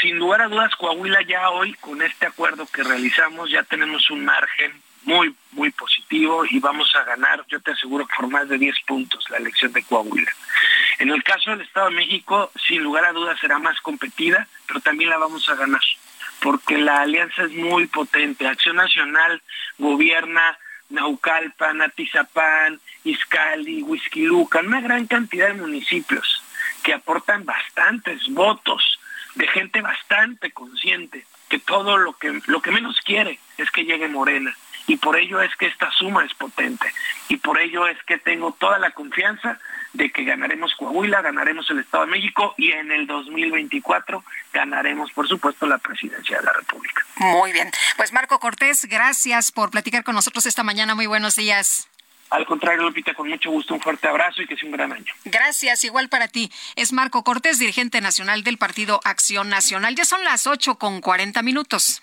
[0.00, 4.24] Sin lugar a dudas, Coahuila ya hoy, con este acuerdo que realizamos, ya tenemos un
[4.24, 8.76] margen muy, muy positivo y vamos a ganar, yo te aseguro, por más de 10
[8.86, 10.30] puntos la elección de Coahuila.
[10.98, 14.80] En el caso del Estado de México, sin lugar a dudas será más competida, pero
[14.80, 15.80] también la vamos a ganar,
[16.40, 18.46] porque la alianza es muy potente.
[18.46, 19.40] Acción Nacional
[19.78, 20.58] gobierna
[20.88, 26.42] Naucalpan, Atizapán, Izcali, Huizquilucan, una gran cantidad de municipios
[26.82, 28.98] que aportan bastantes votos
[29.34, 34.08] de gente bastante consciente que todo lo que lo que menos quiere es que llegue
[34.08, 34.56] Morena
[34.86, 36.92] y por ello es que esta suma es potente
[37.28, 39.58] y por ello es que tengo toda la confianza
[39.92, 44.22] de que ganaremos Coahuila, ganaremos el Estado de México y en el 2024
[44.52, 47.04] ganaremos, por supuesto, la presidencia de la República.
[47.16, 47.70] Muy bien.
[47.96, 50.94] Pues Marco Cortés, gracias por platicar con nosotros esta mañana.
[50.94, 51.88] Muy buenos días.
[52.30, 55.12] Al contrario, Lupita, con mucho gusto, un fuerte abrazo y que sea un gran año.
[55.24, 56.50] Gracias, igual para ti.
[56.74, 59.94] Es Marco Cortés, dirigente nacional del Partido Acción Nacional.
[59.94, 62.02] Ya son las 8 con 40 minutos.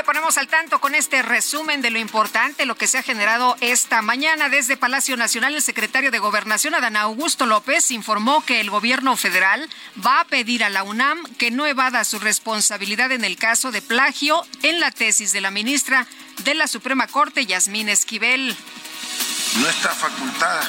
[0.00, 3.54] le ponemos al tanto con este resumen de lo importante, lo que se ha generado
[3.60, 4.48] esta mañana.
[4.48, 9.68] Desde Palacio Nacional, el secretario de Gobernación, Adán Augusto López, informó que el gobierno federal
[10.02, 13.82] va a pedir a la UNAM que no evada su responsabilidad en el caso de
[13.82, 16.06] plagio en la tesis de la ministra
[16.44, 18.56] de la Suprema Corte, Yasmín Esquivel.
[19.60, 20.62] No está facultada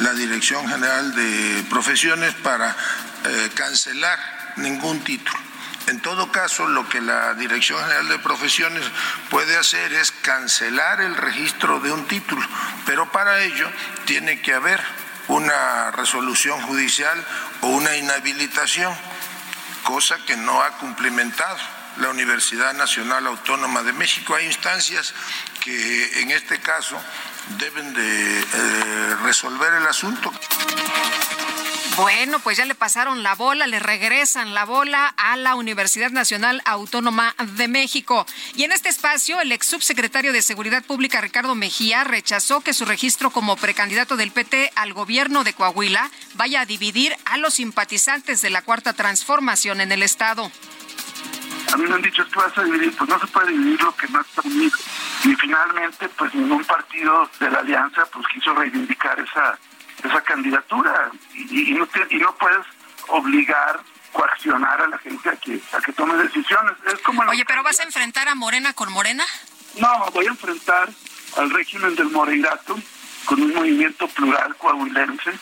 [0.00, 2.76] la Dirección General de Profesiones para
[3.24, 4.18] eh, cancelar
[4.56, 5.53] ningún título.
[5.86, 8.84] En todo caso, lo que la Dirección General de Profesiones
[9.28, 12.46] puede hacer es cancelar el registro de un título,
[12.86, 13.70] pero para ello
[14.06, 14.80] tiene que haber
[15.28, 17.22] una resolución judicial
[17.60, 18.94] o una inhabilitación,
[19.82, 21.58] cosa que no ha cumplimentado
[21.98, 24.34] la Universidad Nacional Autónoma de México.
[24.34, 25.14] Hay instancias
[25.60, 27.00] que en este caso
[27.58, 30.32] deben de eh, resolver el asunto.
[31.96, 36.60] Bueno, pues ya le pasaron la bola, le regresan la bola a la Universidad Nacional
[36.64, 38.26] Autónoma de México.
[38.56, 42.84] Y en este espacio, el ex subsecretario de Seguridad Pública, Ricardo Mejía, rechazó que su
[42.84, 48.42] registro como precandidato del PT al gobierno de Coahuila vaya a dividir a los simpatizantes
[48.42, 50.50] de la Cuarta Transformación en el Estado.
[51.74, 53.96] A mí me han dicho que vas a dividir, pues no se puede dividir lo
[53.96, 54.76] que no está unido.
[55.24, 59.58] Y finalmente, pues ningún partido de la alianza pues quiso reivindicar esa
[60.04, 61.10] esa candidatura.
[61.34, 62.64] Y, y, no, te, y no puedes
[63.08, 63.80] obligar
[64.12, 66.74] coaccionar a la gente a que a que tome decisiones.
[66.86, 69.24] Es como oye pero vas a enfrentar a Morena con Morena
[69.80, 70.88] no voy a enfrentar
[71.36, 72.78] al régimen del Moreirato
[73.24, 75.32] con un movimiento plural coahuilense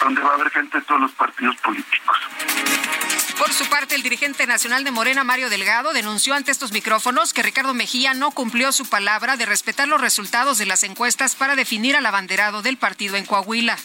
[0.00, 2.18] donde va a haber gente de todos los partidos políticos
[3.40, 7.42] por su parte, el dirigente nacional de Morena, Mario Delgado, denunció ante estos micrófonos que
[7.42, 11.96] Ricardo Mejía no cumplió su palabra de respetar los resultados de las encuestas para definir
[11.96, 13.78] al abanderado del partido en Coahuila.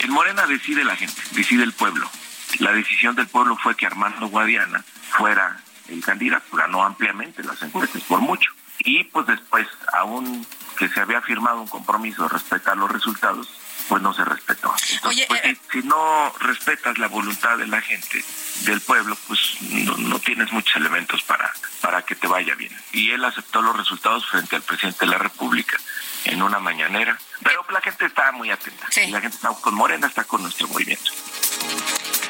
[0.00, 2.10] En Morena decide la gente, decide el pueblo.
[2.58, 4.84] La decisión del pueblo fue que Armando Guadiana
[5.16, 8.50] fuera el candidato, ganó ampliamente las encuestas por mucho.
[8.80, 10.44] Y pues después, aún
[10.76, 13.48] que se había firmado un compromiso de respetar los resultados,
[13.88, 14.74] pues no se respetó.
[14.92, 18.24] Entonces, pues, eh, si, si no respetas la voluntad de la gente,
[18.64, 22.76] del pueblo, pues no, no tienes muchos elementos para, para que te vaya bien.
[22.92, 25.78] Y él aceptó los resultados frente al presidente de la República
[26.24, 27.18] en una mañanera.
[27.42, 28.86] Pero la gente está muy atenta.
[28.96, 31.10] Y la gente está con Morena, está con nuestro movimiento.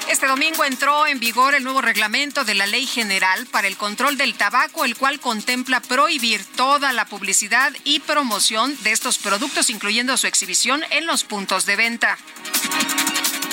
[0.08, 4.16] Este domingo entró en vigor el nuevo reglamento de la Ley General para el Control
[4.16, 10.16] del Tabaco, el cual contempla prohibir toda la publicidad y promoción de estos productos, incluyendo
[10.16, 12.16] su exhibición en los puntos de venta.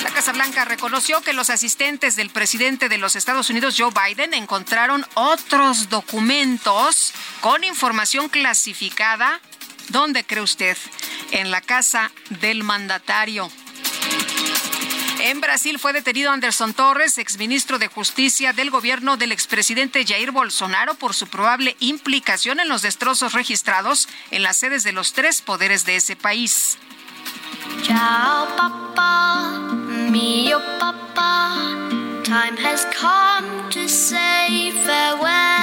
[0.02, 4.32] La Casa Blanca reconoció que los asistentes del presidente de los Estados Unidos, Joe Biden,
[4.32, 9.40] encontraron otros documentos con información clasificada.
[9.88, 10.76] ¿Dónde cree usted?
[11.30, 12.10] En la casa
[12.40, 13.50] del mandatario.
[15.20, 20.94] En Brasil fue detenido Anderson Torres, exministro de Justicia del gobierno del expresidente Jair Bolsonaro,
[20.94, 25.84] por su probable implicación en los destrozos registrados en las sedes de los tres poderes
[25.86, 26.78] de ese país.
[27.82, 29.54] Ciao, papá,
[30.78, 31.56] papá.
[32.22, 35.56] Time has come to say farewell.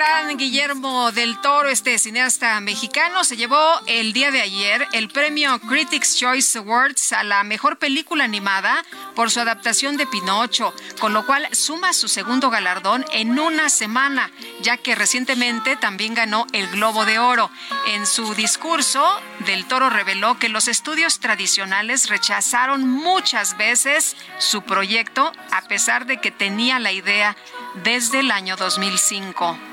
[0.00, 5.58] Gran Guillermo del Toro, este cineasta mexicano, se llevó el día de ayer el premio
[5.60, 8.82] Critics Choice Awards a la mejor película animada
[9.14, 14.30] por su adaptación de Pinocho, con lo cual suma su segundo galardón en una semana,
[14.62, 17.50] ya que recientemente también ganó el Globo de Oro.
[17.88, 19.06] En su discurso,
[19.40, 26.22] del Toro reveló que los estudios tradicionales rechazaron muchas veces su proyecto, a pesar de
[26.22, 27.36] que tenía la idea
[27.84, 29.69] desde el año 2005.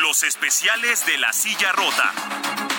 [0.00, 2.71] Los especiales de la silla rota.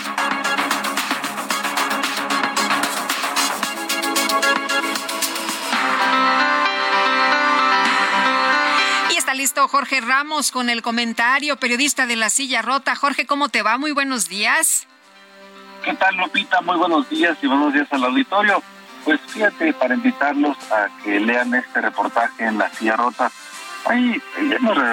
[9.34, 12.96] Listo Jorge Ramos con el comentario, periodista de La Silla Rota.
[12.96, 13.78] Jorge, ¿cómo te va?
[13.78, 14.88] Muy buenos días.
[15.84, 16.62] ¿Qué tal, Lupita?
[16.62, 18.62] Muy buenos días y buenos días al auditorio.
[19.04, 23.32] Pues fíjate, para invitarlos a que lean este reportaje en La Silla Rota,
[23.86, 24.22] ahí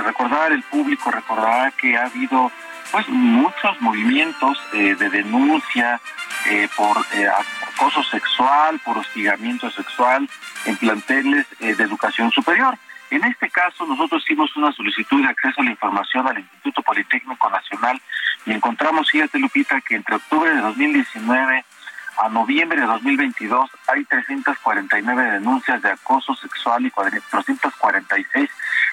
[0.04, 2.50] recordar, el público recordará que ha habido
[2.90, 6.00] pues muchos movimientos eh, de denuncia
[6.46, 7.28] eh, por eh,
[7.76, 10.28] acoso sexual, por hostigamiento sexual
[10.64, 12.76] en planteles de educación superior.
[13.10, 17.50] En este caso, nosotros hicimos una solicitud de acceso a la información al Instituto Politécnico
[17.50, 18.00] Nacional
[18.46, 21.64] y encontramos, fíjate Lupita, que entre octubre de 2019
[22.18, 28.50] a noviembre de 2022 hay 349 denuncias de acoso sexual y 446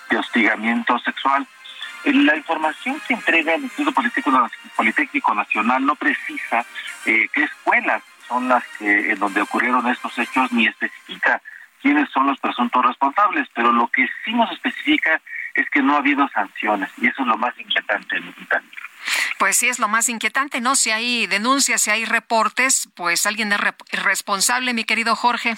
[0.09, 1.45] de hostigamiento sexual.
[2.05, 6.65] La información que entrega el Instituto Politécnico, Politécnico Nacional no precisa
[7.05, 11.41] eh, qué escuelas son las que en donde ocurrieron estos hechos ni especifica
[11.81, 15.21] quiénes son los presuntos responsables, pero lo que sí nos especifica
[15.53, 18.61] es que no ha habido sanciones y eso es lo más inquietante, Lupita.
[19.39, 20.75] Pues sí, es lo más inquietante, ¿no?
[20.75, 23.73] Si hay denuncias, si hay reportes, pues alguien es re-
[24.03, 25.55] responsable, mi querido Jorge.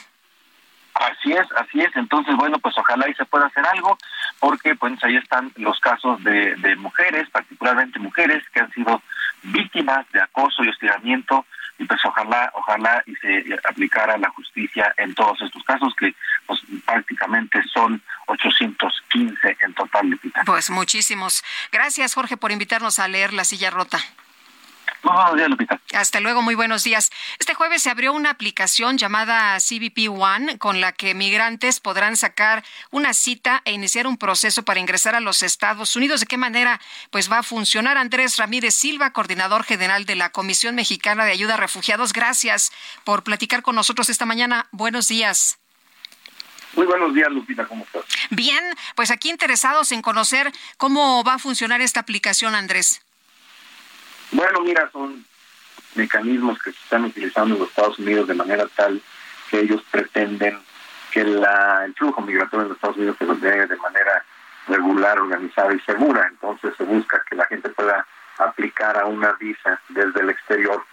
[0.93, 1.95] Así es, así es.
[1.95, 3.97] Entonces, bueno, pues ojalá y se pueda hacer algo,
[4.39, 9.01] porque pues ahí están los casos de, de mujeres, particularmente mujeres que han sido
[9.43, 11.45] víctimas de acoso y hostigamiento,
[11.79, 16.13] y pues ojalá, ojalá y se aplicara la justicia en todos estos casos, que
[16.45, 20.19] pues prácticamente son 815 en total.
[20.45, 21.43] Pues muchísimos.
[21.71, 23.99] Gracias, Jorge, por invitarnos a leer La Silla Rota.
[25.03, 25.81] Muy buenos días, Lupita.
[25.93, 27.09] Hasta luego, muy buenos días.
[27.39, 32.63] Este jueves se abrió una aplicación llamada CBP One con la que migrantes podrán sacar
[32.91, 36.19] una cita e iniciar un proceso para ingresar a los Estados Unidos.
[36.19, 36.81] ¿De qué manera
[37.11, 37.97] pues va a funcionar?
[37.97, 42.11] Andrés Ramírez Silva, coordinador general de la Comisión Mexicana de Ayuda a Refugiados.
[42.11, 42.71] Gracias
[43.05, 44.67] por platicar con nosotros esta mañana.
[44.71, 45.59] Buenos días.
[46.75, 48.03] Muy buenos días, Lupita, ¿cómo estás?
[48.29, 48.63] Bien,
[48.95, 53.01] pues aquí interesados en conocer cómo va a funcionar esta aplicación, Andrés.
[54.31, 55.25] Bueno, mira, son
[55.95, 59.01] mecanismos que se están utilizando en los Estados Unidos de manera tal
[59.49, 60.59] que ellos pretenden
[61.11, 64.23] que la, el flujo migratorio en los Estados Unidos se dé de manera
[64.67, 66.27] regular, organizada y segura.
[66.29, 68.05] Entonces se busca que la gente pueda
[68.37, 70.83] aplicar a una visa desde el exterior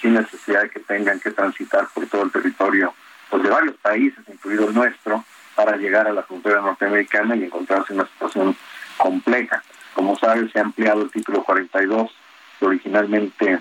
[0.00, 2.94] sin necesidad de que tengan que transitar por todo el territorio
[3.28, 5.24] pues, de varios países, incluido el nuestro,
[5.54, 8.56] para llegar a la frontera norteamericana y encontrarse en una situación
[8.96, 9.62] compleja.
[9.94, 12.10] Como sabes, se ha ampliado el título 42
[12.58, 13.60] que originalmente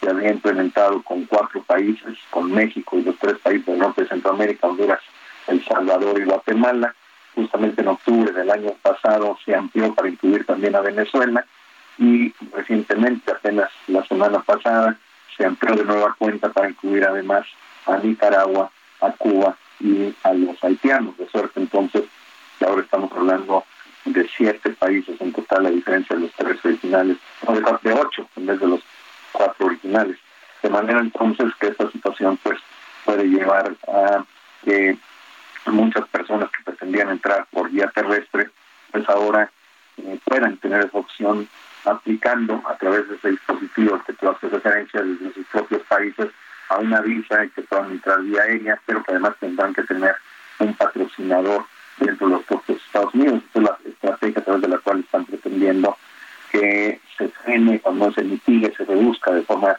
[0.00, 4.08] se había implementado con cuatro países, con México y los tres países del norte de
[4.08, 5.00] Centroamérica, Honduras,
[5.46, 6.94] El Salvador y Guatemala.
[7.34, 11.44] justamente en octubre del año pasado se amplió para incluir también a Venezuela
[11.98, 14.96] y recientemente, apenas la semana pasada,
[15.36, 17.46] se amplió de nueva cuenta para incluir además
[17.86, 18.70] a Nicaragua,
[19.00, 21.16] a Cuba y a los haitianos.
[21.18, 22.04] De suerte entonces
[22.58, 23.64] que ahora estamos hablando
[24.06, 27.16] de siete países en total, a diferencia de los tres originales,
[27.46, 28.80] o de, ocho en vez de los
[29.32, 30.16] cuatro originales.
[30.62, 32.58] De manera entonces que esta situación pues
[33.04, 34.24] puede llevar a
[34.64, 34.96] que
[35.66, 38.50] muchas personas que pretendían entrar por vía terrestre,
[38.92, 39.50] pues ahora
[39.98, 41.48] eh, puedan tener esa opción
[41.84, 46.28] aplicando a través de ese dispositivo que tú haces referencia desde sus propios países
[46.68, 50.16] a una visa que puedan entrar vía aérea, pero que además tendrán que tener
[50.58, 51.64] un patrocinador
[51.98, 53.42] dentro de los propios Estados Unidos.
[53.46, 55.96] Esta es la estrategia a través de la cual están pretendiendo
[56.50, 59.76] que se frene o no se mitigue, se reduzca de forma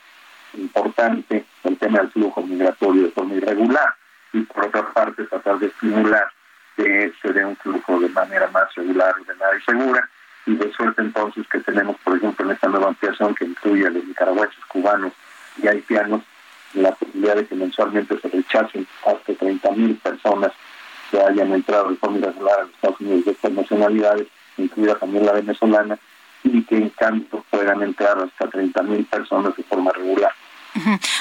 [0.54, 3.96] importante el tema del flujo migratorio de forma irregular
[4.34, 6.28] y por otra parte tratar de estimular
[6.76, 10.10] que se dé un flujo de manera más regular, ordenada y segura
[10.46, 13.90] y de suerte entonces que tenemos, por ejemplo, en esta nueva ampliación que incluye a
[13.90, 15.12] los nicaragüenses, cubanos
[15.62, 16.22] y haitianos,
[16.74, 20.52] la posibilidad de que mensualmente se rechacen hasta 30.000 personas
[21.26, 24.28] hayan entrado de forma irregular a los Estados Unidos de estas nacionalidades,
[24.58, 25.98] incluida también la venezolana,
[26.44, 30.32] y que en cambio puedan entrar hasta 30.000 personas de forma regular.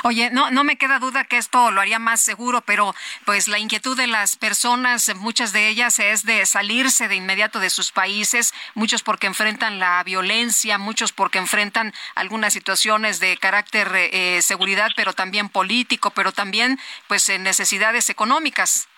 [0.02, 2.94] Oye, no, no me queda duda que esto lo haría más seguro, pero
[3.24, 7.70] pues la inquietud de las personas, muchas de ellas es de salirse de inmediato de
[7.70, 14.40] sus países, muchos porque enfrentan la violencia, muchos porque enfrentan algunas situaciones de carácter eh,
[14.42, 16.78] seguridad, pero también político, pero también
[17.08, 18.88] pues necesidades económicas.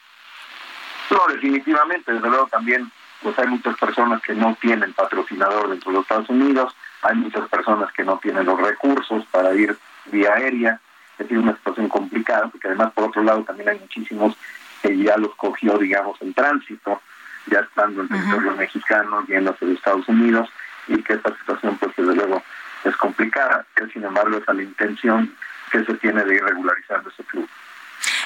[1.10, 2.90] No, definitivamente, desde luego también
[3.22, 7.48] pues hay muchas personas que no tienen patrocinador dentro de los Estados Unidos, hay muchas
[7.48, 9.76] personas que no tienen los recursos para ir
[10.06, 10.80] vía aérea,
[11.12, 14.36] es decir, una situación complicada, porque además por otro lado también hay muchísimos
[14.82, 17.02] que ya los cogió, digamos, en tránsito,
[17.46, 20.48] ya estando en territorio mexicano, yendo hacia los Estados Unidos,
[20.86, 22.42] y que esta situación pues desde luego
[22.84, 25.34] es complicada, que sin embargo es a la intención
[25.70, 27.48] que se tiene de ir regularizando ese flujo.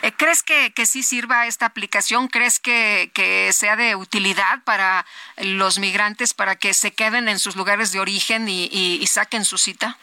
[0.02, 2.26] Eh, ¿Crees que, que sí sirva esta aplicación?
[2.26, 5.06] ¿Crees que, que sea de utilidad para
[5.38, 9.44] los migrantes para que se queden en sus lugares de origen y, y, y saquen
[9.44, 9.96] su cita?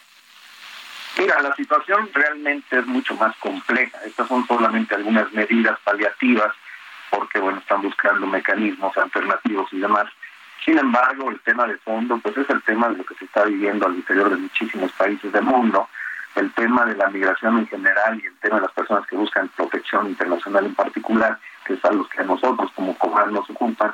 [1.18, 3.98] Mira, la situación realmente es mucho más compleja.
[4.06, 6.56] Estas son solamente algunas medidas paliativas
[7.10, 10.06] porque, bueno, están buscando mecanismos alternativos y demás.
[10.64, 13.44] Sin embargo, el tema de fondo, pues es el tema de lo que se está
[13.44, 15.90] viviendo al interior de muchísimos países del mundo,
[16.36, 19.50] el tema de la migración en general y el tema de las personas que buscan
[19.50, 23.94] protección internacional en particular, que es a los que nosotros como COMAR nos ocupan,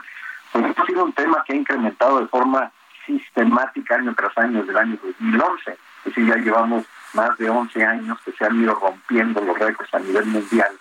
[0.51, 2.71] pues ha sido un tema que ha incrementado de forma
[3.05, 5.71] sistemática año tras año desde el año 2011.
[5.71, 9.93] Es decir, ya llevamos más de 11 años que se han ido rompiendo los récords
[9.93, 10.71] a nivel mundial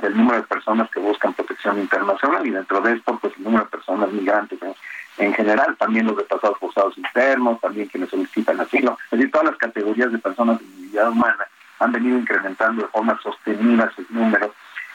[0.00, 3.64] del número de personas que buscan protección internacional y dentro de esto pues el número
[3.64, 4.74] de personas migrantes en,
[5.18, 9.56] en general, también los desplazados forzados internos, también quienes solicitan asilo, es decir, todas las
[9.56, 11.46] categorías de personas de movilidad humana
[11.78, 14.50] han venido incrementando de forma sostenida sus números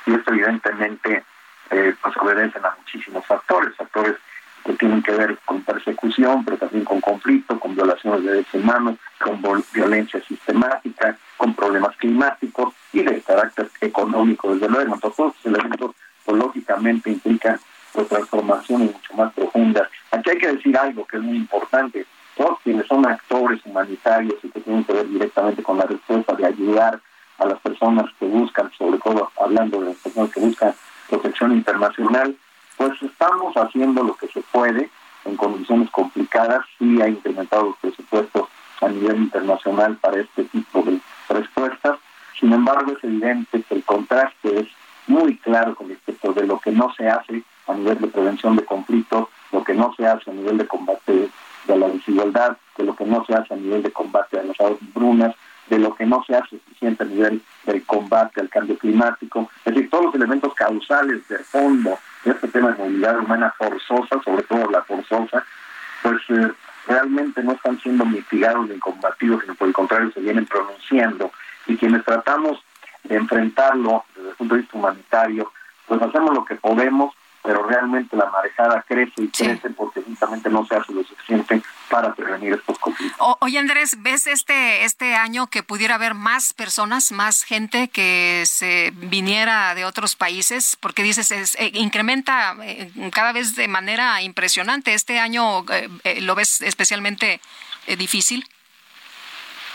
[0.05, 1.23] y esto evidentemente
[1.71, 4.15] eh, pues obedecen a muchísimos factores, factores
[4.65, 8.97] que tienen que ver con persecución, pero también con conflicto, con violaciones de derechos humanos,
[9.19, 9.41] con
[9.73, 14.95] violencia sistemática, con problemas climáticos y de carácter económico, desde luego.
[14.95, 15.95] Entonces, todos estos elementos,
[16.25, 17.59] pues, lógicamente, implican
[17.93, 19.89] pues, transformaciones mucho más profundas.
[20.11, 22.05] Aquí hay que decir algo que es muy importante.
[22.35, 26.45] Todos quienes son actores humanitarios y que tienen que ver directamente con la respuesta de
[26.45, 26.99] ayudar
[27.37, 30.73] a las personas que buscan, sobre todo hablando de las personas que buscan
[31.09, 32.35] protección internacional,
[32.79, 34.89] pues estamos haciendo lo que se puede
[35.25, 38.47] en condiciones complicadas, sí ha incrementado los presupuestos
[38.79, 40.97] a nivel internacional para este tipo de
[41.27, 41.99] respuestas,
[42.39, 44.67] sin embargo es evidente que el contraste es
[45.07, 48.63] muy claro con respecto de lo que no se hace a nivel de prevención de
[48.63, 51.29] conflictos, lo que no se hace a nivel de combate
[51.67, 54.55] de la desigualdad, de lo que no se hace a nivel de combate a las
[54.93, 55.35] brunas,
[55.69, 59.73] de lo que no se hace suficiente a nivel del combate al cambio climático, es
[59.73, 64.43] decir, todos los elementos causales de fondo de este tema de movilidad humana forzosa, sobre
[64.43, 65.45] todo la forzosa,
[66.01, 66.51] pues eh,
[66.87, 71.31] realmente no están siendo mitigados ni combatidos, sino por el contrario se vienen pronunciando.
[71.67, 72.63] Y quienes tratamos
[73.03, 75.51] de enfrentarlo desde el punto de vista humanitario,
[75.87, 77.13] pues hacemos lo que podemos,
[77.43, 82.13] pero realmente la marejada crece y crece porque justamente no se hace lo suficiente para
[82.13, 83.17] prevenir estos conflictos.
[83.19, 88.43] O, oye Andrés, ¿ves este este año que pudiera haber más personas, más gente que
[88.45, 90.77] se viniera de otros países?
[90.79, 94.93] Porque dices, es, eh, incrementa eh, cada vez de manera impresionante.
[94.93, 97.39] ¿Este año eh, eh, lo ves especialmente
[97.97, 98.45] difícil?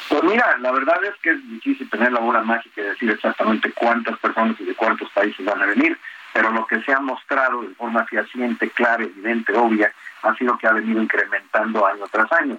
[0.09, 3.73] Pues mira, la verdad es que es difícil tener la bola mágica y decir exactamente
[3.73, 5.99] cuántas personas y de cuántos países van a venir.
[6.35, 9.93] Pero lo que se ha mostrado de forma fehaciente, clara, evidente, obvia,
[10.25, 12.59] ha sido que ha venido incrementando año tras año.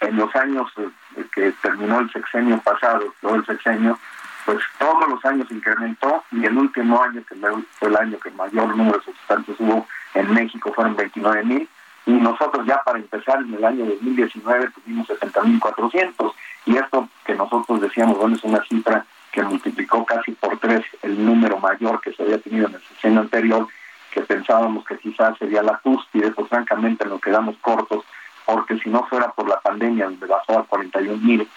[0.00, 3.98] En los años eh, que terminó el sexenio pasado, todo el sexenio,
[4.44, 7.34] pues todos los años incrementó y el último año, que
[7.78, 11.68] fue el año que mayor número de sustantes hubo en México, fueron 29 mil,
[12.04, 16.32] y nosotros ya para empezar en el año 2019 tuvimos 70.400
[16.66, 21.26] y esto que nosotros decíamos, bueno, es una cifra que multiplicó casi por tres el
[21.26, 23.66] número mayor que se había tenido en el sexenio anterior,
[24.12, 28.04] que pensábamos que quizás sería la cúspide, pues francamente nos quedamos cortos,
[28.46, 31.48] porque si no fuera por la pandemia, donde bajó a 41 mil,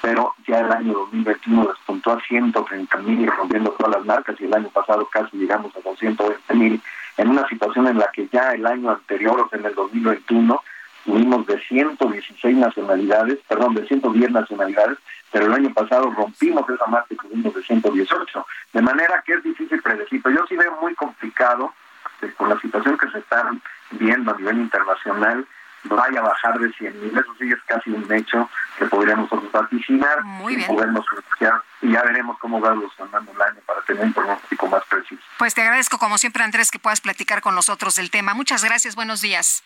[0.00, 4.54] pero ya el año 2021 despuntó a 130 mil, rompiendo todas las marcas, y el
[4.54, 6.80] año pasado casi llegamos a 220 mil,
[7.18, 10.62] en una situación en la que ya el año anterior, o sea, en el 2021,
[11.08, 14.98] tuvimos de 116 nacionalidades, perdón, de 110 nacionalidades,
[15.32, 18.46] pero el año pasado rompimos esa marca y tuvimos de 118.
[18.74, 21.72] De manera que es difícil predecir, pero yo sí veo muy complicado
[22.20, 23.50] que con la situación que se está
[23.92, 25.46] viendo a nivel internacional
[25.84, 27.16] vaya a bajar de 100 mil.
[27.16, 30.18] Eso sí es casi un hecho que podríamos vaticinar
[30.50, 34.66] y podernos pronunciar y ya veremos cómo va evolucionando el año para tener un pronóstico
[34.66, 35.22] más preciso.
[35.38, 38.34] Pues te agradezco como siempre Andrés que puedas platicar con nosotros del tema.
[38.34, 39.64] Muchas gracias, buenos días.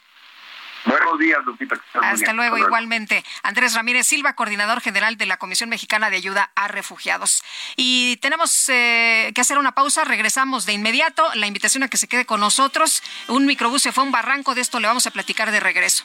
[0.84, 1.76] Buenos días, Lupita.
[2.02, 3.24] Hasta luego, igualmente.
[3.42, 7.42] Andrés Ramírez Silva, coordinador general de la Comisión Mexicana de Ayuda a Refugiados.
[7.76, 11.24] Y tenemos eh, que hacer una pausa, regresamos de inmediato.
[11.34, 13.02] La invitación a que se quede con nosotros.
[13.28, 16.04] Un microbús se fue a un barranco, de esto le vamos a platicar de regreso.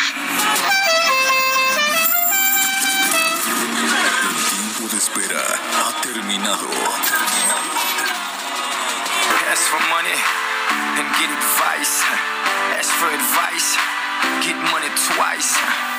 [3.52, 5.44] El tiempo de espera
[5.76, 6.70] ha terminado.
[9.52, 10.18] Ask for money
[10.96, 12.06] and get advice.
[12.80, 13.76] Ask for advice,
[14.42, 15.99] get money twice.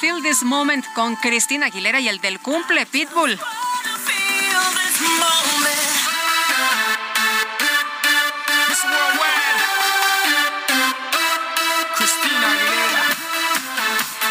[0.00, 3.38] Feel This Moment con Cristina Aguilera y el del cumple Pitbull.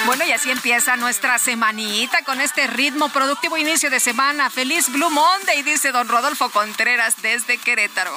[0.06, 4.50] Bueno, y así empieza nuestra semanita con este ritmo productivo inicio de semana.
[4.50, 8.14] Feliz Blue Monday, dice don Rodolfo Contreras desde Querétaro.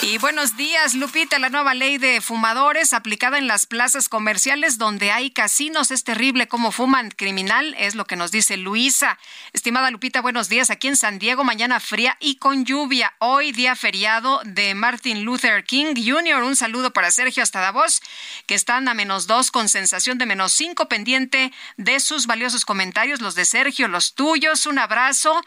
[0.00, 1.38] Y buenos días, Lupita.
[1.38, 6.48] La nueva ley de fumadores aplicada en las plazas comerciales donde hay casinos es terrible.
[6.48, 9.18] Cómo fuman criminal es lo que nos dice Luisa.
[9.52, 10.70] Estimada Lupita, buenos días.
[10.70, 13.12] Aquí en San Diego, mañana fría y con lluvia.
[13.18, 16.42] Hoy día feriado de Martin Luther King Jr.
[16.42, 18.02] Un saludo para Sergio hasta Davos,
[18.46, 23.20] que están a menos dos con sensación de menos cinco pendiente de sus valiosos comentarios,
[23.20, 24.66] los de Sergio, los tuyos.
[24.66, 25.40] Un abrazo.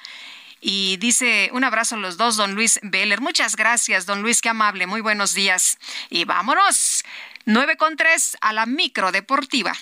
[0.67, 3.21] Y dice, un abrazo a los dos, don Luis Beller.
[3.21, 4.87] Muchas gracias, don Luis, qué amable.
[4.87, 5.77] Muy buenos días.
[6.09, 7.03] Y vámonos,
[7.45, 9.73] 9 con 3 a la micro deportiva.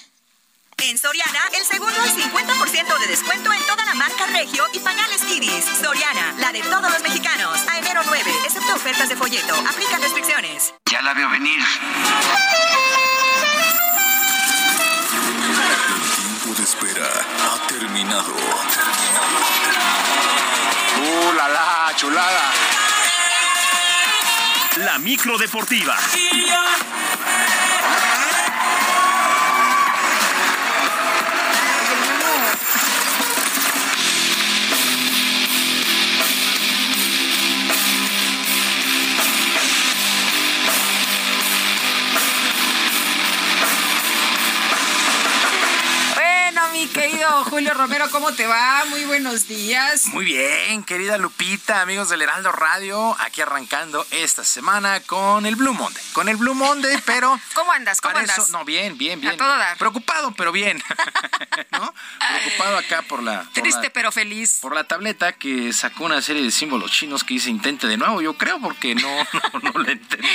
[0.80, 5.22] En Soriana, el segundo al 50% de descuento en toda la marca Regio y pañales
[5.22, 5.64] Kidis.
[5.82, 7.66] Soriana, la de todos los mexicanos.
[7.70, 9.56] A enero 9, excepto ofertas de folleto.
[9.56, 10.74] Aplican restricciones.
[10.92, 11.62] Ya la veo venir.
[15.48, 19.63] El tiempo de espera ha terminado.
[21.24, 22.52] ¡Uh, la, la, chulada!
[24.78, 25.96] La micro deportiva.
[46.84, 48.84] Mi querido Julio Romero, ¿cómo te va?
[48.90, 50.08] Muy buenos días.
[50.08, 55.74] Muy bien, querida Lupita, amigos del Heraldo Radio, aquí arrancando esta semana con el Blue
[55.74, 56.04] Monday.
[56.12, 57.40] Con el Blue Monday, pero...
[57.54, 58.02] ¿Cómo andas?
[58.02, 58.50] ¿Cómo eso- andas?
[58.50, 59.34] no, bien, bien, bien.
[59.34, 59.78] A todo dar.
[59.78, 60.82] Preocupado, pero bien.
[61.72, 61.94] ¿No?
[62.20, 63.44] Preocupado acá por la...
[63.44, 64.58] por Triste la- pero feliz.
[64.62, 68.22] por la tableta que sacó una serie de símbolos chinos que dice intente de nuevo,
[68.22, 69.10] yo creo, porque no,
[69.64, 70.28] no, no, le, entiendo,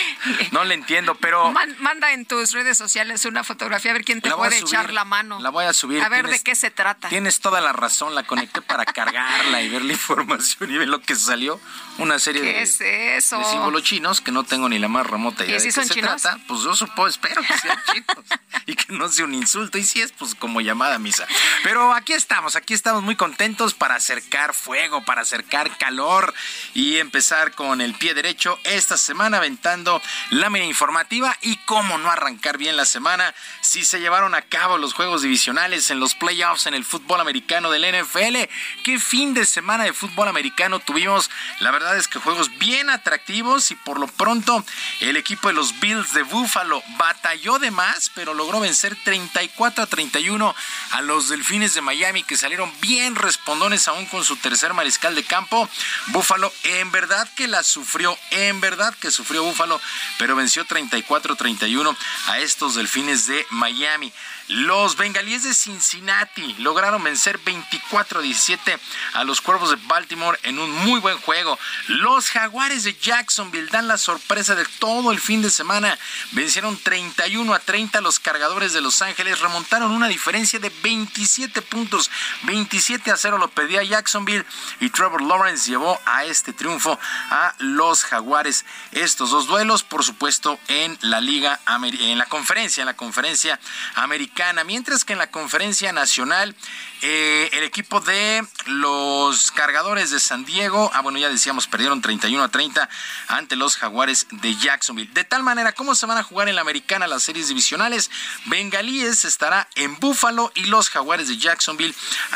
[0.53, 4.23] no le entiendo, pero Man- manda en tus redes sociales una fotografía a ver quién
[4.23, 5.39] te puede echar la mano.
[5.41, 6.03] la voy a subir.
[6.03, 7.09] A ver de Tienes- qué se trata.
[7.09, 11.01] Tienes toda la razón, la conecté para cargarla y ver la información y ver lo
[11.01, 11.61] que salió.
[11.99, 13.39] Una serie ¿Qué de, es eso?
[13.39, 15.75] de símbolos chinos que no tengo ni la más remota idea ¿Y si de qué
[15.75, 16.23] son se chinos?
[16.23, 16.39] trata.
[16.47, 18.25] Pues yo supongo, espero que sean chinos
[18.67, 19.79] y que no sea un insulto.
[19.79, 21.27] Y si es, pues como llamada a misa.
[21.65, 26.33] Pero aquí estamos, aquí estamos muy contentos para acercar fuego, para acercar calor
[26.75, 30.01] y empezar con el pie derecho esta semana aventando
[30.31, 34.79] la media informativa y cómo no arrancar bien la semana si se llevaron a cabo
[34.79, 38.37] los juegos divisionales en los playoffs en el fútbol americano del NFL.
[38.85, 41.31] ¿Qué fin de semana de fútbol americano tuvimos?
[41.61, 44.65] La verdad es que juegos bien atractivos y por lo pronto
[45.01, 49.87] el equipo de los Bills de Buffalo batalló de más, pero logró vencer 34 a
[49.87, 50.55] 31
[50.93, 55.25] a los Delfines de Miami que salieron bien respondones aún con su tercer mariscal de
[55.25, 55.69] campo.
[56.09, 59.81] Buffalo en verdad que la sufrió, en verdad que sufrió Buffalo,
[60.19, 61.97] pero venció 34-31
[62.27, 64.13] a estos Delfines de Miami.
[64.49, 68.79] Los bengalíes de Cincinnati lograron vencer 24-17
[69.13, 71.59] a los Cuervos de Baltimore en un muy buen juego.
[71.89, 75.99] Los Jaguares de Jacksonville dan la sorpresa de todo el fin de semana.
[76.33, 79.41] Vencieron 31 a 30 a los Cargadores de Los Ángeles.
[79.41, 82.11] Remontaron una diferencia de 27 puntos.
[82.45, 84.47] 27 a 0 lo pedía Jacksonville
[84.81, 86.99] y Trevor Lawrence llevó a este triunfo
[87.31, 88.65] a los Jaguares.
[88.93, 93.61] Estos dos duelos, por supuesto, en la Liga en la conferencia, en la conferencia
[93.95, 96.55] americana, mientras que en la conferencia nacional
[97.03, 102.43] eh, el equipo de los cargadores de San Diego, ah bueno, ya decíamos, perdieron 31
[102.43, 102.89] a 30
[103.29, 105.13] ante los jaguares de Jacksonville.
[105.13, 108.11] De tal manera, ¿cómo se van a jugar en la americana las series divisionales?
[108.47, 111.95] Bengalíes estará en Buffalo y los jaguares de Jacksonville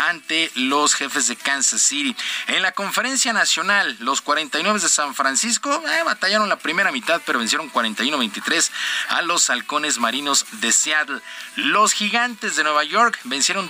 [0.09, 2.17] ante los jefes de Kansas City.
[2.47, 7.39] En la conferencia nacional, los 49 de San Francisco eh, batallaron la primera mitad, pero
[7.39, 8.71] vencieron 41-23
[9.09, 11.21] a los halcones marinos de Seattle.
[11.57, 13.69] Los gigantes de Nueva York vencieron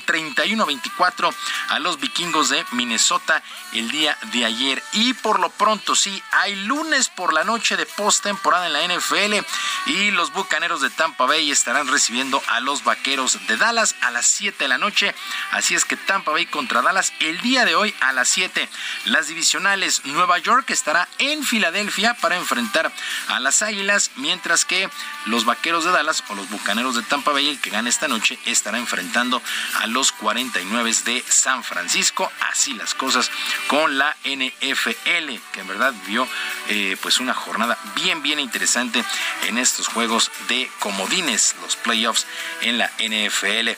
[0.82, 1.34] 31-24
[1.68, 3.42] a los vikingos de Minnesota
[3.72, 4.82] el día de ayer.
[4.92, 9.46] Y por lo pronto, sí, hay lunes por la noche de postemporada en la NFL
[9.86, 14.26] y los bucaneros de Tampa Bay estarán recibiendo a los vaqueros de Dallas a las
[14.26, 15.14] 7 de la noche.
[15.50, 18.68] Así es que Tampa Bay contra Dallas el día de hoy a las 7.
[19.06, 22.92] Las divisionales Nueva York estará en Filadelfia para enfrentar
[23.28, 24.88] a las Águilas, mientras que
[25.26, 28.38] los vaqueros de Dallas o los bucaneros de Tampa Bay, el que gane esta noche,
[28.44, 29.42] estará enfrentando
[29.80, 32.32] a los 49 de San Francisco.
[32.50, 33.30] Así las cosas
[33.68, 36.26] con la NFL, que en verdad vio
[36.68, 39.04] eh, pues una jornada bien, bien interesante
[39.46, 42.26] en estos juegos de comodines, los playoffs
[42.62, 43.70] en la NFL.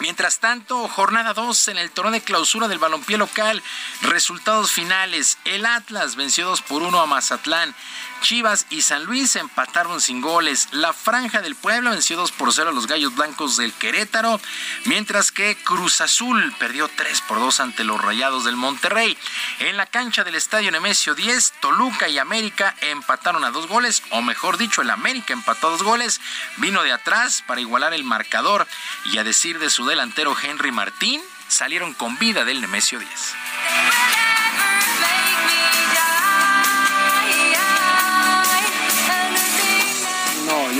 [0.00, 3.62] Mientras tanto, jornada 2 en el torneo de clausura del balompié local.
[4.02, 5.38] Resultados finales.
[5.44, 7.74] El Atlas venció 2 por 1 a Mazatlán.
[8.20, 10.68] Chivas y San Luis empataron sin goles.
[10.72, 14.40] La Franja del Puebla venció 2 por 0 a los Gallos Blancos del Querétaro.
[14.84, 19.16] Mientras que Cruz Azul perdió 3 por 2 ante los Rayados del Monterrey.
[19.60, 24.02] En la cancha del Estadio Nemesio 10, Toluca y América empataron a dos goles.
[24.10, 26.20] O mejor dicho, el América empató a dos goles.
[26.56, 28.66] Vino de atrás para igualar el marcador.
[29.06, 33.10] Y a decir de su delantero Henry Martín, salieron con vida del Nemesio 10.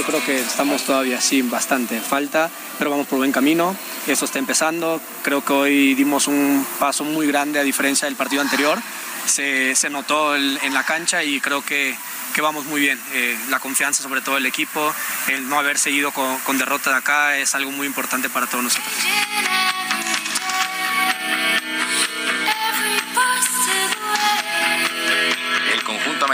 [0.06, 3.76] Creo que estamos todavía sin bastante falta, pero vamos por buen camino.
[4.06, 5.00] Eso está empezando.
[5.22, 8.78] Creo que hoy dimos un paso muy grande a diferencia del partido anterior.
[9.26, 11.96] Se, se notó el- en la cancha y creo que,
[12.34, 13.00] que vamos muy bien.
[13.14, 14.92] Eh, la confianza sobre todo del equipo,
[15.28, 18.64] el no haber seguido con, con derrota de acá es algo muy importante para todos
[18.64, 18.92] nosotros.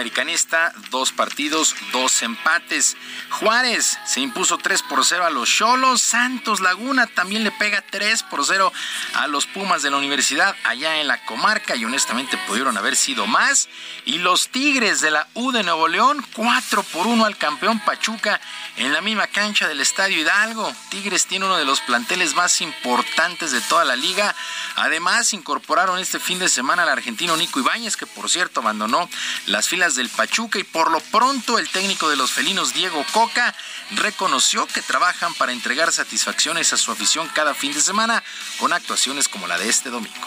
[0.01, 2.97] Americanista, dos partidos, dos empates.
[3.29, 6.01] Juárez se impuso 3 por 0 a los Cholos.
[6.01, 8.73] Santos Laguna también le pega 3 por 0
[9.17, 13.27] a los Pumas de la Universidad allá en la comarca y honestamente pudieron haber sido
[13.27, 13.69] más.
[14.07, 18.41] Y los Tigres de la U de Nuevo León, 4 por 1 al campeón Pachuca
[18.77, 20.75] en la misma cancha del Estadio Hidalgo.
[20.89, 24.35] Tigres tiene uno de los planteles más importantes de toda la liga.
[24.77, 29.09] Además, incorporaron este fin de semana al argentino Nico Ibáñez, que por cierto abandonó
[29.47, 33.55] las filas del Pachuca y por lo pronto el técnico de los felinos Diego Coca
[33.93, 38.23] reconoció que trabajan para entregar satisfacciones a su afición cada fin de semana
[38.59, 40.27] con actuaciones como la de este domingo.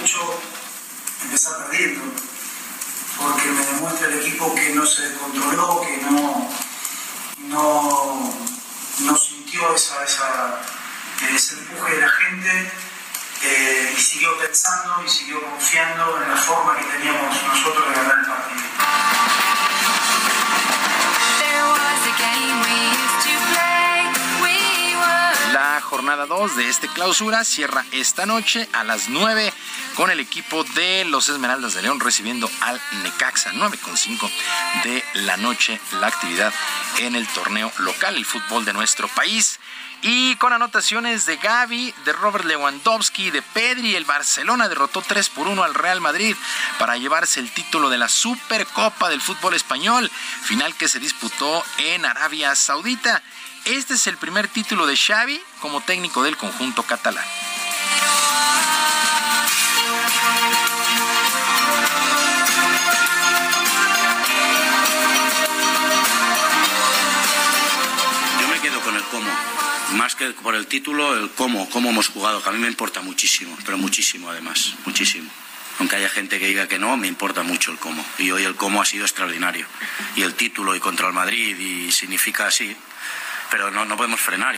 [0.00, 0.40] mucho
[1.24, 1.66] empezar
[3.18, 5.96] porque me demuestra el equipo que no se que
[7.48, 12.70] no, sintió ese empuje de la gente
[13.42, 18.18] eh, y siguió pensando y siguió confiando en la forma que teníamos nosotros de ganar
[18.18, 18.66] el partido.
[25.52, 29.52] La jornada 2 de este clausura cierra esta noche a las 9
[29.94, 33.52] con el equipo de los Esmeraldas de León recibiendo al Necaxa.
[33.52, 34.30] 9.5
[34.84, 36.52] de la noche la actividad
[36.98, 39.58] en el torneo local, el fútbol de nuestro país.
[40.08, 45.48] Y con anotaciones de Gaby, de Robert Lewandowski, de Pedri, el Barcelona derrotó 3 por
[45.48, 46.36] 1 al Real Madrid
[46.78, 50.08] para llevarse el título de la Supercopa del fútbol español,
[50.44, 53.20] final que se disputó en Arabia Saudita.
[53.64, 57.24] Este es el primer título de Xavi como técnico del conjunto catalán.
[68.40, 69.55] Yo me quedo con el cómo.
[69.92, 73.00] Más que por el título, el cómo, cómo hemos jugado, que a mí me importa
[73.02, 75.30] muchísimo, pero muchísimo además, muchísimo.
[75.78, 78.04] Aunque haya gente que diga que no, me importa mucho el cómo.
[78.18, 79.66] Y hoy el cómo ha sido extraordinario.
[80.16, 82.74] Y el título y contra el Madrid y significa así.
[83.50, 84.56] Pero no, no podemos frenar.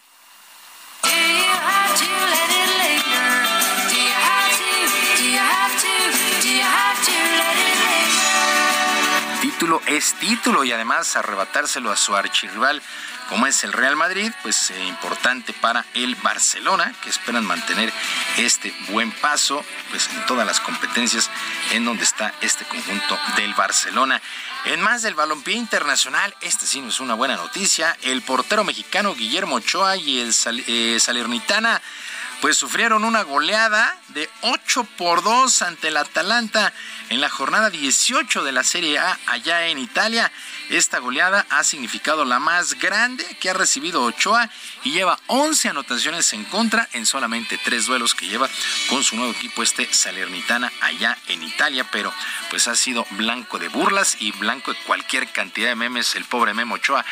[9.40, 12.80] Título es título y además arrebatárselo a su archirrival
[13.28, 17.92] como es el Real Madrid, pues eh, importante para el Barcelona, que esperan mantener
[18.36, 21.30] este buen paso pues en todas las competencias
[21.72, 24.20] en donde está este conjunto del Barcelona.
[24.64, 29.14] En más del balompié internacional, este sí no es una buena noticia, el portero mexicano
[29.14, 30.34] Guillermo Ochoa y el
[30.66, 31.80] eh, Salernitana
[32.40, 36.72] pues sufrieron una goleada de 8 por 2 ante el Atalanta
[37.10, 40.30] en la jornada 18 de la Serie A allá en Italia.
[40.70, 44.50] Esta goleada ha significado la más grande que ha recibido Ochoa
[44.84, 48.48] y lleva 11 anotaciones en contra en solamente tres duelos que lleva
[48.88, 52.12] con su nuevo equipo este Salernitana allá en Italia, pero
[52.50, 56.54] pues ha sido blanco de burlas y blanco de cualquier cantidad de memes el pobre
[56.54, 57.04] Memo Ochoa,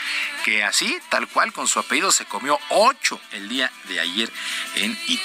[0.45, 4.31] que así, tal cual con su apellido se comió 8 el día de ayer
[4.77, 5.16] en Italia.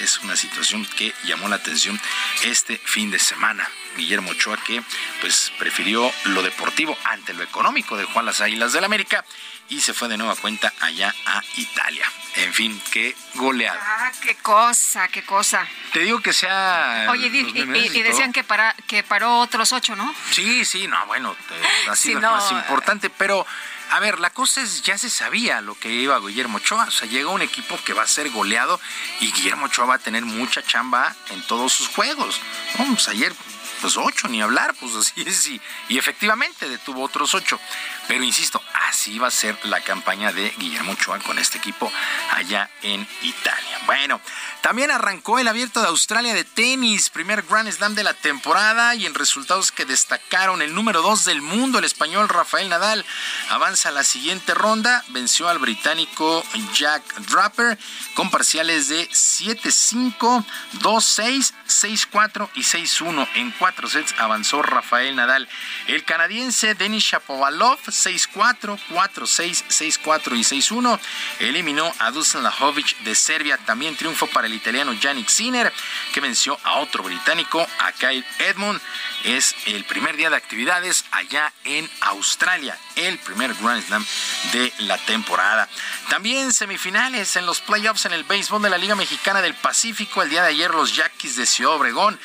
[0.00, 2.00] Es una situación que llamó la atención
[2.44, 3.68] este fin de semana.
[3.96, 4.82] Guillermo Ochoa que
[5.20, 9.24] pues prefirió lo deportivo ante lo económico de Juan las Águilas del América
[9.68, 12.10] y se fue de nueva cuenta allá a Italia.
[12.36, 13.78] En fin, qué goleada.
[13.82, 15.66] Ah, qué cosa, qué cosa.
[15.92, 19.72] Te digo que sea Oye, y, memes y- y decían que, para, que paró otros
[19.72, 20.14] ocho, ¿no?
[20.30, 23.44] Sí, sí, no, bueno, te- ha Sí, sido no, más importante, pero
[23.90, 27.08] a ver, la cosa es, ya se sabía lo que iba Guillermo Ochoa, o sea,
[27.08, 28.80] llega un equipo que va a ser goleado
[29.20, 32.40] y Guillermo Ochoa va a tener mucha chamba en todos sus juegos.
[32.78, 32.86] ¿no?
[32.86, 33.34] Pues ayer
[33.80, 37.60] pues ocho, ni hablar, pues así es, y, y efectivamente detuvo otros ocho.
[38.08, 41.92] Pero insisto, así va a ser la campaña de Guillermo Ochoa con este equipo
[42.30, 43.78] allá en Italia.
[43.84, 44.20] Bueno,
[44.62, 49.06] también arrancó el abierto de Australia de tenis, primer Grand Slam de la temporada y
[49.06, 53.04] en resultados que destacaron el número dos del mundo, el español Rafael Nadal,
[53.50, 56.42] avanza a la siguiente ronda, venció al británico
[56.74, 57.78] Jack Draper
[58.14, 60.44] con parciales de 7-5,
[60.80, 63.28] 2-6, 6-4 y 6-1.
[63.34, 65.48] En cuatro sets avanzó Rafael Nadal.
[65.86, 70.98] El canadiense Denis Shapovalov 6-4, 4-6, 6-4 y 6-1
[71.40, 73.58] eliminó a Dusan Lajovic de Serbia.
[73.58, 75.72] También triunfo para el italiano Yannick Sinner,
[76.12, 78.80] que venció a otro británico, a Kyle Edmund.
[79.24, 84.06] Es el primer día de actividades allá en Australia, el primer Grand Slam
[84.52, 85.68] de la temporada.
[86.08, 90.22] También semifinales en los playoffs en el béisbol de la Liga Mexicana del Pacífico.
[90.22, 92.18] El día de ayer los Yaquis de Ciudad Obregón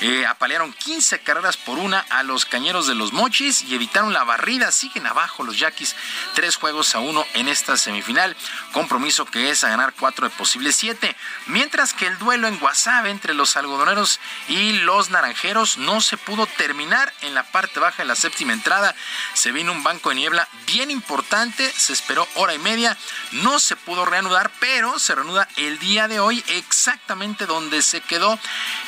[0.00, 4.24] eh, apalearon 15 carreras por una a los Cañeros de los Mochis y evitaron la
[4.24, 4.70] barrida.
[4.70, 5.96] Siguen abajo los Yaquis,
[6.34, 8.36] tres juegos a uno en esta semifinal.
[8.72, 11.16] Compromiso que es a ganar cuatro de posibles siete.
[11.46, 16.46] Mientras que el duelo en Guasave entre los algodoneros y los naranjeros no se pudo
[16.46, 18.94] terminar en la parte baja de la séptima entrada.
[19.34, 22.96] Se vino un banco de niebla bien importante, se esperó hora y media,
[23.32, 28.38] no se pudo reanudar, pero se reanuda el día de hoy exactamente donde se quedó.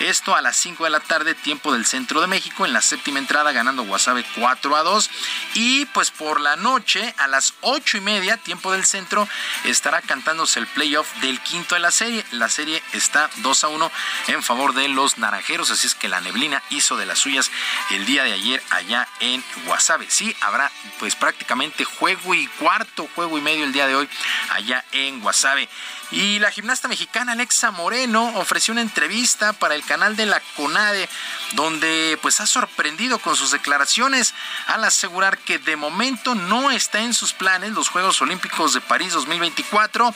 [0.01, 3.19] Esto a las 5 de la tarde, tiempo del centro de México, en la séptima
[3.19, 5.11] entrada ganando Guasave 4 a 2.
[5.55, 9.29] Y pues por la noche, a las 8 y media, tiempo del centro,
[9.65, 12.25] estará cantándose el playoff del quinto de la serie.
[12.33, 13.93] La serie está 2 a 1
[14.29, 17.51] en favor de los naranjeros, así es que la neblina hizo de las suyas
[17.91, 20.07] el día de ayer allá en Guasave.
[20.11, 24.09] Sí, habrá pues prácticamente juego y cuarto, juego y medio el día de hoy
[24.51, 25.69] allá en Guasave.
[26.11, 31.09] Y la gimnasta mexicana Alexa Moreno ofreció una entrevista para el canal de la CONADE
[31.53, 34.35] donde pues ha sorprendido con sus declaraciones
[34.67, 39.13] al asegurar que de momento no está en sus planes los Juegos Olímpicos de París
[39.13, 40.15] 2024.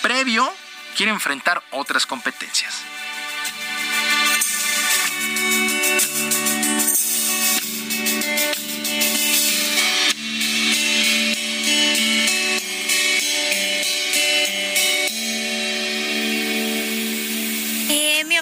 [0.00, 0.50] Previo
[0.96, 2.82] quiere enfrentar otras competencias.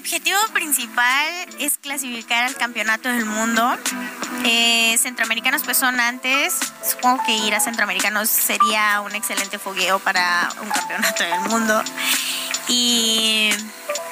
[0.03, 1.29] Objetivo principal
[1.61, 3.79] es clasificar al campeonato del mundo.
[4.45, 6.59] Eh, centroamericanos pues son antes.
[6.85, 11.85] Supongo que ir a centroamericanos sería un excelente fogueo para un campeonato del mundo.
[12.67, 13.51] Y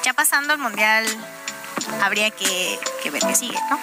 [0.03, 1.05] ya pasando al mundial
[2.01, 3.77] habría que, que ver qué sigue, ¿no?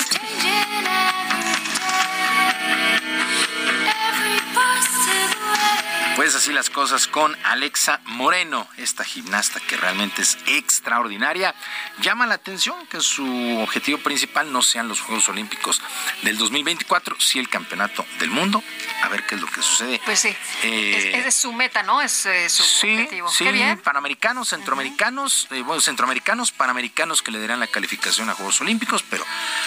[6.18, 11.54] Pues así las cosas con Alexa Moreno, esta gimnasta que realmente es extraordinaria.
[12.00, 13.24] Llama la atención que su
[13.60, 15.80] objetivo principal no sean los Juegos Olímpicos
[16.22, 18.60] del 2024, sí el Campeonato del Mundo.
[19.04, 20.00] A ver qué es lo que sucede.
[20.04, 20.34] Pues sí,
[20.64, 22.02] Eh, es, es su meta, ¿no?
[22.02, 23.28] Es eh, su Sí, objetivo.
[23.30, 23.78] sí, Qué bien.
[23.78, 29.24] panamericanos, centroamericanos, eh, bueno, centroamericanos, panamericanos que le darán la calificación a Juegos Olímpicos, pero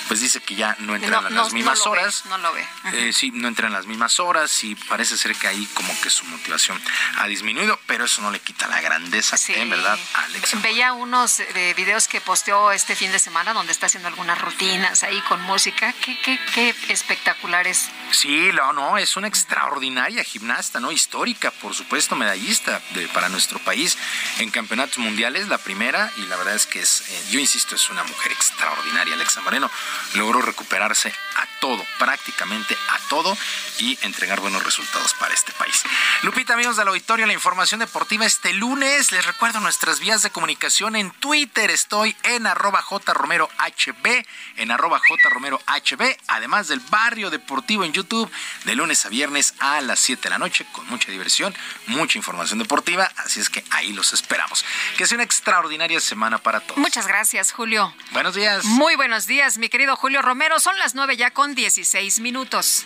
[0.09, 2.25] pues dice que ya no entran No, las mismas no lo ve, horas.
[2.25, 2.67] no lo ve.
[2.91, 6.25] Eh, sí, no entran las mismas horas y parece ser que ahí como que su
[6.41, 6.81] motivación
[7.19, 10.57] ha disminuido, pero eso no le quita la grandeza, en verdad, a Alexa.
[10.59, 15.03] Veía unos eh, videos que posteó este fin de semana donde está haciendo algunas rutinas
[15.03, 15.93] ahí con música.
[16.03, 17.89] Qué, qué, qué espectaculares.
[18.11, 20.91] Sí, no, no, es una extraordinaria gimnasta, ¿no?
[20.91, 23.97] Histórica, por supuesto, medallista de- para nuestro país
[24.39, 27.89] en campeonatos mundiales, la primera, y la verdad es que es, eh, yo insisto, es
[27.89, 29.69] una mujer extraordinaria, Alexa Moreno.
[30.15, 33.37] Logró recuperarse a todo, prácticamente a todo,
[33.79, 35.83] y entregar buenos resultados para este país.
[36.31, 39.11] Lupita, amigos del auditorio, la información deportiva este lunes.
[39.11, 41.69] Les recuerdo nuestras vías de comunicación en Twitter.
[41.69, 43.49] Estoy en arroba jromerohb,
[44.55, 48.31] en arroba jromerohb, además del barrio deportivo en YouTube,
[48.63, 51.53] de lunes a viernes a las 7 de la noche, con mucha diversión,
[51.87, 53.11] mucha información deportiva.
[53.17, 54.63] Así es que ahí los esperamos.
[54.97, 56.77] Que sea una extraordinaria semana para todos.
[56.77, 57.93] Muchas gracias, Julio.
[58.13, 58.63] Buenos días.
[58.63, 60.61] Muy buenos días, mi querido Julio Romero.
[60.61, 62.85] Son las 9 ya con 16 minutos.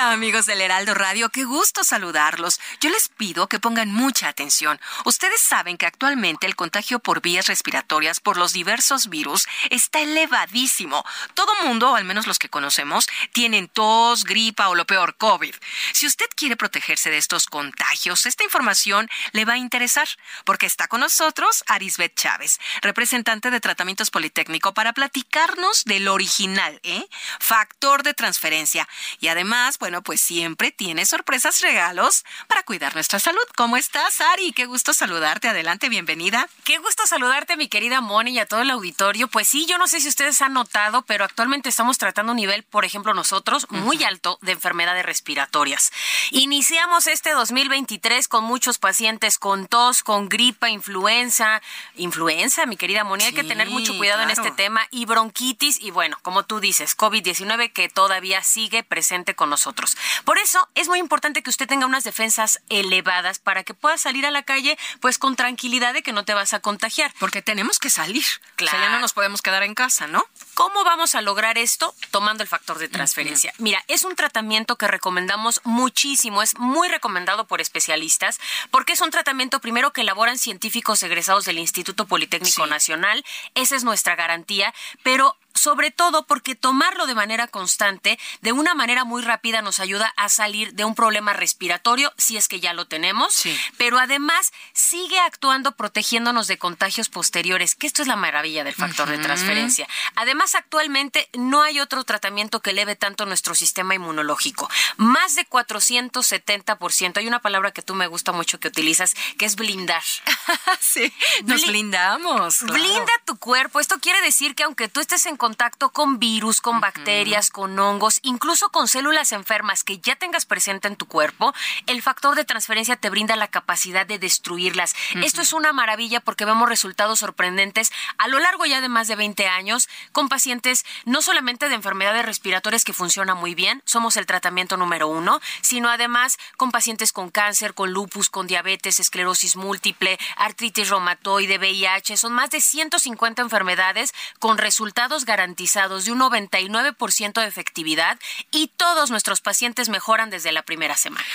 [0.00, 2.58] Amigos del Heraldo Radio, qué gusto saludarlos.
[2.80, 4.80] Yo les pido que pongan mucha atención.
[5.04, 11.04] Ustedes saben que actualmente el contagio por vías respiratorias por los diversos virus está elevadísimo.
[11.34, 15.54] Todo mundo, o al menos los que conocemos, tienen tos, gripa o lo peor, COVID.
[15.92, 20.08] Si usted quiere protegerse de estos contagios, esta información le va a interesar
[20.44, 27.06] porque está con nosotros Arisbet Chávez, representante de Tratamientos Politécnico, para platicarnos del original, ¿eh?
[27.38, 28.88] Factor de transferencia.
[29.20, 33.40] Y además, bueno, pues siempre tiene sorpresas, regalos para cuidar nuestra salud.
[33.56, 34.52] ¿Cómo estás, Ari?
[34.52, 35.48] Qué gusto saludarte.
[35.48, 36.48] Adelante, bienvenida.
[36.62, 39.26] Qué gusto saludarte, mi querida Moni, y a todo el auditorio.
[39.26, 42.62] Pues sí, yo no sé si ustedes han notado, pero actualmente estamos tratando un nivel,
[42.62, 45.90] por ejemplo, nosotros, muy alto de enfermedades respiratorias.
[46.30, 51.62] Iniciamos este 2023 con muchos pacientes con tos, con gripa, influenza.
[51.96, 54.86] Influenza, mi querida Moni, hay que tener mucho cuidado en este tema.
[54.92, 59.79] Y bronquitis, y bueno, como tú dices, COVID-19 que todavía sigue presente con nosotros.
[60.24, 64.26] Por eso es muy importante que usted tenga unas defensas elevadas para que pueda salir
[64.26, 67.12] a la calle pues con tranquilidad de que no te vas a contagiar.
[67.18, 68.24] Porque tenemos que salir.
[68.56, 68.76] Claro.
[68.76, 70.24] O sea, ya no nos podemos quedar en casa, ¿no?
[70.60, 71.94] ¿Cómo vamos a lograr esto?
[72.10, 73.54] Tomando el factor de transferencia.
[73.56, 78.38] Mira, es un tratamiento que recomendamos muchísimo, es muy recomendado por especialistas,
[78.70, 83.24] porque es un tratamiento primero que elaboran científicos egresados del Instituto Politécnico Nacional,
[83.54, 89.04] esa es nuestra garantía, pero sobre todo porque tomarlo de manera constante, de una manera
[89.04, 92.86] muy rápida, nos ayuda a salir de un problema respiratorio, si es que ya lo
[92.86, 93.42] tenemos,
[93.76, 99.08] pero además sigue actuando protegiéndonos de contagios posteriores, que esto es la maravilla del factor
[99.08, 99.86] de transferencia.
[100.14, 104.68] Además, actualmente no hay otro tratamiento que eleve tanto nuestro sistema inmunológico.
[104.96, 107.18] Más de 470%.
[107.18, 110.02] Hay una palabra que tú me gusta mucho que utilizas, que es blindar.
[110.80, 111.12] sí,
[111.44, 112.62] nos blindamos.
[112.62, 113.80] Blinda tu cuerpo.
[113.80, 118.20] Esto quiere decir que aunque tú estés en contacto con virus, con bacterias, con hongos,
[118.22, 121.54] incluso con células enfermas que ya tengas presente en tu cuerpo,
[121.86, 124.94] el factor de transferencia te brinda la capacidad de destruirlas.
[125.22, 129.16] Esto es una maravilla porque vemos resultados sorprendentes a lo largo ya de más de
[129.16, 134.24] 20 años con pacientes no solamente de enfermedades respiratorias que funcionan muy bien, somos el
[134.24, 140.18] tratamiento número uno, sino además con pacientes con cáncer, con lupus, con diabetes, esclerosis múltiple,
[140.36, 142.16] artritis reumatoide, VIH.
[142.16, 148.18] Son más de 150 enfermedades con resultados garantizados de un 99% de efectividad
[148.50, 151.26] y todos nuestros pacientes mejoran desde la primera semana.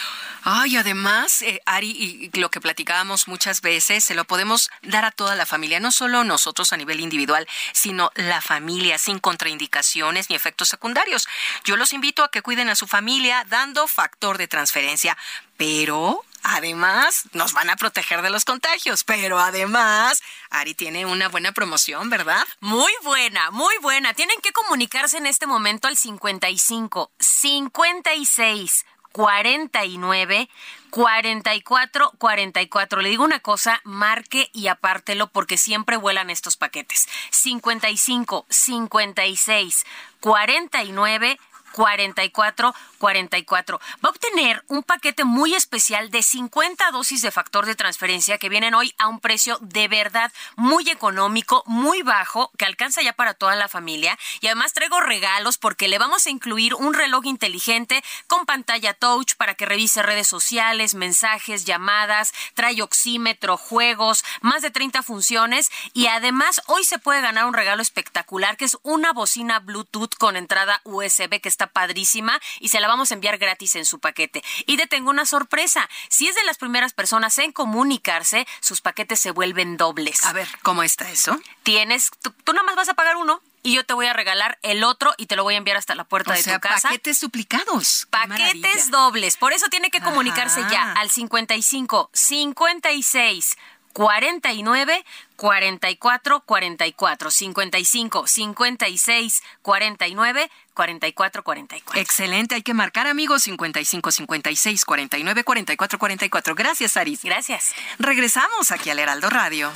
[0.47, 1.89] Ay, además, eh, Ari,
[2.31, 5.91] y lo que platicábamos muchas veces, se lo podemos dar a toda la familia, no
[5.91, 11.27] solo nosotros a nivel individual, sino la familia, sin contraindicaciones ni efectos secundarios.
[11.63, 15.17] Yo los invito a que cuiden a su familia dando factor de transferencia,
[15.57, 21.53] pero Además, nos van a proteger de los contagios, pero además, Ari tiene una buena
[21.53, 22.45] promoción, ¿verdad?
[22.59, 24.13] Muy buena, muy buena.
[24.13, 28.85] Tienen que comunicarse en este momento al 55 56
[29.15, 30.49] 49
[30.89, 33.01] 44 44.
[33.01, 37.07] Le digo una cosa, marque y apártelo porque siempre vuelan estos paquetes.
[37.31, 39.85] 55 56
[40.19, 41.39] 49
[41.75, 43.79] 44 44.
[44.03, 48.49] Va a obtener un paquete muy especial de 50 dosis de factor de transferencia que
[48.49, 53.33] vienen hoy a un precio de verdad muy económico, muy bajo, que alcanza ya para
[53.33, 54.17] toda la familia.
[54.41, 59.35] Y además traigo regalos porque le vamos a incluir un reloj inteligente con pantalla touch
[59.35, 66.07] para que revise redes sociales, mensajes, llamadas, trae oxímetro, juegos, más de 30 funciones y
[66.07, 70.81] además hoy se puede ganar un regalo espectacular que es una bocina Bluetooth con entrada
[70.85, 74.43] USB que está padrísima y se la vamos a enviar gratis en su paquete.
[74.65, 75.89] Y te tengo una sorpresa.
[76.09, 80.25] Si es de las primeras personas en comunicarse, sus paquetes se vuelven dobles.
[80.25, 81.39] A ver, ¿cómo está eso?
[81.63, 84.59] Tienes, tú, tú nada más vas a pagar uno y yo te voy a regalar
[84.61, 86.61] el otro y te lo voy a enviar hasta la puerta o de sea, tu
[86.61, 86.89] casa.
[86.89, 88.07] paquetes duplicados.
[88.11, 89.37] Paquetes dobles.
[89.37, 93.57] Por eso tiene que comunicarse ya al 55 56
[93.95, 95.05] 49
[95.37, 102.01] 44 44 55 56 49 44 44.
[102.01, 106.55] Excelente, hay que marcar amigos 55 56 49 44 44.
[106.55, 107.23] Gracias, Aris.
[107.23, 107.73] Gracias.
[107.97, 109.71] Regresamos aquí al Heraldo Radio.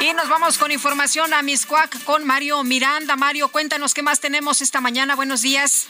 [0.00, 3.14] Y nos vamos con información a Miscuac con Mario Miranda.
[3.14, 5.14] Mario, cuéntanos qué más tenemos esta mañana.
[5.14, 5.86] Buenos días.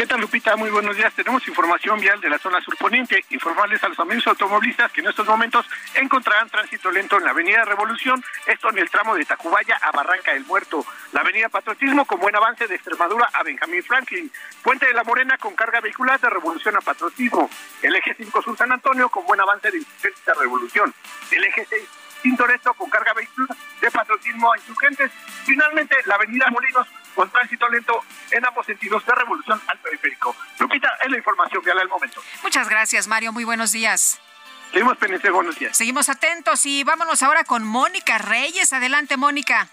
[0.00, 0.56] ¿Qué tal, Lupita?
[0.56, 1.12] Muy buenos días.
[1.12, 3.22] Tenemos información vial de la zona surponiente.
[3.28, 7.66] Informarles a los amigos automovilistas que en estos momentos encontrarán tránsito lento en la Avenida
[7.66, 10.86] Revolución, esto en el tramo de Tacubaya a Barranca del Muerto.
[11.12, 14.32] La Avenida Patriotismo con buen avance de Extremadura a Benjamín Franklin.
[14.62, 17.50] Puente de la Morena con carga vehicular de Revolución a Patriotismo.
[17.82, 20.94] El eje 5 Sur San Antonio con buen avance de Insurgentes a Revolución.
[21.30, 21.82] El eje 6
[22.22, 25.10] Tintoretto con carga vehicular de patriotismo a insurgentes.
[25.44, 28.00] Finalmente, la avenida Molinos con tránsito lento
[28.30, 30.34] en ambos sentidos de revolución al periférico.
[30.58, 32.22] Lupita, es la información que al momento.
[32.42, 33.32] Muchas gracias, Mario.
[33.32, 34.20] Muy buenos días.
[34.72, 35.76] Seguimos pendientes, buenos días.
[35.76, 38.72] Seguimos atentos y vámonos ahora con Mónica Reyes.
[38.72, 39.68] Adelante, Mónica.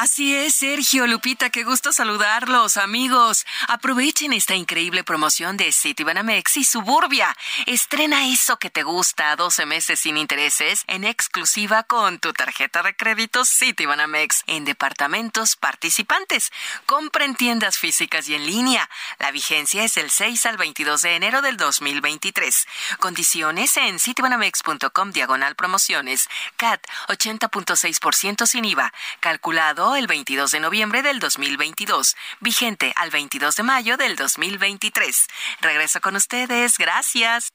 [0.00, 3.44] Así es, Sergio, Lupita, qué gusto saludarlos, amigos.
[3.68, 7.36] Aprovechen esta increíble promoción de Citibanamex y Suburbia.
[7.66, 12.82] Estrena eso que te gusta a 12 meses sin intereses en exclusiva con tu tarjeta
[12.82, 16.50] de crédito Citibanamex en departamentos participantes.
[16.86, 18.88] Compra en tiendas físicas y en línea.
[19.18, 22.66] La vigencia es del 6 al 22 de enero del 2023.
[23.00, 26.30] Condiciones en citibanamex.com diagonal promociones.
[26.56, 28.94] CAT 80.6% sin IVA.
[29.20, 35.26] Calculado el 22 de noviembre del 2022, vigente al 22 de mayo del 2023.
[35.60, 36.78] Regreso con ustedes.
[36.78, 37.50] Gracias.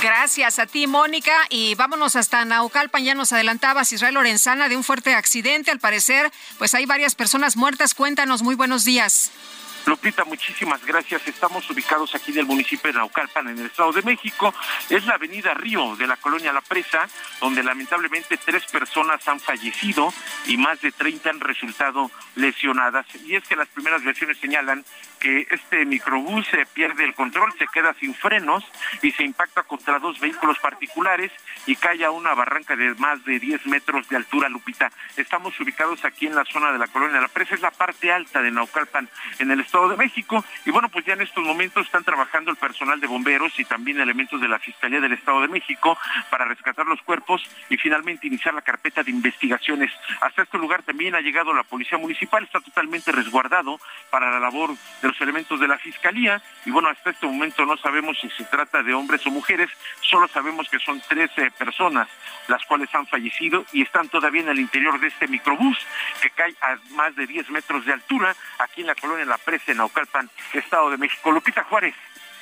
[0.00, 1.32] Gracias a ti, Mónica.
[1.50, 3.04] Y vámonos hasta Naucalpan.
[3.04, 5.70] Ya nos adelantabas, Israel Lorenzana, de un fuerte accidente.
[5.70, 7.94] Al parecer, pues hay varias personas muertas.
[7.94, 9.30] Cuéntanos, muy buenos días.
[9.86, 11.26] Lupita, muchísimas gracias.
[11.26, 14.54] Estamos ubicados aquí en el municipio de Naucalpan, en el Estado de México.
[14.88, 17.08] Es la avenida Río de la colonia La Presa,
[17.40, 20.12] donde lamentablemente tres personas han fallecido
[20.46, 23.06] y más de 30 han resultado lesionadas.
[23.26, 24.84] Y es que las primeras versiones señalan
[25.18, 28.64] que este microbús se pierde el control, se queda sin frenos
[29.02, 31.32] y se impacta contra dos vehículos particulares
[31.66, 34.90] y cae a una barranca de más de 10 metros de altura, Lupita.
[35.16, 38.42] Estamos ubicados aquí en la zona de la colonia La Presa, es la parte alta
[38.42, 40.44] de Naucalpan, en el Estado de México.
[40.66, 44.00] Y bueno, pues ya en estos momentos están trabajando el personal de bomberos y también
[44.00, 45.96] elementos de la Fiscalía del Estado de México
[46.30, 49.90] para rescatar los cuerpos y finalmente iniciar la carpeta de investigaciones.
[50.20, 53.80] Hasta este lugar también ha llegado la Policía Municipal, está totalmente resguardado
[54.10, 54.70] para la labor
[55.00, 58.44] de los elementos de la Fiscalía y bueno, hasta este momento no sabemos si se
[58.44, 59.70] trata de hombres o mujeres,
[60.02, 62.08] solo sabemos que son 13 personas
[62.48, 65.78] las cuales han fallecido y están todavía en el interior de este microbús
[66.20, 69.61] que cae a más de 10 metros de altura aquí en la colonia La Presa,
[69.66, 71.30] en Naucalpan, Estado de México.
[71.30, 71.94] Lupita Juárez.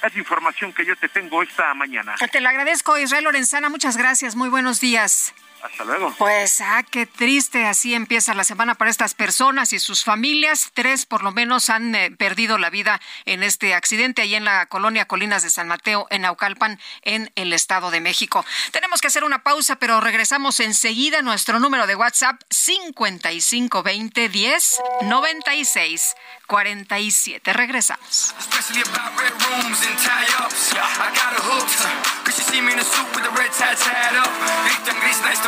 [0.02, 2.14] Es información que yo te tengo esta mañana.
[2.32, 3.68] Te lo agradezco, Israel Lorenzana.
[3.68, 4.34] Muchas gracias.
[4.34, 5.34] Muy buenos días.
[5.62, 6.14] Hasta luego.
[6.16, 7.66] Pues, ah, qué triste.
[7.66, 10.70] Así empieza la semana para estas personas y sus familias.
[10.72, 14.66] Tres, por lo menos, han eh, perdido la vida en este accidente ahí en la
[14.66, 18.44] colonia Colinas de San Mateo, en Naucalpan, en el Estado de México.
[18.72, 21.20] Tenemos que hacer una pausa, pero regresamos enseguida.
[21.20, 26.14] Nuestro número de WhatsApp, 5520 10 96
[26.51, 27.52] 47.
[27.55, 28.35] Regresamos.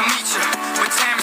[0.07, 0.43] meet you.
[0.79, 1.23] But time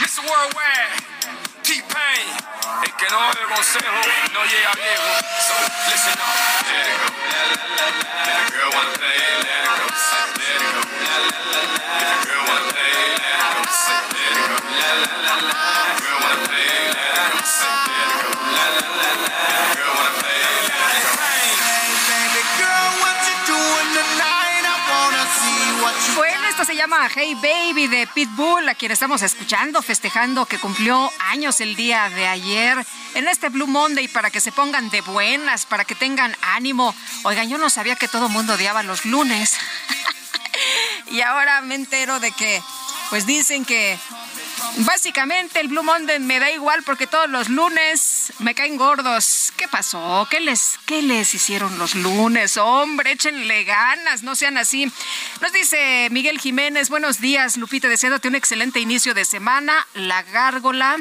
[0.00, 0.20] Mr.
[0.28, 0.92] Worldwide,
[1.62, 2.26] T-Pain.
[2.84, 3.92] El que no bebe consejo
[4.34, 5.10] no llega viejo.
[5.46, 5.54] So,
[5.90, 6.66] listen up.
[6.68, 7.08] Let it go.
[7.32, 8.46] La, la, la, la.
[8.50, 9.35] Girl
[26.88, 32.08] llama Hey Baby de Pitbull, a quien estamos escuchando, festejando que cumplió años el día
[32.10, 32.78] de ayer
[33.14, 36.94] en este Blue Monday para que se pongan de buenas, para que tengan ánimo.
[37.24, 39.56] Oigan, yo no sabía que todo mundo odiaba los lunes.
[41.10, 42.62] y ahora me entero de que,
[43.10, 43.98] pues dicen que
[44.78, 49.52] Básicamente el Blue Monday me da igual porque todos los lunes me caen gordos.
[49.56, 50.26] ¿Qué pasó?
[50.30, 52.56] ¿Qué les, qué les hicieron los lunes?
[52.56, 54.90] Hombre, échenle ganas, no sean así.
[55.40, 59.86] Nos dice Miguel Jiménez, buenos días, Lupita, deseándote un excelente inicio de semana.
[59.94, 60.96] La gárgola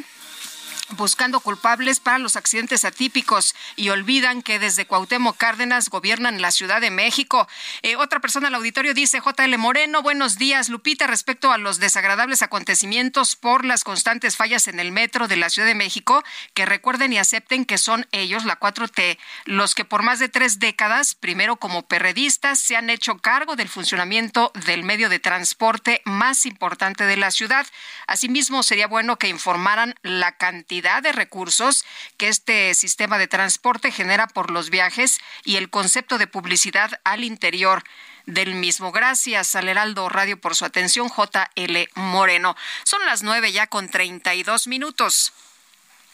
[0.90, 6.82] buscando culpables para los accidentes atípicos y olvidan que desde Cuauhtémoc Cárdenas gobiernan la Ciudad
[6.82, 7.48] de México.
[7.82, 12.42] Eh, otra persona al auditorio dice, JL Moreno, buenos días, Lupita, respecto a los desagradables
[12.42, 17.14] acontecimientos por las constantes fallas en el metro de la Ciudad de México, que recuerden
[17.14, 21.56] y acepten que son ellos, la 4T, los que por más de tres décadas, primero
[21.56, 27.18] como perredistas, se han hecho cargo del funcionamiento del medio de transporte más importante de
[27.18, 27.66] la ciudad.
[28.08, 31.86] Asimismo, sería bueno que informaran la cantidad de recursos
[32.18, 37.24] que este sistema de transporte genera por los viajes y el concepto de publicidad al
[37.24, 37.84] interior
[38.26, 38.92] del mismo.
[38.92, 42.56] Gracias al Heraldo Radio por su atención, JL Moreno.
[42.84, 45.32] Son las nueve ya con 32 minutos.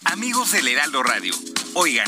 [0.06, 1.34] Amigos del Heraldo Radio,
[1.74, 2.08] oigan,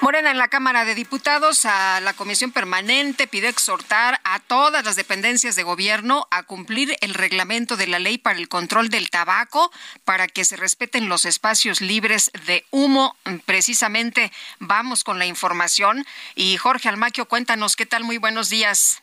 [0.00, 4.96] Morena en la Cámara de Diputados a la Comisión Permanente pide exhortar a todas las
[4.96, 9.70] dependencias de gobierno a cumplir el reglamento de la ley para el control del tabaco
[10.06, 13.14] para que se respeten los espacios libres de humo.
[13.44, 18.02] Precisamente vamos con la información y Jorge Almaquio, cuéntanos qué tal.
[18.02, 19.02] Muy buenos días.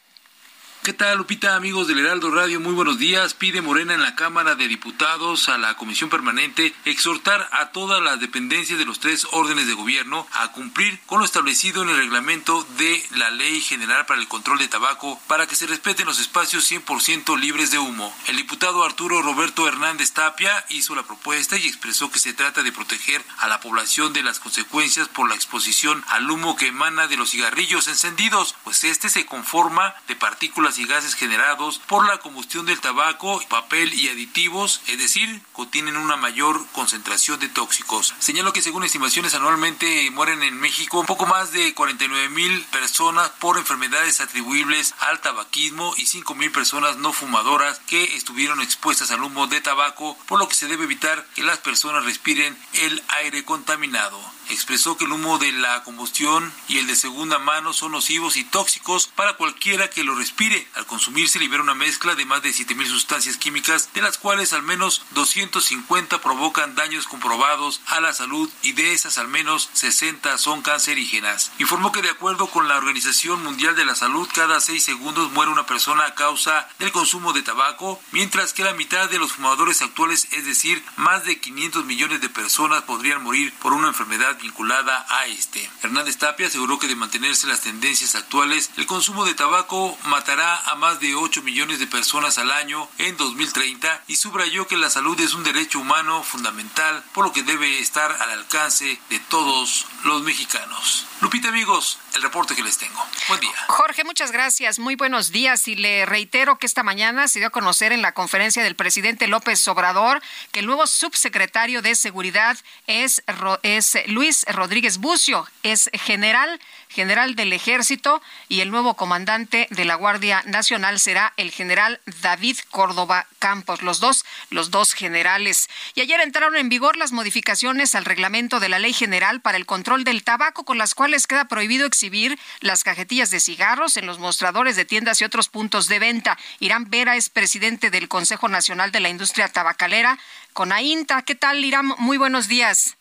[0.84, 2.62] ¿Qué tal, Lupita, amigos del Heraldo Radio?
[2.62, 3.34] Muy buenos días.
[3.34, 8.22] Pide Morena en la Cámara de Diputados a la Comisión Permanente exhortar a todas las
[8.22, 12.66] dependencias de los tres órdenes de gobierno a cumplir con lo establecido en el reglamento
[12.78, 16.72] de la Ley General para el Control de Tabaco para que se respeten los espacios
[16.72, 18.16] 100% libres de humo.
[18.28, 22.72] El diputado Arturo Roberto Hernández Tapia hizo la propuesta y expresó que se trata de
[22.72, 27.18] proteger a la población de las consecuencias por la exposición al humo que emana de
[27.18, 32.66] los cigarrillos encendidos, pues este se conforma de partículas y gases generados por la combustión
[32.66, 38.14] del tabaco, papel y aditivos, es decir, contienen una mayor concentración de tóxicos.
[38.20, 43.30] Señalo que según estimaciones anualmente mueren en México un poco más de 49 mil personas
[43.40, 49.24] por enfermedades atribuibles al tabaquismo y 5 mil personas no fumadoras que estuvieron expuestas al
[49.24, 53.46] humo de tabaco, por lo que se debe evitar que las personas respiren el aire
[53.46, 58.38] contaminado expresó que el humo de la combustión y el de segunda mano son nocivos
[58.38, 60.68] y tóxicos para cualquiera que lo respire.
[60.76, 64.64] Al consumirse libera una mezcla de más de 7.000 sustancias químicas, de las cuales al
[64.64, 70.62] menos 250 provocan daños comprobados a la salud y de esas al menos 60 son
[70.62, 71.52] cancerígenas.
[71.60, 75.52] Informó que de acuerdo con la Organización Mundial de la Salud, cada 6 segundos muere
[75.52, 79.82] una persona a causa del consumo de tabaco, mientras que la mitad de los fumadores
[79.82, 85.06] actuales, es decir, más de 500 millones de personas podrían morir por una enfermedad vinculada
[85.10, 85.70] a este.
[85.84, 90.76] Hernández Tapia aseguró que de mantenerse las tendencias actuales, el consumo de tabaco matará a
[90.76, 95.20] más de 8 millones de personas al año en 2030 y subrayó que la salud
[95.20, 100.24] es un derecho humano fundamental, por lo que debe estar al alcance de todos los
[100.24, 101.06] mexicanos.
[101.22, 103.04] Lupita, amigos, el reporte que les tengo.
[103.28, 103.52] Buen día.
[103.68, 104.78] Jorge, muchas gracias.
[104.78, 105.68] Muy buenos días.
[105.68, 109.28] Y le reitero que esta mañana se dio a conocer en la conferencia del presidente
[109.28, 113.24] López Obrador que el nuevo subsecretario de Seguridad es,
[113.64, 115.48] es Luis Rodríguez Bucio.
[115.64, 116.60] Es general
[116.90, 122.58] general del ejército y el nuevo comandante de la Guardia Nacional será el general David
[122.72, 125.70] Córdoba Campos, los dos, los dos generales.
[125.96, 129.66] Y ayer entraron en vigor las modificaciones al reglamento de la Ley General para el
[129.66, 134.20] control del tabaco, con las cuales queda prohibido exhibir las cajetillas de cigarros en los
[134.20, 136.38] mostradores de tiendas y otros puntos de venta.
[136.60, 140.18] Irán Vera es presidente del Consejo Nacional de la Industria Tabacalera.
[140.54, 141.94] Con AINTA, ¿qué tal, Irán?
[142.00, 142.97] Muy buenos días.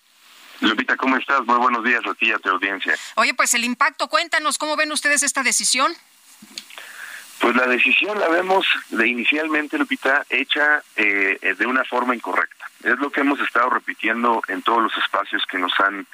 [0.60, 1.44] Lupita, ¿cómo estás?
[1.46, 2.94] Muy buenos días a ti y a tu audiencia.
[3.16, 5.92] Oye, pues el impacto, cuéntanos, ¿cómo ven ustedes esta decisión?
[7.40, 12.66] Pues la decisión la vemos de inicialmente, Lupita, hecha eh, de una forma incorrecta.
[12.82, 16.06] Es lo que hemos estado repitiendo en todos los espacios que nos han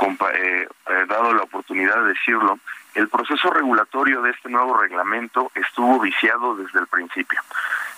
[0.00, 2.60] eh, eh, dado la oportunidad de decirlo.
[2.94, 7.40] El proceso regulatorio de este nuevo reglamento estuvo viciado desde el principio.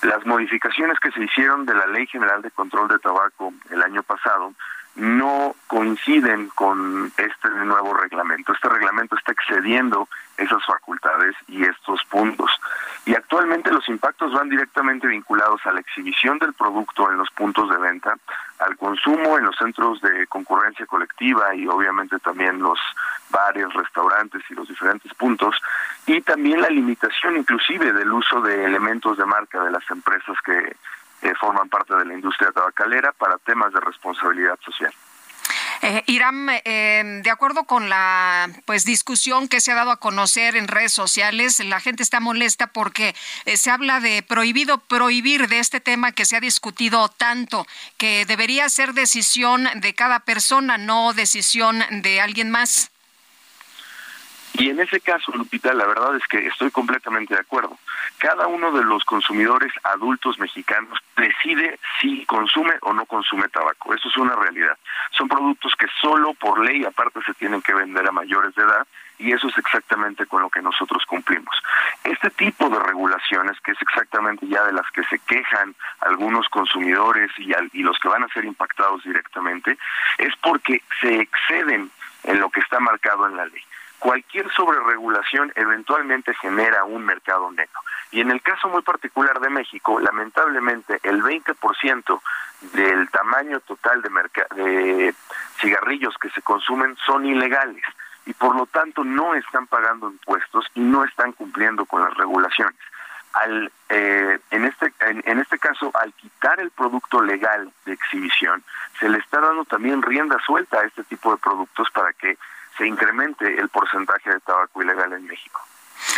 [0.02, 4.02] Las modificaciones que se hicieron de la Ley General de Control de Tabaco el año
[4.02, 4.54] pasado
[5.00, 8.52] no coinciden con este nuevo reglamento.
[8.52, 12.50] Este reglamento está excediendo esas facultades y estos puntos.
[13.06, 17.70] Y actualmente los impactos van directamente vinculados a la exhibición del producto en los puntos
[17.70, 18.14] de venta,
[18.58, 22.78] al consumo en los centros de concurrencia colectiva y obviamente también los
[23.30, 25.56] bares, restaurantes y los diferentes puntos,
[26.06, 30.76] y también la limitación inclusive del uso de elementos de marca de las empresas que
[31.22, 34.92] eh, forman parte de la industria tabacalera para temas de responsabilidad social.
[35.82, 40.54] Eh, Irán, eh, de acuerdo con la pues discusión que se ha dado a conocer
[40.54, 43.14] en redes sociales, la gente está molesta porque
[43.46, 47.66] eh, se habla de prohibido prohibir de este tema que se ha discutido tanto,
[47.96, 52.90] que debería ser decisión de cada persona, no decisión de alguien más.
[54.60, 57.78] Y en ese caso, Lupita, la verdad es que estoy completamente de acuerdo.
[58.18, 63.94] Cada uno de los consumidores adultos mexicanos decide si consume o no consume tabaco.
[63.94, 64.76] Eso es una realidad.
[65.12, 68.86] Son productos que solo por ley aparte se tienen que vender a mayores de edad
[69.16, 71.56] y eso es exactamente con lo que nosotros cumplimos.
[72.04, 77.30] Este tipo de regulaciones, que es exactamente ya de las que se quejan algunos consumidores
[77.38, 79.78] y, y los que van a ser impactados directamente,
[80.18, 81.90] es porque se exceden
[82.24, 83.62] en lo que está marcado en la ley
[84.00, 87.78] cualquier sobreregulación eventualmente genera un mercado negro.
[88.10, 92.20] Y en el caso muy particular de México, lamentablemente el 20%
[92.72, 94.10] del tamaño total de,
[94.62, 95.14] de
[95.60, 97.84] cigarrillos que se consumen son ilegales
[98.26, 102.76] y por lo tanto no están pagando impuestos y no están cumpliendo con las regulaciones.
[103.32, 108.64] Al, eh, en, este, en, este caso, al quitar el producto legal de exhibición,
[108.98, 112.36] se le está dando también rienda suelta a este tipo de productos para que
[112.80, 115.60] se incremente el porcentaje de tabaco ilegal en México.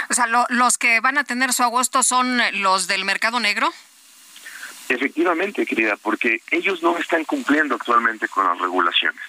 [0.08, 3.68] O sea, los que van a tener su agosto son los del mercado negro.
[4.88, 9.20] Efectivamente, querida, porque ellos no están cumpliendo actualmente con las regulaciones.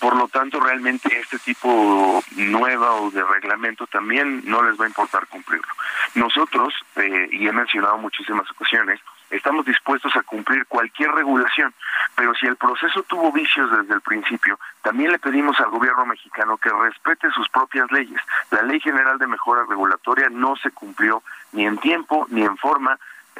[0.00, 5.28] Por lo tanto, realmente este tipo nuevo de reglamento también no les va a importar
[5.28, 5.72] cumplirlo.
[6.14, 8.98] Nosotros, eh, y he mencionado muchísimas ocasiones,
[9.30, 11.72] estamos dispuestos a cumplir cualquier regulación,
[12.14, 16.56] pero si el proceso tuvo vicios desde el principio, también le pedimos al gobierno mexicano
[16.58, 18.20] que respete sus propias leyes.
[18.50, 22.98] La Ley General de Mejora Regulatoria no se cumplió ni en tiempo ni en forma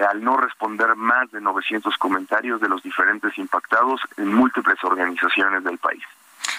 [0.08, 5.78] al no responder más de 900 comentarios de los diferentes impactados en múltiples organizaciones del
[5.78, 6.02] país.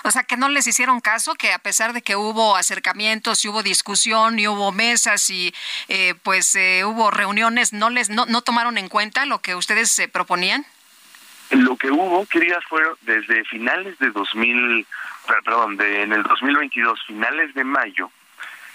[0.03, 3.49] O sea, que no les hicieron caso, que a pesar de que hubo acercamientos y
[3.49, 5.53] hubo discusión y hubo mesas y
[5.88, 9.91] eh, pues eh, hubo reuniones, ¿no les no, no tomaron en cuenta lo que ustedes
[9.91, 10.65] se proponían?
[11.52, 14.88] Lo que hubo, queridas, fue desde finales de 2000,
[15.28, 18.10] perdón, de, en el 2022, finales de mayo,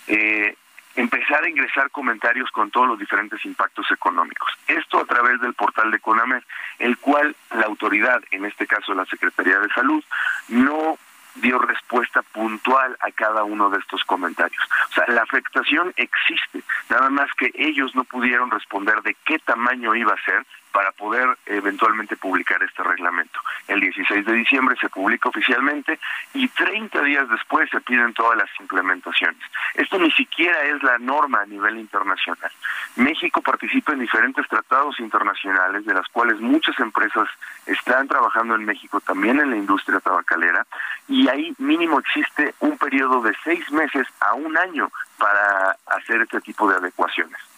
[0.08, 0.54] eh,
[0.94, 4.50] empezar a ingresar comentarios con todos los diferentes impactos económicos.
[4.66, 6.42] Esto a través del portal de CONAMED,
[6.78, 10.04] el cual la autoridad, en este caso la Secretaría de Salud,
[10.48, 10.98] no
[11.36, 14.62] dio respuesta puntual a cada uno de estos comentarios.
[14.90, 19.94] O sea, la afectación existe, nada más que ellos no pudieron responder de qué tamaño
[19.94, 20.46] iba a ser
[20.76, 23.40] para poder eventualmente publicar este reglamento.
[23.66, 25.98] El 16 de diciembre se publica oficialmente
[26.34, 29.40] y 30 días después se piden todas las implementaciones.
[29.72, 32.50] Esto ni siquiera es la norma a nivel internacional.
[32.96, 37.26] México participa en diferentes tratados internacionales de las cuales muchas empresas
[37.64, 40.66] están trabajando en México también en la industria tabacalera
[41.08, 46.42] y ahí mínimo existe un periodo de seis meses a un año para hacer este
[46.42, 47.55] tipo de adecuaciones.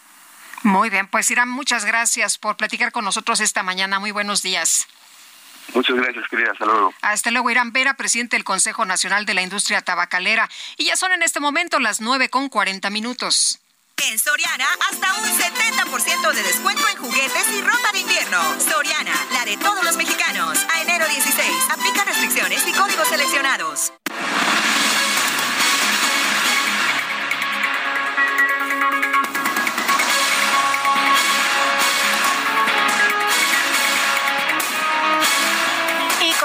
[0.63, 3.99] Muy bien, pues Irán, muchas gracias por platicar con nosotros esta mañana.
[3.99, 4.87] Muy buenos días.
[5.73, 6.51] Muchas gracias, querida.
[6.51, 6.93] Hasta luego.
[7.01, 10.49] Hasta luego, Irán Vera, presidente del Consejo Nacional de la Industria Tabacalera.
[10.77, 13.59] Y ya son en este momento las nueve con cuarenta minutos.
[14.09, 18.41] En Soriana, hasta un 70% de descuento en juguetes y ropa de invierno.
[18.59, 20.57] Soriana, la de todos los mexicanos.
[20.73, 23.91] A enero 16, aplica restricciones y códigos seleccionados.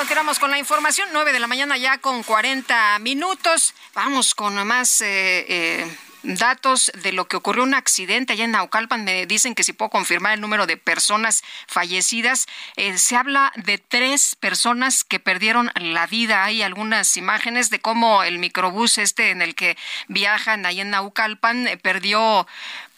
[0.05, 1.09] Continuamos con la información.
[1.15, 3.73] 9 de la mañana ya con 40 minutos.
[3.95, 9.03] Vamos con más eh, eh, datos de lo que ocurrió un accidente allá en Naucalpan.
[9.03, 12.45] Me dicen que si puedo confirmar el número de personas fallecidas.
[12.77, 16.45] Eh, se habla de tres personas que perdieron la vida.
[16.45, 21.81] Hay algunas imágenes de cómo el microbús este en el que viajan allá en Naucalpan
[21.83, 22.47] perdió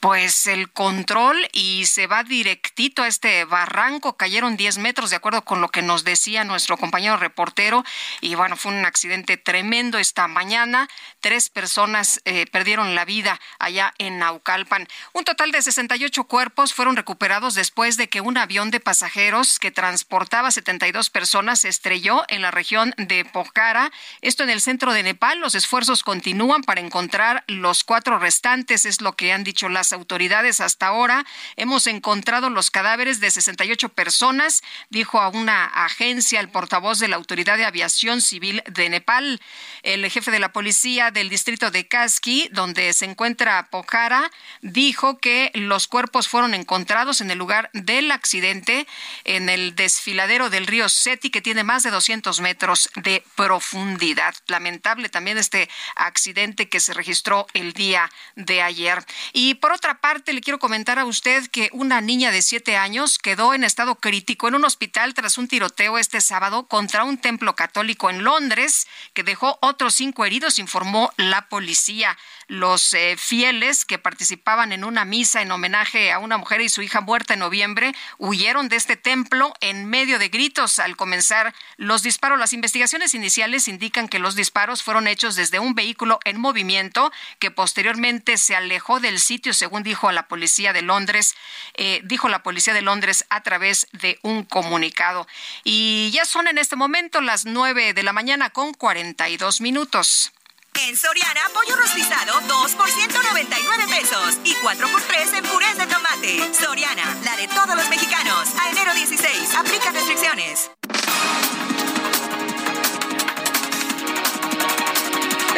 [0.06, 4.16] pues el control y se va directito a este barranco.
[4.16, 7.82] Cayeron 10 metros, de acuerdo con lo que nos decía nuestro compañero reportero.
[8.20, 10.88] Y bueno, fue un accidente tremendo esta mañana.
[11.18, 14.86] Tres personas eh, perdieron la vida allá en Naucalpan.
[15.12, 19.72] Un total de 68 cuerpos fueron recuperados después de que un avión de pasajeros que
[19.72, 23.90] transportaba 72 personas se estrelló en la región de Pokhara.
[24.20, 25.40] Esto en el centro de Nepal.
[25.40, 30.60] Los esfuerzos continúan para encontrar los cuatro restantes, es lo que han dicho las autoridades
[30.60, 31.26] hasta ahora.
[31.56, 37.16] Hemos encontrado los cadáveres de 68 personas, dijo a una agencia el portavoz de la
[37.16, 39.40] Autoridad de Aviación Civil de Nepal.
[39.82, 44.30] El jefe de la policía del distrito de Kaski, donde se encuentra Pokhara,
[44.62, 48.86] dijo que los cuerpos fueron encontrados en el lugar del accidente
[49.24, 54.34] en el desfiladero del río Seti, que tiene más de 200 metros de profundidad.
[54.46, 59.04] Lamentable también este accidente que se registró el día de ayer.
[59.32, 63.18] Y por otra parte, le quiero comentar a usted que una niña de siete años
[63.18, 67.54] quedó en estado crítico en un hospital tras un tiroteo este sábado contra un templo
[67.56, 72.18] católico en Londres, que dejó otros cinco heridos, informó la policía.
[72.48, 76.80] Los eh, fieles que participaban en una misa en homenaje a una mujer y su
[76.80, 82.02] hija muerta en noviembre huyeron de este templo en medio de gritos al comenzar los
[82.02, 82.38] disparos.
[82.38, 87.50] Las investigaciones iniciales indican que los disparos fueron hechos desde un vehículo en movimiento que
[87.50, 91.34] posteriormente se alejó del sitio, según dijo a la policía de Londres,
[91.74, 95.26] eh, dijo la policía de Londres a través de un comunicado.
[95.64, 100.32] Y ya son en este momento las nueve de la mañana con 42 minutos.
[100.78, 105.86] En Soriana, pollo rostizado 2 por 199 pesos y 4 por 3 en purés de
[105.86, 106.54] tomate.
[106.54, 108.48] Soriana, la de todos los mexicanos.
[108.60, 110.70] A enero 16, aplica restricciones.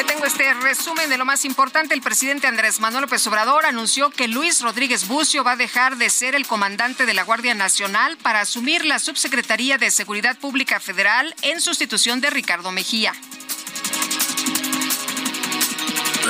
[0.07, 1.95] Tengo este resumen de lo más importante.
[1.95, 6.11] El presidente Andrés Manuel López Obrador anunció que Luis Rodríguez Bucio va a dejar de
[6.11, 11.35] ser el comandante de la Guardia Nacional para asumir la Subsecretaría de Seguridad Pública Federal
[11.43, 13.13] en sustitución de Ricardo Mejía.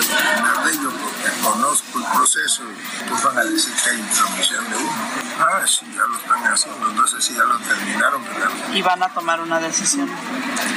[0.07, 4.77] De ello porque conozco el proceso y pues van a decir que hay intromisión de
[4.77, 4.93] uno.
[5.39, 8.25] Ah, sí, ya lo están haciendo, no sé si ya lo terminaron.
[8.25, 8.51] Pero...
[8.75, 10.11] ¿Y van a tomar una decisión?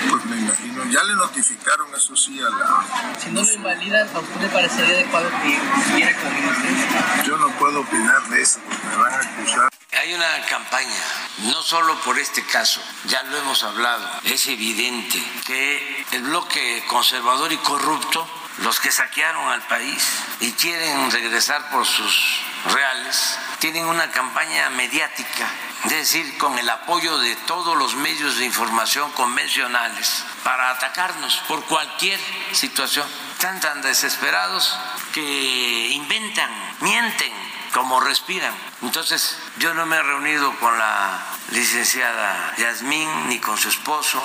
[0.10, 3.20] Pues me imagino, ya le notificaron eso sí a la...
[3.20, 7.24] Si no lo invalidan, ¿a usted le parecería adecuado que siguiera como ministro?
[7.26, 9.70] Yo no puedo opinar de eso, porque me van a acusar.
[9.94, 10.96] Hay una campaña,
[11.44, 17.52] no solo por este caso, ya lo hemos hablado, es evidente que el bloque conservador
[17.52, 18.26] y corrupto
[18.62, 20.04] los que saquearon al país
[20.40, 22.40] y quieren regresar por sus
[22.74, 25.48] reales, tienen una campaña mediática,
[25.86, 31.64] es decir, con el apoyo de todos los medios de información convencionales para atacarnos por
[31.66, 32.20] cualquier
[32.52, 33.08] situación.
[33.34, 34.78] Están tan desesperados
[35.14, 36.50] que inventan,
[36.82, 37.34] mienten
[37.74, 38.54] como respiran.
[38.82, 44.22] Entonces, yo no me he reunido con la licenciada Yasmín ni con su esposo.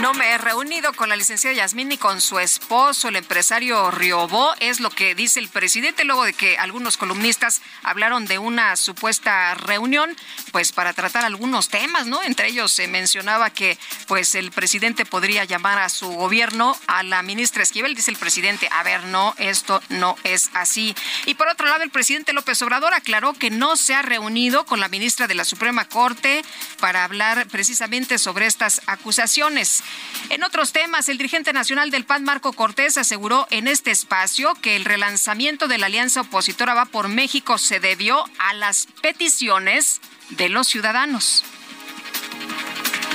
[0.00, 4.54] No me he reunido con la licenciada Yasmín ni con su esposo, el empresario Riobó,
[4.58, 9.54] es lo que dice el presidente luego de que algunos columnistas hablaron de una supuesta
[9.54, 10.16] reunión,
[10.50, 12.22] pues para tratar algunos temas, ¿no?
[12.22, 17.22] Entre ellos se mencionaba que pues el presidente podría llamar a su gobierno a la
[17.22, 20.94] ministra Esquivel, dice el presidente, a ver, no, esto no es así.
[21.26, 24.80] Y por otro lado, el presidente López Obrador aclaró que no se ha reunido con
[24.80, 26.44] la ministra de la Suprema Corte
[26.80, 29.82] para hablar precisamente sobre estas acusaciones.
[30.30, 34.76] En otros temas, el dirigente nacional del PAN, Marco Cortés, aseguró en este espacio que
[34.76, 40.00] el relanzamiento de la alianza opositora Va por México se debió a las peticiones
[40.30, 41.44] de los ciudadanos.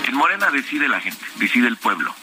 [0.05, 2.13] En Morena decide la gente, decide el pueblo.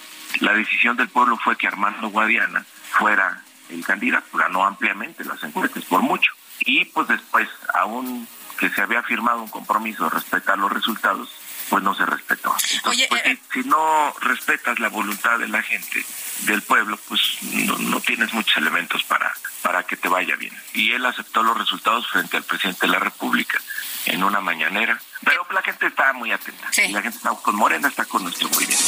[0.40, 2.64] La decisión del pueblo fue que Armando Guadiana
[2.98, 6.35] fuera el candidato, ganó ampliamente las encuestas por mucho.
[6.66, 8.28] Y pues después, aún
[8.58, 11.30] que se había firmado un compromiso de respetar los resultados,
[11.68, 12.54] pues no se respetó.
[12.74, 16.04] Entonces, pues, eh, si, si no respetas la voluntad de la gente,
[16.40, 20.54] del pueblo, pues no, no tienes muchos elementos para, para que te vaya bien.
[20.74, 23.58] Y él aceptó los resultados frente al presidente de la República
[24.06, 25.00] en una mañanera.
[25.24, 26.68] Pero la gente está muy atenta.
[26.76, 28.84] Y la gente está con Morena, está con nuestro movimiento.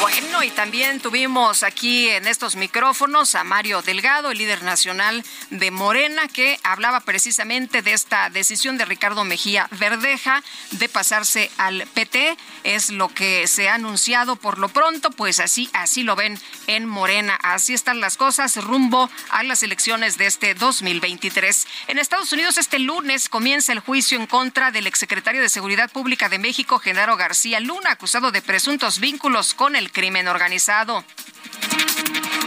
[0.00, 5.70] Bueno, y también tuvimos aquí en estos micrófonos a Mario Delgado, el líder nacional de
[5.70, 12.36] Morena, que hablaba precisamente de esta decisión de Ricardo Mejía Verdeja de pasarse al PT.
[12.64, 16.86] Es lo que se ha anunciado por lo pronto, pues así, así lo ven en
[16.86, 17.38] Morena.
[17.42, 21.66] Así están las cosas rumbo a las elecciones de este 2023.
[21.88, 26.28] En Estados Unidos este lunes comienza el juicio en contra del exsecretario de Seguridad Pública
[26.28, 31.04] de México, Genaro García Luna, acusado de presuntos vínculos con el crimen organizado.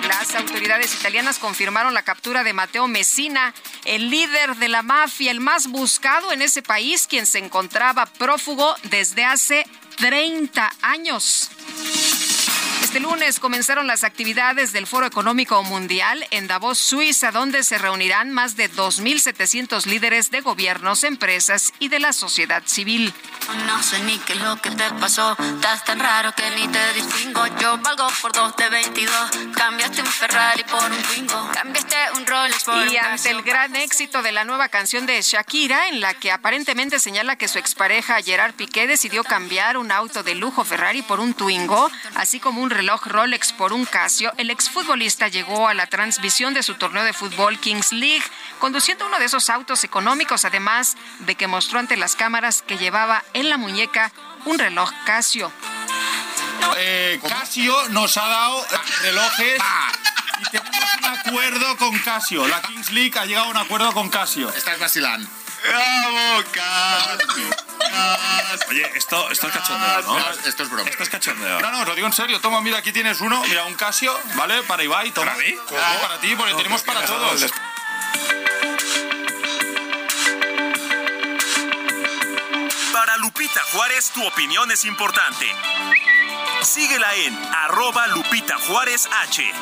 [0.07, 3.53] Las autoridades italianas confirmaron la captura de Mateo Messina,
[3.85, 8.75] el líder de la mafia, el más buscado en ese país, quien se encontraba prófugo
[8.83, 9.65] desde hace
[9.97, 11.49] 30 años.
[12.97, 18.31] Este lunes comenzaron las actividades del Foro Económico Mundial en Davos, Suiza, donde se reunirán
[18.31, 23.13] más de 2.700 líderes de gobiernos, empresas y de la sociedad civil.
[23.67, 26.93] No sé ni qué es lo que te pasó, estás tan raro que ni te
[26.93, 27.45] distingo.
[27.61, 29.13] Yo valgo por dos de 22,
[29.55, 34.23] cambiaste un Ferrari por un Twingo, cambiaste un Rolex por Y ante el gran éxito
[34.23, 38.55] de la nueva canción de Shakira, en la que aparentemente señala que su expareja Gerard
[38.55, 42.86] Piqué decidió cambiar un auto de lujo Ferrari por un Twingo, así como un reloj
[42.95, 47.59] Rolex por un Casio, el exfutbolista llegó a la transmisión de su torneo de fútbol
[47.59, 48.23] Kings League,
[48.59, 53.23] conduciendo uno de esos autos económicos, además de que mostró ante las cámaras que llevaba
[53.33, 54.11] en la muñeca
[54.45, 55.51] un reloj Casio.
[56.77, 58.65] Eh, Casio nos ha dado
[59.01, 59.61] relojes
[60.39, 62.47] y tenemos un acuerdo con Casio.
[62.47, 64.49] La Kings League ha llegado a un acuerdo con Casio.
[64.49, 65.29] Estás vacilando.
[68.69, 70.19] Oye, esto, esto es cachondeo, ¿no?
[70.45, 70.89] Esto es broma.
[70.89, 71.61] Esto es cachondeo.
[71.61, 72.39] No, no, os lo digo en serio.
[72.41, 73.41] Toma, mira, aquí tienes uno.
[73.43, 74.63] Mira, un Casio, ¿vale?
[74.63, 75.11] Para Ibai.
[75.11, 75.31] Toma.
[75.31, 75.55] ¿Para mí?
[76.01, 77.45] para ti, porque tenemos para todos.
[82.91, 85.45] Para Lupita Juárez, tu opinión es importante.
[86.61, 89.53] Síguela en arroba Lupita Juárez H.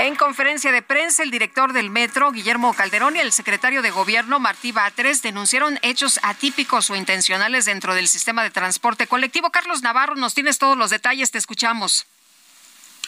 [0.00, 4.38] En conferencia de prensa, el director del metro, Guillermo Calderón, y el secretario de gobierno,
[4.38, 9.50] Martí Batres, denunciaron hechos atípicos o intencionales dentro del sistema de transporte colectivo.
[9.50, 12.06] Carlos Navarro, nos tienes todos los detalles, te escuchamos.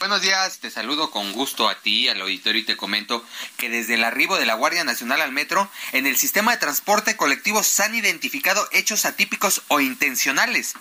[0.00, 3.24] Buenos días, te saludo con gusto a ti, al auditorio y te comento
[3.56, 7.16] que desde el arribo de la Guardia Nacional al metro, en el sistema de transporte
[7.16, 10.74] colectivo se han identificado hechos atípicos o intencionales.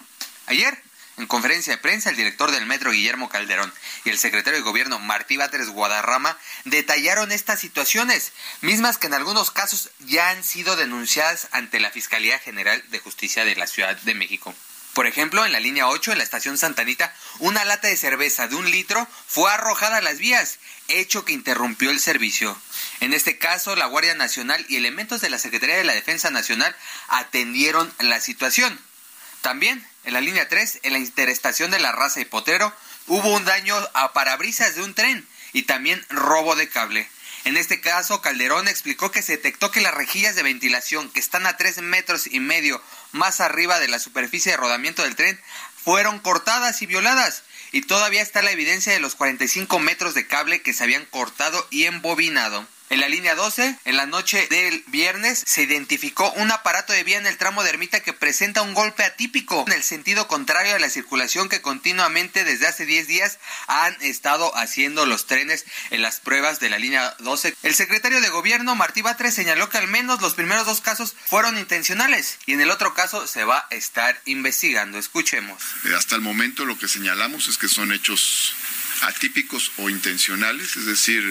[0.47, 0.81] Ayer,
[1.19, 3.73] en conferencia de prensa, el director del metro, Guillermo Calderón,
[4.05, 8.31] y el secretario de gobierno, Martí Batres Guadarrama, detallaron estas situaciones,
[8.61, 13.43] mismas que en algunos casos ya han sido denunciadas ante la Fiscalía General de Justicia
[13.43, 14.55] de la Ciudad de México.
[14.93, 18.55] Por ejemplo, en la línea 8 de la estación Santanita, una lata de cerveza de
[18.55, 20.57] un litro fue arrojada a las vías,
[20.87, 22.59] hecho que interrumpió el servicio.
[23.01, 26.75] En este caso, la Guardia Nacional y elementos de la Secretaría de la Defensa Nacional
[27.07, 28.79] atendieron la situación.
[29.41, 32.73] También, en la línea 3, en la interestación de la raza y Potrero,
[33.05, 37.07] hubo un daño a parabrisas de un tren y también robo de cable.
[37.45, 41.45] En este caso, Calderón explicó que se detectó que las rejillas de ventilación que están
[41.45, 42.81] a tres metros y medio
[43.11, 45.39] más arriba de la superficie de rodamiento del tren
[45.83, 47.43] fueron cortadas y violadas.
[47.71, 51.67] Y todavía está la evidencia de los 45 metros de cable que se habían cortado
[51.69, 52.67] y embobinado.
[52.89, 57.19] En la línea 12, en la noche del viernes, se identificó un aparato de vía
[57.19, 60.79] en el tramo de Ermita que presenta un golpe atípico en el sentido contrario a
[60.79, 63.37] la circulación que continuamente desde hace 10 días
[63.67, 67.55] han estado haciendo los trenes en las pruebas de la línea 12.
[67.61, 71.59] El secretario de gobierno, Martí Batres, señaló que al menos los primeros dos casos fueron
[71.59, 74.97] intencionales y en el otro caso se va a estar investigando.
[74.97, 75.61] Escuchemos.
[75.95, 78.55] Hasta el momento lo que señalamos es que son hechos
[79.01, 81.23] atípicos o intencionales, es decir,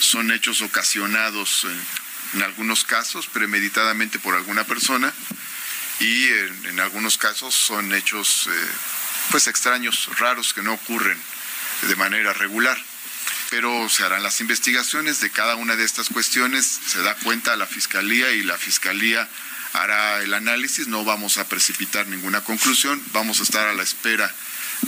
[0.00, 5.12] son hechos ocasionados en, en algunos casos premeditadamente por alguna persona
[6.00, 8.66] y en, algunos casos son hechos eh,
[9.30, 11.18] pues extraños, raros que no ocurren
[11.82, 12.76] de manera regular.
[13.50, 17.66] Pero se harán las investigaciones de cada una de estas cuestiones, se da cuenta la
[17.66, 19.28] Fiscalía y la Fiscalía
[19.72, 24.32] hará el análisis, no vamos a precipitar ninguna conclusión, vamos a estar a la espera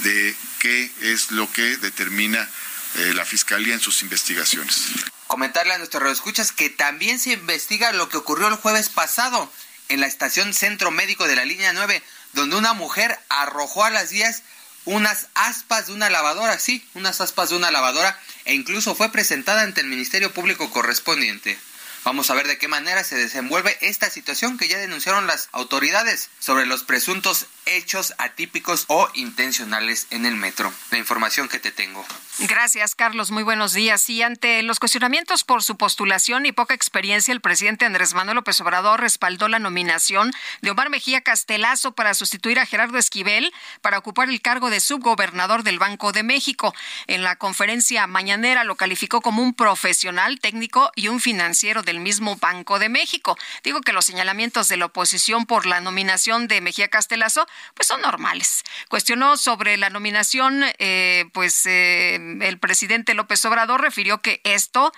[0.02, 2.48] de qué es lo que determina
[2.96, 4.86] eh, la Fiscalía en sus investigaciones.
[5.26, 9.50] Comentarle a nuestros escuchas que también se investiga lo que ocurrió el jueves pasado
[9.88, 12.02] en la estación Centro Médico de la línea 9,
[12.32, 14.42] donde una mujer arrojó a las vías
[14.84, 19.62] unas aspas de una lavadora, sí, unas aspas de una lavadora, e incluso fue presentada
[19.62, 21.58] ante el Ministerio Público correspondiente.
[22.06, 26.30] Vamos a ver de qué manera se desenvuelve esta situación que ya denunciaron las autoridades
[26.38, 30.72] sobre los presuntos hechos atípicos o intencionales en el metro.
[30.92, 32.06] La información que te tengo.
[32.38, 33.30] Gracias, Carlos.
[33.30, 34.10] Muy buenos días.
[34.10, 38.60] Y ante los cuestionamientos por su postulación y poca experiencia, el presidente Andrés Manuel López
[38.60, 44.28] Obrador respaldó la nominación de Omar Mejía Castelazo para sustituir a Gerardo Esquivel para ocupar
[44.28, 46.74] el cargo de subgobernador del Banco de México.
[47.06, 52.36] En la conferencia mañanera lo calificó como un profesional técnico y un financiero del mismo
[52.36, 53.38] Banco de México.
[53.64, 58.02] Digo que los señalamientos de la oposición por la nominación de Mejía Castelazo pues son
[58.02, 58.62] normales.
[58.90, 64.92] Cuestionó sobre la nominación, eh, pues eh, el presidente López Obrador refirió que esto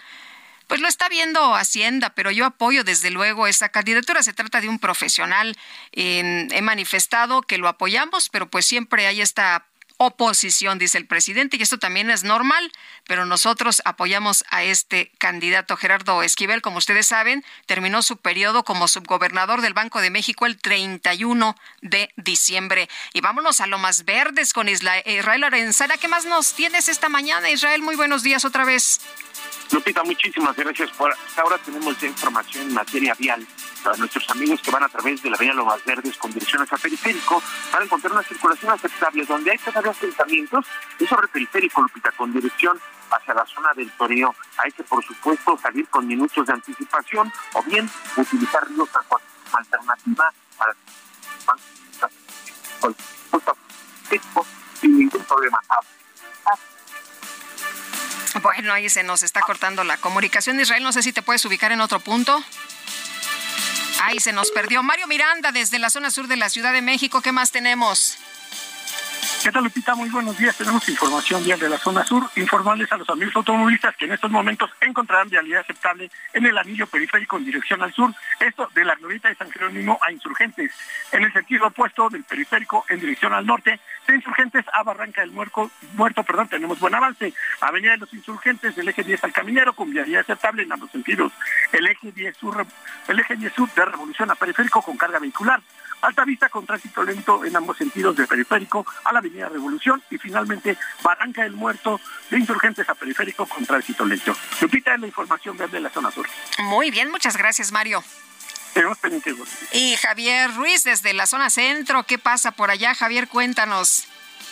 [0.69, 4.23] pues lo está viendo Hacienda, pero yo apoyo desde luego esa candidatura.
[4.23, 5.57] Se trata de un profesional.
[5.93, 9.65] he manifestado que lo apoyamos, pero pues siempre hay esta
[9.99, 12.73] oposición, dice el presidente, y esto también es normal,
[13.07, 18.89] pero nosotros apoyamos a este candidato Gerardo Esquivel, como ustedes saben, terminó su periodo como
[18.89, 22.89] subgobernador del Banco de México el 31 de diciembre.
[23.13, 25.97] Y vámonos a lo más verdes con Israel Arenzana.
[25.99, 27.83] ¿Qué más nos tienes esta mañana, Israel?
[27.83, 29.01] Muy buenos días otra vez.
[29.71, 30.91] Lupita, muchísimas gracias.
[30.91, 33.47] Por ahora tenemos ya información en materia vial
[33.83, 36.79] para nuestros amigos que van a través de la avenida Lomas Verdes con dirección hacia
[36.79, 40.67] Periférico van a encontrar una circulación aceptable donde hay todavía asentamientos
[40.99, 42.79] es sobre Periférico, Lupita, con dirección
[43.11, 44.35] hacia la zona del toreo.
[44.59, 49.21] Hay que, por supuesto, salir con minutos de anticipación o bien utilizar ríos como
[49.53, 50.75] alternativa para
[54.81, 55.59] sin ningún problema.
[58.43, 60.61] Bueno, ahí se nos está cortando la comunicación.
[60.61, 62.43] Israel, no sé si te puedes ubicar en otro punto.
[64.03, 64.83] Ahí se nos perdió.
[64.83, 68.17] Mario Miranda, desde la zona sur de la Ciudad de México, ¿qué más tenemos?
[69.43, 69.95] ¿Qué tal, Lupita?
[69.95, 70.57] Muy buenos días.
[70.57, 72.29] Tenemos información vial de la zona sur.
[72.35, 76.89] Informarles a los amigos automovilistas que en estos momentos encontrarán vialidad aceptable en el anillo
[76.89, 78.13] periférico en dirección al sur.
[78.41, 80.73] Esto de la glorieta de San Jerónimo a Insurgentes.
[81.13, 85.31] En el sentido opuesto del periférico en dirección al norte, de Insurgentes a Barranca del
[85.31, 87.33] Muerto, muerto perdón, tenemos buen avance.
[87.61, 91.33] Avenida de los Insurgentes del eje 10 al Caminero con vialidad aceptable en ambos sentidos.
[91.71, 92.67] El eje 10 sur,
[93.07, 95.61] el eje 10 sur de Revolución a periférico con carga vehicular.
[96.01, 100.19] Alta Vista con tránsito lento en ambos sentidos de periférico a la Avenida Revolución y
[100.19, 104.35] finalmente Barranca del Muerto de Insurgentes a periférico con tránsito lento.
[104.61, 106.27] Lupita es la información de la zona sur.
[106.61, 108.03] Muy bien, muchas gracias Mario.
[109.73, 112.95] Y Javier Ruiz desde la zona centro, ¿qué pasa por allá?
[112.95, 114.07] Javier, cuéntanos.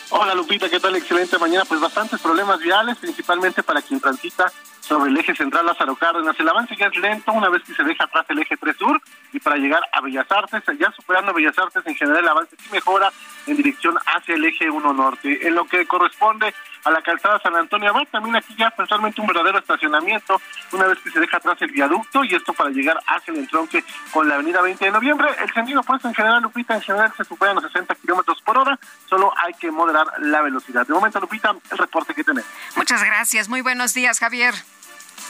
[0.09, 0.95] Hola Lupita, ¿qué tal?
[0.95, 1.65] Excelente mañana.
[1.65, 4.51] Pues bastantes problemas viales, principalmente para quien transita
[4.87, 6.39] sobre el eje central Lázaro Cárdenas.
[6.39, 9.01] El avance ya es lento una vez que se deja atrás el eje 3 sur
[9.33, 12.69] y para llegar a Bellas Artes, ya superando Bellas Artes en general el avance sí
[12.71, 13.11] mejora
[13.45, 15.47] en dirección hacia el eje 1 norte.
[15.47, 19.27] En lo que corresponde a la calzada San Antonio Abad, también aquí ya personalmente un
[19.27, 20.41] verdadero estacionamiento
[20.71, 23.83] una vez que se deja atrás el viaducto y esto para llegar hacia el entronque
[24.11, 25.27] con la avenida 20 de noviembre.
[25.41, 28.79] El sentido puesto en general, Lupita, en general se supera los 60 kilómetros por hora,
[29.05, 30.87] solo hay que moderar la velocidad.
[30.87, 32.49] De momento, Lupita, el reporte que tenemos.
[32.75, 34.53] Muchas gracias, muy buenos días, Javier.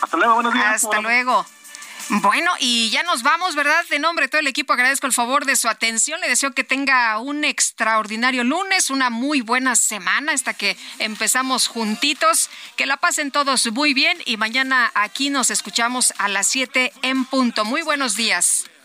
[0.01, 0.83] Hasta luego, buenos días.
[0.83, 1.45] Hasta luego.
[2.09, 3.83] Bueno, y ya nos vamos, ¿verdad?
[3.89, 6.21] De nombre de todo el equipo agradezco el favor de su atención.
[6.21, 12.49] Le deseo que tenga un extraordinario lunes, una muy buena semana hasta que empezamos juntitos.
[12.77, 17.25] Que la pasen todos muy bien y mañana aquí nos escuchamos a las 7 en
[17.25, 17.65] punto.
[17.65, 18.65] Muy buenos días.